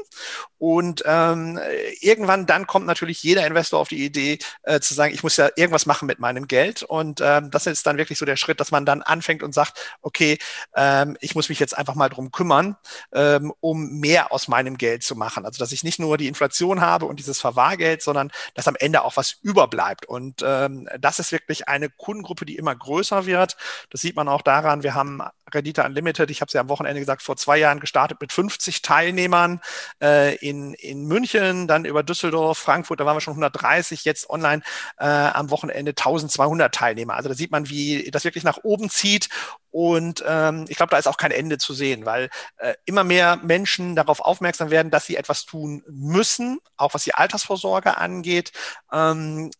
Und 0.59 1.03
ähm, 1.07 1.61
irgendwann 2.01 2.47
dann 2.47 2.67
kommt 2.67 2.87
natürlich 2.87 3.23
jeder 3.23 3.47
Investor 3.47 3.81
auf 3.81 3.89
die 3.89 4.05
Idee 4.05 4.39
äh, 4.63 4.81
zu 4.81 4.95
sagen, 4.95 5.13
ich 5.13 5.23
muss 5.23 5.37
ja 5.37 5.51
irgendwas 5.57 5.87
machen 5.87 6.07
mit 6.07 6.19
meinem 6.19 6.49
Geld. 6.49 6.83
Und 6.83 7.21
ähm, 7.23 7.51
das 7.51 7.67
ist 7.67 7.87
dann 7.87 7.99
wirklich 7.99 8.19
so 8.19 8.25
der 8.25 8.37
Schritt, 8.37 8.61
dass 8.61 8.71
man 8.71 8.87
dann 8.87 9.03
anfängt 9.03 9.43
und 9.43 9.55
sagt, 9.55 9.97
okay, 10.01 10.39
ähm, 10.75 11.17
ich 11.21 11.35
muss 11.35 11.49
mich 11.49 11.61
jetzt 11.61 11.77
einfach 11.77 11.95
mal 11.95 12.09
drum 12.09 12.31
kümmern, 12.31 12.77
ähm, 13.13 13.53
um 13.61 13.99
mehr 14.01 14.33
aus 14.33 14.49
meinem 14.49 14.79
Geld 14.79 15.03
zu 15.03 15.17
machen. 15.17 15.45
Also 15.45 15.59
dass 15.59 15.73
ich 15.73 15.85
nicht 15.85 15.99
nur 15.99 16.19
die 16.19 16.29
Inflation 16.29 16.81
habe 16.81 17.07
und 17.07 17.19
dieses 17.19 17.41
Verwahrgeld, 17.41 18.03
sondern 18.03 18.31
dass 18.55 18.69
am 18.69 18.77
Ende 18.77 19.03
auch 19.03 19.17
was 19.17 19.37
überbleibt. 19.43 20.07
Und 20.07 20.43
ähm, 20.45 20.89
das 20.99 21.19
ist 21.19 21.33
wirklich 21.33 21.69
eine 21.69 21.89
Kundengruppe, 21.89 22.45
die 22.45 22.57
immer 22.57 22.75
größer 22.75 23.27
wird. 23.27 23.57
Das 23.91 24.01
sieht 24.01 24.17
man 24.17 24.29
auch 24.29 24.43
daran, 24.43 24.83
wir 24.83 24.95
haben 24.95 25.23
Rendite 25.55 25.85
Unlimited, 25.85 26.31
ich 26.31 26.41
habe 26.41 26.49
es 26.49 26.55
ja 26.55 26.61
am 26.61 26.69
Wochenende 26.69 27.01
gesagt, 27.01 27.23
vor 27.23 27.37
zwei 27.37 27.59
Jahren 27.59 27.79
gestartet 27.79 28.21
mit 28.21 28.33
50 28.33 28.83
Teilnehmern 28.83 29.61
äh, 30.03 30.35
in, 30.37 30.75
in 30.75 31.05
München, 31.07 31.69
dann 31.69 31.85
über 31.85 32.03
Düsseldorf, 32.03 32.59
Frankfurt, 32.59 32.99
da 32.99 33.07
waren 33.07 33.17
wir 33.17 33.21
schon 33.21 33.35
130, 33.35 34.05
jetzt 34.05 34.29
online 34.29 34.63
äh, 34.99 35.07
am 35.07 35.51
Wochenende 35.51 35.91
1200 35.91 36.75
Teilnehmer. 36.75 37.15
Also 37.15 37.29
da 37.29 37.35
sieht 37.35 37.53
man, 37.53 37.69
wie 37.69 38.11
das 38.11 38.25
wirklich 38.25 38.45
nach 38.45 38.59
oben 38.65 38.91
zieht 38.91 39.29
und 39.77 40.25
ähm, 40.27 40.65
ich 40.69 40.79
glaube, 40.79 40.89
da 40.89 40.97
ist 40.97 41.07
auch 41.07 41.19
kein 41.19 41.33
Ende 41.33 41.59
zu 41.59 41.75
sehen, 41.75 42.07
weil 42.07 42.31
äh, 42.57 42.73
immer 42.87 43.05
mehr 43.05 43.37
Menschen 43.37 43.95
darauf 43.95 44.21
aufmerksam 44.21 44.71
werden, 44.71 44.91
dass 44.91 45.05
sie 45.05 45.17
etwas 45.17 45.45
tun 45.45 45.85
müssen, 45.87 46.61
auch 46.79 46.95
was 46.95 47.05
die 47.05 47.13
Altersvorsorge 47.13 47.99
angeht. 47.99 48.53
Ähm, 48.91 49.51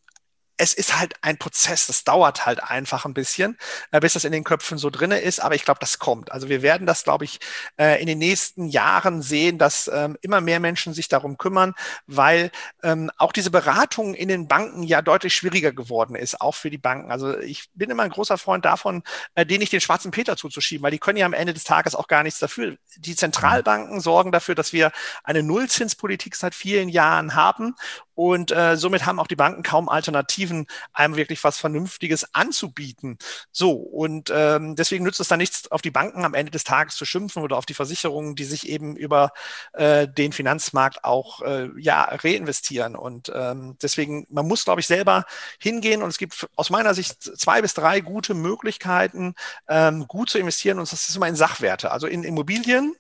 es 0.57 0.75
ist 0.75 0.99
halt 0.99 1.15
ein 1.21 1.39
Prozess, 1.39 1.87
das 1.87 2.05
dauert 2.05 2.47
halt 2.47 2.63
einfach 2.63 3.05
ein 3.05 3.15
bisschen, 3.15 3.59
äh, 3.91 4.01
bis 4.01 4.15
das 4.15 4.25
in 4.25 4.33
den 4.33 4.45
Köpfen 4.45 4.79
so 4.79 4.91
drinne 4.91 5.19
ist, 5.19 5.41
aber 5.41 5.55
ich 5.55 5.65
glaube, 5.65 5.81
das 5.81 5.99
kommt. 5.99 6.33
Also 6.33 6.49
wir 6.49 6.63
werden 6.63 6.87
das, 6.87 7.05
glaube 7.05 7.25
ich, 7.25 7.41
äh, 7.79 8.01
in 8.01 8.07
den 8.07 8.19
nächsten 8.19 8.67
Jahren 8.67 9.23
sehen, 9.23 9.59
dass 9.59 9.91
ähm, 9.93 10.17
immer 10.23 10.41
mehr 10.41 10.61
Menschen 10.61 10.95
sich 10.95 11.09
darum 11.09 11.37
kümmern, 11.37 11.75
weil 12.07 12.51
ähm, 12.83 13.11
auch 13.19 13.33
diese 13.33 13.51
Beratung 13.51 14.15
in 14.15 14.29
den 14.29 14.49
Banken 14.49 14.83
ja 14.83 15.03
deutlich 15.03 15.35
schwieriger 15.35 15.73
geworden 15.73 16.17
ist, 16.17 16.41
auch 16.41 16.55
für 16.55 16.71
die 16.71 16.79
Banken. 16.79 17.11
Also 17.11 17.39
ich 17.39 17.69
bin 17.75 17.91
immer 17.91 18.05
ein 18.05 18.11
großer 18.11 18.39
Freund 18.39 18.65
davon, 18.65 19.03
äh, 19.35 19.45
den 19.45 19.61
nicht 19.61 19.73
den 19.73 19.81
schwarzen 19.81 20.11
Peter 20.11 20.37
zuzuschieben, 20.37 20.83
weil 20.83 20.91
die 20.91 20.99
können 20.99 21.19
ja 21.19 21.27
am 21.27 21.35
Ende 21.35 21.53
des 21.55 21.65
Tages 21.65 21.95
auch 21.95 22.09
gar 22.09 22.23
nichts 22.23 22.39
dafür. 22.39 22.77
Die 22.97 23.17
Zentralbanken 23.17 24.01
sorgen 24.01 24.33
dafür, 24.33 24.55
dass 24.55 24.73
wir 24.73 24.93
eine 25.23 25.43
Nullzinspolitik 25.43 26.35
seit 26.37 26.55
vielen 26.55 26.89
Jahren 26.89 27.35
haben 27.35 27.75
Und 28.17 28.51
äh, 28.51 28.77
somit 28.77 29.05
haben 29.05 29.21
auch 29.21 29.27
die 29.27 29.37
Banken 29.37 29.63
kaum 29.63 29.91
Alternativen, 29.91 30.67
einem 30.95 31.17
wirklich 31.17 31.45
was 31.45 31.59
Vernünftiges 31.59 32.35
anzubieten. 32.35 33.19
So, 33.53 33.73
und 33.73 34.33
ähm, 34.35 34.75
deswegen 34.75 35.05
nützt 35.05 35.21
es 35.21 35.29
dann 35.29 35.39
nichts, 35.39 35.71
auf 35.71 35.83
die 35.83 35.91
Banken 35.91 36.25
am 36.25 36.33
Ende 36.33 36.51
des 36.51 36.65
Tages 36.65 36.97
zu 36.97 37.05
schimpfen 37.05 37.43
oder 37.43 37.59
auf 37.59 37.67
die 37.67 37.75
Versicherungen, 37.75 38.35
die 38.35 38.45
sich 38.45 38.69
eben 38.69 38.97
über 38.97 39.33
äh, 39.75 40.09
den 40.09 40.33
Finanzmarkt 40.33 41.05
auch 41.05 41.43
äh, 41.43 41.69
ja, 41.77 42.05
reinvestieren. 42.05 42.97
Und 42.97 43.31
ähm, 43.35 43.77
deswegen, 43.83 44.27
man 44.31 44.49
muss, 44.49 44.65
glaube 44.65 44.81
ich, 44.81 44.87
selber 44.87 45.27
hingehen 45.61 46.03
und 46.03 46.09
es 46.09 46.17
gibt 46.17 46.49
aus 46.57 46.71
meiner 46.71 46.95
Sicht 46.95 47.23
zwei 47.23 47.61
bis 47.61 47.75
drei 47.75 48.01
gute 48.01 48.33
Möglichkeiten, 48.33 49.35
ähm, 49.69 50.09
gut 50.09 50.31
zu 50.31 50.39
investieren 50.39 50.79
und 50.79 50.91
das 50.91 51.07
ist 51.07 51.17
immer 51.17 51.29
in 51.29 51.37
Sachwerte, 51.37 51.91
also 51.91 52.07
in 52.07 52.25
Immobilien, 52.25 52.97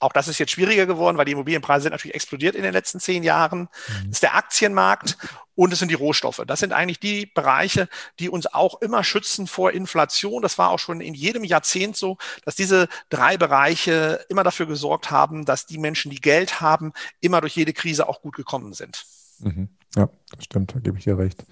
auch 0.00 0.12
das 0.12 0.28
ist 0.28 0.38
jetzt 0.38 0.52
schwieriger 0.52 0.86
geworden, 0.86 1.16
weil 1.16 1.24
die 1.24 1.32
Immobilienpreise 1.32 1.84
sind 1.84 1.92
natürlich 1.92 2.14
explodiert 2.14 2.54
in 2.54 2.62
den 2.62 2.72
letzten 2.72 3.00
zehn 3.00 3.22
Jahren. 3.22 3.60
Mhm. 3.60 3.68
Das 4.06 4.16
ist 4.16 4.22
der 4.22 4.34
Aktienmarkt 4.34 5.16
und 5.54 5.72
es 5.72 5.78
sind 5.78 5.90
die 5.90 5.94
Rohstoffe. 5.94 6.42
Das 6.46 6.60
sind 6.60 6.72
eigentlich 6.72 7.00
die 7.00 7.26
Bereiche, 7.26 7.88
die 8.18 8.28
uns 8.28 8.46
auch 8.46 8.80
immer 8.80 9.04
schützen 9.04 9.46
vor 9.46 9.72
Inflation. 9.72 10.42
Das 10.42 10.58
war 10.58 10.70
auch 10.70 10.78
schon 10.78 11.00
in 11.00 11.14
jedem 11.14 11.44
Jahrzehnt 11.44 11.96
so, 11.96 12.18
dass 12.44 12.56
diese 12.56 12.88
drei 13.08 13.36
Bereiche 13.36 14.24
immer 14.28 14.42
dafür 14.42 14.66
gesorgt 14.66 15.10
haben, 15.10 15.44
dass 15.44 15.66
die 15.66 15.78
Menschen, 15.78 16.10
die 16.10 16.20
Geld 16.20 16.60
haben, 16.60 16.92
immer 17.20 17.40
durch 17.40 17.56
jede 17.56 17.72
Krise 17.72 18.08
auch 18.08 18.20
gut 18.20 18.34
gekommen 18.34 18.72
sind. 18.72 19.04
Mhm. 19.38 19.68
Ja, 19.96 20.08
das 20.34 20.44
stimmt, 20.44 20.74
da 20.74 20.80
gebe 20.80 20.98
ich 20.98 21.04
dir 21.04 21.18
recht. 21.18 21.44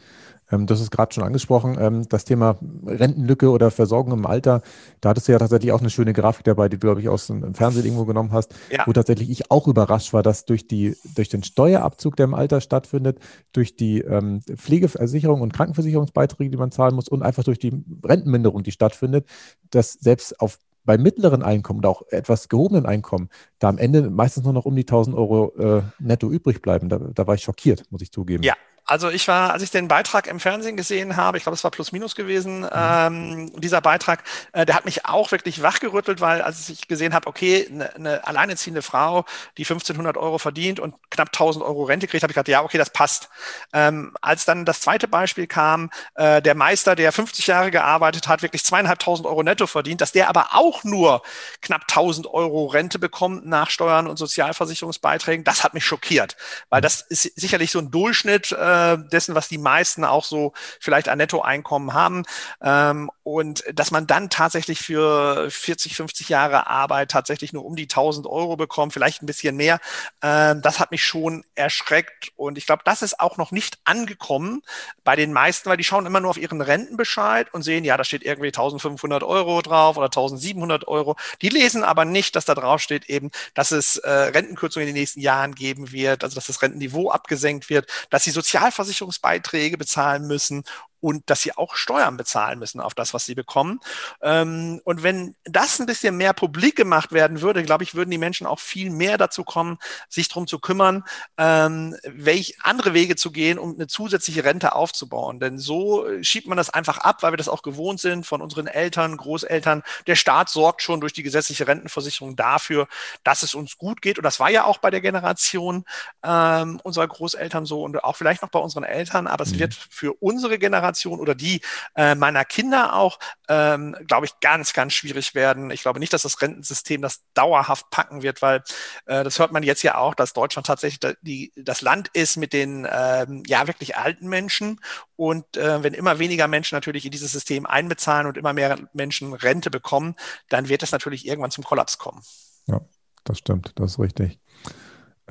Ähm, 0.52 0.66
das 0.66 0.80
ist 0.80 0.90
gerade 0.90 1.12
schon 1.12 1.24
angesprochen, 1.24 1.76
ähm, 1.80 2.08
das 2.08 2.24
Thema 2.24 2.58
Rentenlücke 2.86 3.50
oder 3.50 3.70
Versorgung 3.70 4.12
im 4.12 4.26
Alter. 4.26 4.62
Da 5.00 5.10
hattest 5.10 5.28
du 5.28 5.32
ja 5.32 5.38
tatsächlich 5.38 5.72
auch 5.72 5.80
eine 5.80 5.90
schöne 5.90 6.12
Grafik 6.12 6.44
dabei, 6.44 6.68
die 6.68 6.76
du, 6.76 6.86
glaube 6.86 7.00
ich, 7.00 7.08
aus 7.08 7.26
dem 7.26 7.54
Fernsehen 7.54 7.84
irgendwo 7.84 8.04
genommen 8.04 8.32
hast, 8.32 8.54
ja. 8.70 8.84
wo 8.86 8.92
tatsächlich 8.92 9.30
ich 9.30 9.50
auch 9.50 9.66
überrascht 9.66 10.12
war, 10.12 10.22
dass 10.22 10.44
durch, 10.44 10.68
die, 10.68 10.96
durch 11.16 11.28
den 11.28 11.42
Steuerabzug, 11.42 12.16
der 12.16 12.24
im 12.24 12.34
Alter 12.34 12.60
stattfindet, 12.60 13.18
durch 13.52 13.76
die 13.76 14.00
ähm, 14.00 14.42
Pflegeversicherung 14.42 15.40
und 15.40 15.52
Krankenversicherungsbeiträge, 15.52 16.50
die 16.50 16.56
man 16.56 16.70
zahlen 16.70 16.94
muss 16.94 17.08
und 17.08 17.22
einfach 17.22 17.44
durch 17.44 17.58
die 17.58 17.72
Rentenminderung, 18.04 18.62
die 18.62 18.72
stattfindet, 18.72 19.26
dass 19.70 19.94
selbst 19.94 20.38
auf 20.40 20.58
bei 20.84 20.98
mittleren 20.98 21.44
Einkommen 21.44 21.78
oder 21.78 21.90
auch 21.90 22.02
etwas 22.10 22.48
gehobenen 22.48 22.86
Einkommen 22.86 23.28
da 23.60 23.68
am 23.68 23.78
Ende 23.78 24.10
meistens 24.10 24.42
nur 24.44 24.52
noch 24.52 24.64
um 24.64 24.74
die 24.74 24.82
1000 24.82 25.16
Euro 25.16 25.52
äh, 25.56 25.82
netto 26.00 26.28
übrig 26.28 26.60
bleiben. 26.60 26.88
Da, 26.88 26.98
da 26.98 27.26
war 27.26 27.36
ich 27.36 27.42
schockiert, 27.42 27.84
muss 27.90 28.02
ich 28.02 28.10
zugeben. 28.10 28.42
Ja, 28.42 28.54
also 28.84 29.10
ich 29.10 29.28
war, 29.28 29.52
als 29.52 29.62
ich 29.62 29.70
den 29.70 29.88
Beitrag 29.88 30.26
im 30.26 30.40
Fernsehen 30.40 30.76
gesehen 30.76 31.16
habe, 31.16 31.38
ich 31.38 31.44
glaube, 31.44 31.54
es 31.54 31.64
war 31.64 31.70
plus 31.70 31.92
minus 31.92 32.14
gewesen, 32.14 32.60
mhm. 32.60 32.68
ähm, 32.72 33.60
dieser 33.60 33.80
Beitrag, 33.80 34.24
äh, 34.52 34.66
der 34.66 34.74
hat 34.74 34.84
mich 34.84 35.06
auch 35.06 35.30
wirklich 35.30 35.62
wachgerüttelt, 35.62 36.20
weil 36.20 36.42
als 36.42 36.68
ich 36.68 36.88
gesehen 36.88 37.14
habe, 37.14 37.26
okay, 37.28 37.68
eine, 37.70 37.94
eine 37.94 38.26
alleinerziehende 38.26 38.82
Frau, 38.82 39.24
die 39.56 39.62
1500 39.62 40.16
Euro 40.16 40.38
verdient 40.38 40.80
und 40.80 40.94
knapp 41.10 41.28
1000 41.28 41.64
Euro 41.64 41.84
Rente 41.84 42.08
kriegt, 42.08 42.22
habe 42.22 42.32
ich 42.32 42.34
gedacht, 42.34 42.48
ja, 42.48 42.62
okay, 42.62 42.78
das 42.78 42.90
passt. 42.90 43.28
Ähm, 43.72 44.14
als 44.20 44.44
dann 44.44 44.64
das 44.64 44.80
zweite 44.80 45.06
Beispiel 45.06 45.46
kam, 45.46 45.90
äh, 46.14 46.42
der 46.42 46.54
Meister, 46.54 46.96
der 46.96 47.12
50 47.12 47.46
Jahre 47.46 47.70
gearbeitet 47.70 48.26
hat, 48.26 48.42
wirklich 48.42 48.64
zweieinhalbtausend 48.64 49.26
Euro 49.26 49.42
netto 49.42 49.66
verdient, 49.66 50.00
dass 50.00 50.12
der 50.12 50.28
aber 50.28 50.48
auch 50.52 50.82
nur 50.84 51.22
knapp 51.60 51.82
1000 51.82 52.26
Euro 52.26 52.66
Rente 52.66 52.98
bekommt 52.98 53.46
nach 53.46 53.70
Steuern 53.70 54.06
und 54.06 54.16
Sozialversicherungsbeiträgen, 54.16 55.44
das 55.44 55.62
hat 55.62 55.74
mich 55.74 55.84
schockiert, 55.84 56.36
weil 56.68 56.80
mhm. 56.80 56.82
das 56.82 57.00
ist 57.02 57.22
sicherlich 57.22 57.70
so 57.70 57.78
ein 57.78 57.90
Durchschnitt, 57.90 58.52
äh, 58.52 58.71
äh, 58.72 58.98
dessen, 59.10 59.34
was 59.34 59.48
die 59.48 59.58
meisten 59.58 60.04
auch 60.04 60.24
so 60.24 60.52
vielleicht 60.80 61.08
an 61.08 61.18
Nettoeinkommen 61.18 61.92
haben. 61.92 62.24
Ähm, 62.62 63.10
und 63.22 63.62
dass 63.72 63.90
man 63.90 64.06
dann 64.06 64.30
tatsächlich 64.30 64.80
für 64.80 65.50
40, 65.50 65.96
50 65.96 66.28
Jahre 66.28 66.66
Arbeit 66.66 67.10
tatsächlich 67.10 67.52
nur 67.52 67.64
um 67.64 67.76
die 67.76 67.84
1000 67.84 68.26
Euro 68.26 68.56
bekommt, 68.56 68.92
vielleicht 68.92 69.22
ein 69.22 69.26
bisschen 69.26 69.56
mehr, 69.56 69.80
äh, 70.20 70.54
das 70.56 70.80
hat 70.80 70.90
mich 70.90 71.04
schon 71.04 71.44
erschreckt. 71.54 72.32
Und 72.36 72.58
ich 72.58 72.66
glaube, 72.66 72.82
das 72.84 73.02
ist 73.02 73.20
auch 73.20 73.36
noch 73.36 73.50
nicht 73.50 73.78
angekommen 73.84 74.62
bei 75.04 75.16
den 75.16 75.32
meisten, 75.32 75.68
weil 75.68 75.76
die 75.76 75.84
schauen 75.84 76.06
immer 76.06 76.20
nur 76.20 76.30
auf 76.30 76.38
ihren 76.38 76.60
Rentenbescheid 76.60 77.52
und 77.52 77.62
sehen, 77.62 77.84
ja, 77.84 77.96
da 77.96 78.04
steht 78.04 78.22
irgendwie 78.22 78.48
1500 78.48 79.22
Euro 79.22 79.62
drauf 79.62 79.96
oder 79.96 80.06
1700 80.06 80.88
Euro. 80.88 81.16
Die 81.42 81.48
lesen 81.48 81.84
aber 81.84 82.04
nicht, 82.04 82.34
dass 82.34 82.44
da 82.44 82.54
drauf 82.54 82.80
steht 82.80 83.08
eben, 83.08 83.30
dass 83.54 83.70
es 83.70 83.98
äh, 83.98 84.10
Rentenkürzungen 84.10 84.88
in 84.88 84.94
den 84.94 85.00
nächsten 85.00 85.20
Jahren 85.20 85.54
geben 85.54 85.92
wird, 85.92 86.24
also 86.24 86.34
dass 86.34 86.46
das 86.46 86.62
Rentenniveau 86.62 87.10
abgesenkt 87.10 87.68
wird, 87.70 87.86
dass 88.10 88.22
Sozial 88.32 88.62
Sozialversicherungsbeiträge 88.62 89.78
bezahlen 89.78 90.26
müssen 90.26 90.64
und 91.02 91.28
dass 91.28 91.42
sie 91.42 91.56
auch 91.56 91.74
Steuern 91.74 92.16
bezahlen 92.16 92.60
müssen 92.60 92.80
auf 92.80 92.94
das, 92.94 93.12
was 93.12 93.26
sie 93.26 93.34
bekommen. 93.34 93.80
Ähm, 94.22 94.80
und 94.84 95.02
wenn 95.02 95.34
das 95.44 95.80
ein 95.80 95.86
bisschen 95.86 96.16
mehr 96.16 96.32
publik 96.32 96.76
gemacht 96.76 97.10
werden 97.10 97.40
würde, 97.40 97.64
glaube 97.64 97.82
ich, 97.82 97.96
würden 97.96 98.10
die 98.10 98.18
Menschen 98.18 98.46
auch 98.46 98.60
viel 98.60 98.88
mehr 98.88 99.18
dazu 99.18 99.42
kommen, 99.42 99.78
sich 100.08 100.28
darum 100.28 100.46
zu 100.46 100.60
kümmern, 100.60 101.02
ähm, 101.38 101.96
welche 102.04 102.54
andere 102.62 102.94
Wege 102.94 103.16
zu 103.16 103.32
gehen, 103.32 103.58
um 103.58 103.74
eine 103.74 103.88
zusätzliche 103.88 104.44
Rente 104.44 104.76
aufzubauen. 104.76 105.40
Denn 105.40 105.58
so 105.58 106.06
schiebt 106.22 106.46
man 106.46 106.56
das 106.56 106.70
einfach 106.70 106.98
ab, 106.98 107.24
weil 107.24 107.32
wir 107.32 107.36
das 107.36 107.48
auch 107.48 107.62
gewohnt 107.62 107.98
sind 107.98 108.24
von 108.24 108.40
unseren 108.40 108.68
Eltern, 108.68 109.16
Großeltern. 109.16 109.82
Der 110.06 110.14
Staat 110.14 110.50
sorgt 110.50 110.82
schon 110.82 111.00
durch 111.00 111.12
die 111.12 111.24
gesetzliche 111.24 111.66
Rentenversicherung 111.66 112.36
dafür, 112.36 112.86
dass 113.24 113.42
es 113.42 113.56
uns 113.56 113.76
gut 113.76 114.02
geht. 114.02 114.18
Und 114.18 114.24
das 114.24 114.38
war 114.38 114.50
ja 114.50 114.64
auch 114.64 114.78
bei 114.78 114.90
der 114.90 115.00
Generation 115.00 115.84
ähm, 116.22 116.78
unserer 116.84 117.08
Großeltern 117.08 117.66
so 117.66 117.82
und 117.82 118.04
auch 118.04 118.14
vielleicht 118.14 118.42
noch 118.42 118.50
bei 118.50 118.60
unseren 118.60 118.84
Eltern. 118.84 119.26
Aber 119.26 119.42
es 119.42 119.54
mhm. 119.54 119.58
wird 119.58 119.74
für 119.74 120.12
unsere 120.20 120.60
Generation 120.60 120.91
Generation 120.92 121.20
oder 121.20 121.34
die 121.34 121.60
äh, 121.96 122.14
meiner 122.14 122.44
Kinder 122.44 122.94
auch, 122.94 123.18
ähm, 123.48 123.96
glaube 124.06 124.26
ich, 124.26 124.38
ganz, 124.40 124.72
ganz 124.72 124.92
schwierig 124.92 125.34
werden. 125.34 125.70
Ich 125.70 125.82
glaube 125.82 126.00
nicht, 126.00 126.12
dass 126.12 126.22
das 126.22 126.40
Rentensystem 126.40 127.02
das 127.02 127.24
dauerhaft 127.34 127.90
packen 127.90 128.22
wird, 128.22 128.42
weil 128.42 128.62
äh, 129.06 129.24
das 129.24 129.38
hört 129.38 129.52
man 129.52 129.62
jetzt 129.62 129.82
ja 129.82 129.96
auch, 129.96 130.14
dass 130.14 130.32
Deutschland 130.32 130.66
tatsächlich 130.66 131.16
die, 131.22 131.52
das 131.56 131.80
Land 131.80 132.08
ist 132.12 132.36
mit 132.36 132.52
den 132.52 132.86
ähm, 132.90 133.42
ja 133.46 133.66
wirklich 133.66 133.96
alten 133.96 134.28
Menschen. 134.28 134.80
Und 135.16 135.56
äh, 135.56 135.82
wenn 135.82 135.94
immer 135.94 136.18
weniger 136.18 136.48
Menschen 136.48 136.76
natürlich 136.76 137.04
in 137.04 137.10
dieses 137.10 137.32
System 137.32 137.66
einbezahlen 137.66 138.26
und 138.26 138.36
immer 138.36 138.52
mehr 138.52 138.78
Menschen 138.92 139.32
Rente 139.32 139.70
bekommen, 139.70 140.16
dann 140.48 140.68
wird 140.68 140.82
es 140.82 140.92
natürlich 140.92 141.26
irgendwann 141.26 141.50
zum 141.50 141.64
Kollaps 141.64 141.98
kommen. 141.98 142.22
Ja, 142.66 142.80
das 143.24 143.38
stimmt, 143.38 143.72
das 143.76 143.92
ist 143.92 143.98
richtig. 143.98 144.38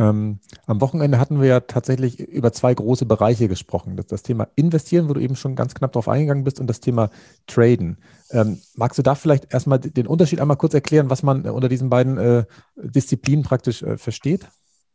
Ähm, 0.01 0.39
am 0.65 0.81
Wochenende 0.81 1.19
hatten 1.19 1.39
wir 1.39 1.47
ja 1.47 1.59
tatsächlich 1.59 2.19
über 2.19 2.51
zwei 2.51 2.73
große 2.73 3.05
Bereiche 3.05 3.47
gesprochen. 3.47 3.97
Das, 3.97 4.07
das, 4.07 4.23
Thema 4.23 4.47
Investieren, 4.55 5.07
wo 5.07 5.13
du 5.13 5.21
eben 5.21 5.35
schon 5.35 5.55
ganz 5.55 5.75
knapp 5.75 5.91
drauf 5.91 6.07
eingegangen 6.07 6.43
bist, 6.43 6.59
und 6.59 6.65
das 6.65 6.79
Thema 6.79 7.11
Traden. 7.45 7.97
Ähm, 8.31 8.59
magst 8.73 8.97
du 8.97 9.03
da 9.03 9.13
vielleicht 9.13 9.53
erstmal 9.53 9.77
den 9.77 10.07
Unterschied 10.07 10.41
einmal 10.41 10.57
kurz 10.57 10.73
erklären, 10.73 11.11
was 11.11 11.21
man 11.21 11.45
unter 11.45 11.69
diesen 11.69 11.91
beiden 11.91 12.17
äh, 12.17 12.45
Disziplinen 12.77 13.45
praktisch 13.45 13.83
äh, 13.83 13.99
versteht? 13.99 14.47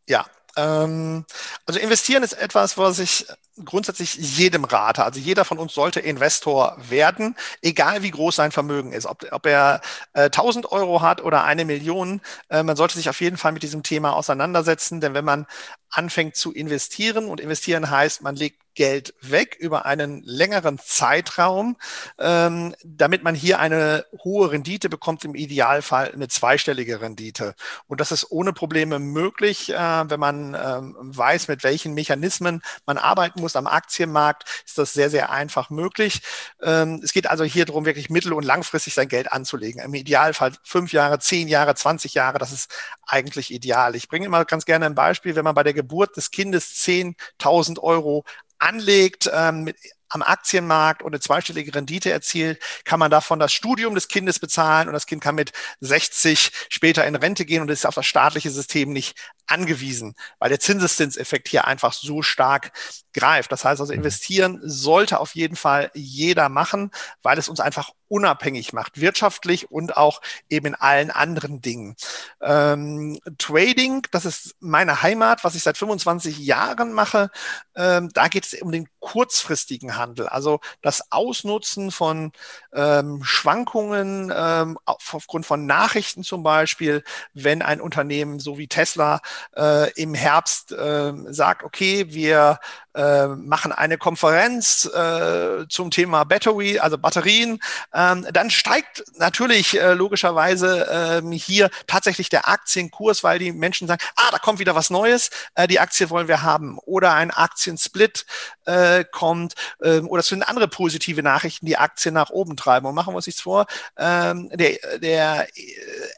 Ja, 0.09 0.27
ähm, 0.57 1.25
also 1.67 1.79
investieren 1.79 2.25
ist 2.25 2.33
etwas, 2.33 2.77
was 2.77 2.99
ich 2.99 3.27
grundsätzlich 3.65 4.15
jedem 4.15 4.65
rate. 4.65 5.05
Also 5.05 5.21
jeder 5.21 5.45
von 5.45 5.59
uns 5.59 5.75
sollte 5.75 6.01
Investor 6.01 6.77
werden, 6.89 7.37
egal 7.63 8.03
wie 8.03 8.11
groß 8.11 8.37
sein 8.37 8.53
Vermögen 8.53 8.93
ist. 8.93 9.07
Ob, 9.07 9.25
ob 9.31 9.47
er 9.47 9.81
äh, 10.13 10.25
1000 10.25 10.71
Euro 10.73 11.01
hat 11.01 11.23
oder 11.23 11.45
eine 11.45 11.65
Million, 11.65 12.21
äh, 12.51 12.63
man 12.63 12.77
sollte 12.77 12.97
sich 12.97 13.09
auf 13.09 13.21
jeden 13.21 13.37
Fall 13.37 13.53
mit 13.53 13.63
diesem 13.63 13.83
Thema 13.83 14.15
auseinandersetzen, 14.15 15.01
denn 15.01 15.15
wenn 15.15 15.25
man 15.25 15.47
anfängt 15.91 16.37
zu 16.37 16.53
investieren 16.53 17.29
und 17.29 17.41
investieren 17.41 17.91
heißt, 17.91 18.23
man 18.23 18.37
legt 18.37 18.66
Geld 18.77 19.15
weg 19.23 19.57
über 19.59 19.87
einen 19.87 20.23
längeren 20.23 20.79
Zeitraum, 20.79 21.77
ähm, 22.19 22.77
damit 22.85 23.25
man 23.25 23.35
hier 23.35 23.59
eine 23.59 24.05
hohe 24.23 24.53
Rendite 24.53 24.89
bekommt, 24.89 25.25
im 25.25 25.35
Idealfall 25.35 26.13
eine 26.13 26.29
zweistellige 26.29 27.01
Rendite. 27.01 27.55
Und 27.89 28.01
das 28.01 28.13
ist 28.13 28.31
ohne 28.31 28.53
Probleme 28.53 28.99
möglich, 29.01 29.73
äh, 29.73 30.11
wenn 30.11 30.21
man 30.21 30.55
ähm, 30.55 30.95
weiß, 30.99 31.49
mit 31.49 31.65
welchen 31.65 31.95
Mechanismen 31.95 32.63
man 32.85 32.99
arbeiten 32.99 33.41
muss 33.41 33.57
am 33.57 33.67
Aktienmarkt, 33.67 34.45
ist 34.65 34.79
das 34.79 34.93
sehr, 34.93 35.11
sehr 35.11 35.31
einfach 35.31 35.71
möglich. 35.71 36.21
Ähm, 36.63 37.01
es 37.03 37.13
geht 37.13 37.29
also 37.29 37.45
hier 37.45 37.65
darum, 37.65 37.87
wirklich 37.87 38.11
mittel- 38.11 38.35
und 38.35 38.45
langfristig 38.45 38.95
sein 38.95 39.09
Geld 39.09 39.33
anzulegen. 39.33 39.81
Im 39.81 39.95
Idealfall 39.95 40.53
fünf 40.63 40.93
Jahre, 40.93 41.19
zehn 41.19 41.49
Jahre, 41.49 41.75
20 41.75 42.15
Jahre, 42.15 42.39
das 42.39 42.53
ist 42.53 42.71
eigentlich 43.07 43.53
ideal. 43.53 43.97
Ich 43.97 44.09
bringe 44.09 44.27
immer 44.27 44.45
ganz 44.45 44.67
gerne 44.67 44.87
ein 44.87 44.95
Beispiel, 44.95 45.35
wenn 45.35 45.45
man 45.45 45.55
bei 45.55 45.63
der 45.63 45.75
Geburt 45.75 46.17
des 46.17 46.31
Kindes 46.31 46.75
10.000 46.85 47.81
Euro 47.81 48.25
anlegt, 48.59 49.31
ähm, 49.33 49.73
am 50.09 50.23
Aktienmarkt 50.23 51.03
und 51.03 51.13
eine 51.13 51.21
zweistellige 51.21 51.75
Rendite 51.75 52.11
erzielt, 52.11 52.63
kann 52.85 53.01
man 53.01 53.11
davon 53.11 53.39
das 53.39 53.53
Studium 53.53 53.95
des 53.95 54.09
Kindes 54.09 54.39
bezahlen 54.39 54.89
und 54.89 54.95
das 54.95 55.07
Kind 55.07 55.23
kann 55.23 55.35
mit 55.35 55.53
60 55.81 56.53
später 56.69 57.05
in 57.07 57.17
Rente 57.17 57.45
gehen 57.45 57.63
und 57.63 57.71
ist 57.71 57.87
auf 57.87 57.95
das 57.97 58.07
staatliche 58.07 58.51
System 58.51 58.93
nicht 58.93 59.19
angewiesen, 59.47 60.15
weil 60.39 60.49
der 60.49 60.61
Zinseszinseffekt 60.61 61.49
hier 61.49 61.67
einfach 61.67 61.93
so 61.93 62.23
stark 62.23 62.73
greift. 63.13 63.51
Das 63.51 63.65
heißt 63.65 63.81
also, 63.81 63.93
investieren 63.93 64.61
sollte 64.63 65.19
auf 65.21 65.35
jeden 65.35 65.57
Fall 65.57 65.91
jeder 65.95 66.49
machen, 66.49 66.91
weil 67.23 67.39
es 67.39 67.49
uns 67.49 67.61
einfach 67.61 67.91
unabhängig 68.09 68.73
macht, 68.73 69.01
wirtschaftlich 69.01 69.71
und 69.71 69.97
auch 69.97 70.21
eben 70.49 70.67
in 70.67 70.75
allen 70.75 71.11
anderen 71.11 71.61
Dingen. 71.61 71.97
Ähm, 72.41 73.19
Trading, 73.39 74.07
das 74.13 74.27
ist 74.27 74.55
meine 74.61 75.03
Heimat, 75.03 75.43
was 75.43 75.55
ich 75.55 75.63
seit 75.63 75.77
25 75.77 76.39
Jahren 76.39 76.93
mache. 76.93 77.31
Ähm, 77.75 78.11
da 78.13 78.29
geht 78.29 78.45
es 78.45 78.55
um 78.61 78.71
den 78.71 78.89
kurzfristigen 79.01 79.97
Handel, 79.97 80.29
also 80.29 80.61
das 80.83 81.11
Ausnutzen 81.11 81.91
von 81.91 82.33
ähm, 82.73 83.23
Schwankungen 83.25 84.33
ähm, 84.35 84.79
aufgrund 84.85 85.47
von 85.47 85.67
Nachrichten 85.67 86.23
zum 86.23 86.43
Beispiel, 86.43 87.03
wenn 87.33 87.63
ein 87.63 87.81
Unternehmen 87.81 88.39
so 88.39 88.59
wie 88.59 88.69
Tesla 88.69 89.21
äh, 89.57 89.91
im 89.93 90.15
Herbst 90.15 90.73
äh, 90.73 91.13
sagt, 91.29 91.63
okay, 91.63 92.07
wir 92.09 92.59
äh, 92.97 93.27
machen 93.27 93.73
eine 93.73 93.99
Konferenz 93.99 94.87
äh, 94.87 95.67
zum 95.69 95.91
Thema 95.91 96.25
Battery, 96.25 96.79
also 96.79 96.97
Batterien, 96.97 97.61
ähm, 97.93 98.27
dann 98.33 98.51
steigt 98.51 99.05
natürlich 99.17 99.79
äh, 99.79 99.93
logischerweise 99.93 100.89
ähm, 100.91 101.31
hier 101.31 101.71
tatsächlich 101.87 102.31
der 102.31 102.49
Aktienkurs, 102.49 103.23
weil 103.23 103.39
die 103.39 103.53
Menschen 103.53 103.87
sagen, 103.87 104.03
ah, 104.17 104.31
da 104.31 104.39
kommt 104.39 104.59
wieder 104.59 104.75
was 104.75 104.91
Neues, 104.91 105.31
äh, 105.55 105.69
die 105.69 105.79
Aktie 105.79 106.09
wollen 106.09 106.29
wir 106.29 106.43
haben. 106.43 106.79
Oder 106.87 107.13
ein 107.13 107.31
Aktiensplit 107.31 108.25
äh, 108.67 109.05
kommt 109.11 109.55
ähm, 109.83 110.09
oder 110.09 110.21
es 110.21 110.29
sind 110.29 110.43
andere 110.43 110.69
positive 110.69 111.23
Nachrichten, 111.23 111.67
die 111.67 111.77
Aktien 111.77 112.15
nach 112.15 112.31
oben 112.31 112.57
treiben. 112.57 112.87
Und 112.87 112.95
machen 112.95 113.13
wir 113.13 113.17
uns 113.17 113.27
nichts 113.27 113.43
vor, 113.43 113.67
ähm, 113.97 114.51
der, 114.53 114.99
der 114.99 115.49
äh, 115.57 115.63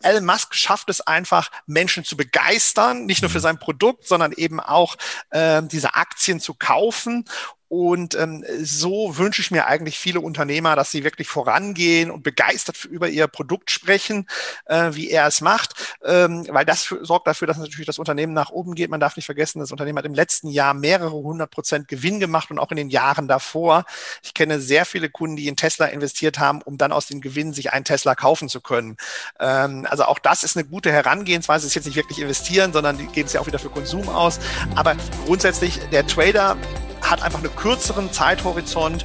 Elon 0.02 0.24
Musk 0.24 0.54
schafft 0.54 0.90
es 0.90 1.00
einfach, 1.00 1.50
Menschen 1.66 2.04
zu 2.04 2.16
begeistern, 2.16 3.06
nicht 3.06 3.22
nur 3.22 3.30
für 3.30 3.40
sein 3.40 3.58
Produkt, 3.58 4.06
sondern 4.06 4.32
eben 4.32 4.60
auch 4.60 4.96
ähm, 5.32 5.68
diese 5.68 5.94
Aktien 5.94 6.40
zu 6.40 6.54
kaufen 6.54 7.24
und 7.68 8.14
ähm, 8.14 8.44
so 8.62 9.18
wünsche 9.18 9.42
ich 9.42 9.50
mir 9.50 9.66
eigentlich 9.66 9.98
viele 9.98 10.20
Unternehmer, 10.20 10.74
dass 10.76 10.90
sie 10.90 11.04
wirklich 11.04 11.28
vorangehen 11.28 12.10
und 12.10 12.22
begeistert 12.22 12.84
über 12.84 13.08
ihr 13.08 13.26
Produkt 13.26 13.70
sprechen, 13.70 14.26
äh, 14.66 14.90
wie 14.92 15.10
er 15.10 15.26
es 15.26 15.40
macht, 15.40 15.96
ähm, 16.04 16.46
weil 16.48 16.64
das 16.64 16.84
für, 16.84 17.04
sorgt 17.04 17.26
dafür, 17.26 17.46
dass 17.46 17.58
natürlich 17.58 17.86
das 17.86 17.98
Unternehmen 17.98 18.32
nach 18.32 18.50
oben 18.50 18.74
geht. 18.74 18.90
Man 18.90 19.00
darf 19.00 19.16
nicht 19.16 19.26
vergessen, 19.26 19.60
das 19.60 19.72
Unternehmen 19.72 19.98
hat 19.98 20.06
im 20.06 20.14
letzten 20.14 20.48
Jahr 20.48 20.72
mehrere 20.74 21.12
hundert 21.12 21.50
Prozent 21.50 21.88
Gewinn 21.88 22.20
gemacht 22.20 22.50
und 22.50 22.58
auch 22.58 22.70
in 22.70 22.76
den 22.76 22.88
Jahren 22.88 23.28
davor. 23.28 23.84
Ich 24.22 24.34
kenne 24.34 24.60
sehr 24.60 24.84
viele 24.84 25.10
Kunden, 25.10 25.36
die 25.36 25.48
in 25.48 25.56
Tesla 25.56 25.86
investiert 25.86 26.38
haben, 26.38 26.62
um 26.62 26.78
dann 26.78 26.92
aus 26.92 27.06
dem 27.06 27.20
Gewinn 27.20 27.52
sich 27.52 27.72
einen 27.72 27.84
Tesla 27.84 28.14
kaufen 28.14 28.48
zu 28.48 28.60
können. 28.60 28.96
Ähm, 29.38 29.86
also 29.90 30.04
auch 30.04 30.18
das 30.18 30.42
ist 30.42 30.56
eine 30.56 30.66
gute 30.66 30.90
Herangehensweise. 30.90 31.66
Es 31.66 31.72
ist 31.72 31.74
jetzt 31.74 31.86
nicht 31.86 31.96
wirklich 31.96 32.20
investieren, 32.20 32.72
sondern 32.72 32.96
die 32.96 33.06
geben 33.06 33.26
es 33.26 33.34
ja 33.34 33.40
auch 33.40 33.46
wieder 33.46 33.58
für 33.58 33.70
Konsum 33.70 34.08
aus. 34.08 34.40
Aber 34.74 34.96
grundsätzlich 35.26 35.78
der 35.90 36.06
Trader 36.06 36.56
hat 37.02 37.22
einfach 37.22 37.40
einen 37.40 37.54
kürzeren 37.54 38.12
Zeithorizont, 38.12 39.04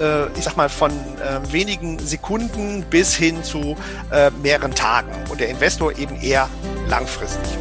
äh, 0.00 0.26
ich 0.36 0.44
sag 0.44 0.56
mal 0.56 0.68
von 0.68 0.90
äh, 0.90 1.52
wenigen 1.52 1.98
Sekunden 1.98 2.84
bis 2.88 3.14
hin 3.14 3.42
zu 3.44 3.76
äh, 4.10 4.30
mehreren 4.42 4.74
Tagen 4.74 5.12
und 5.30 5.40
der 5.40 5.48
Investor 5.48 5.96
eben 5.98 6.20
eher 6.20 6.48
langfristig. 6.88 7.58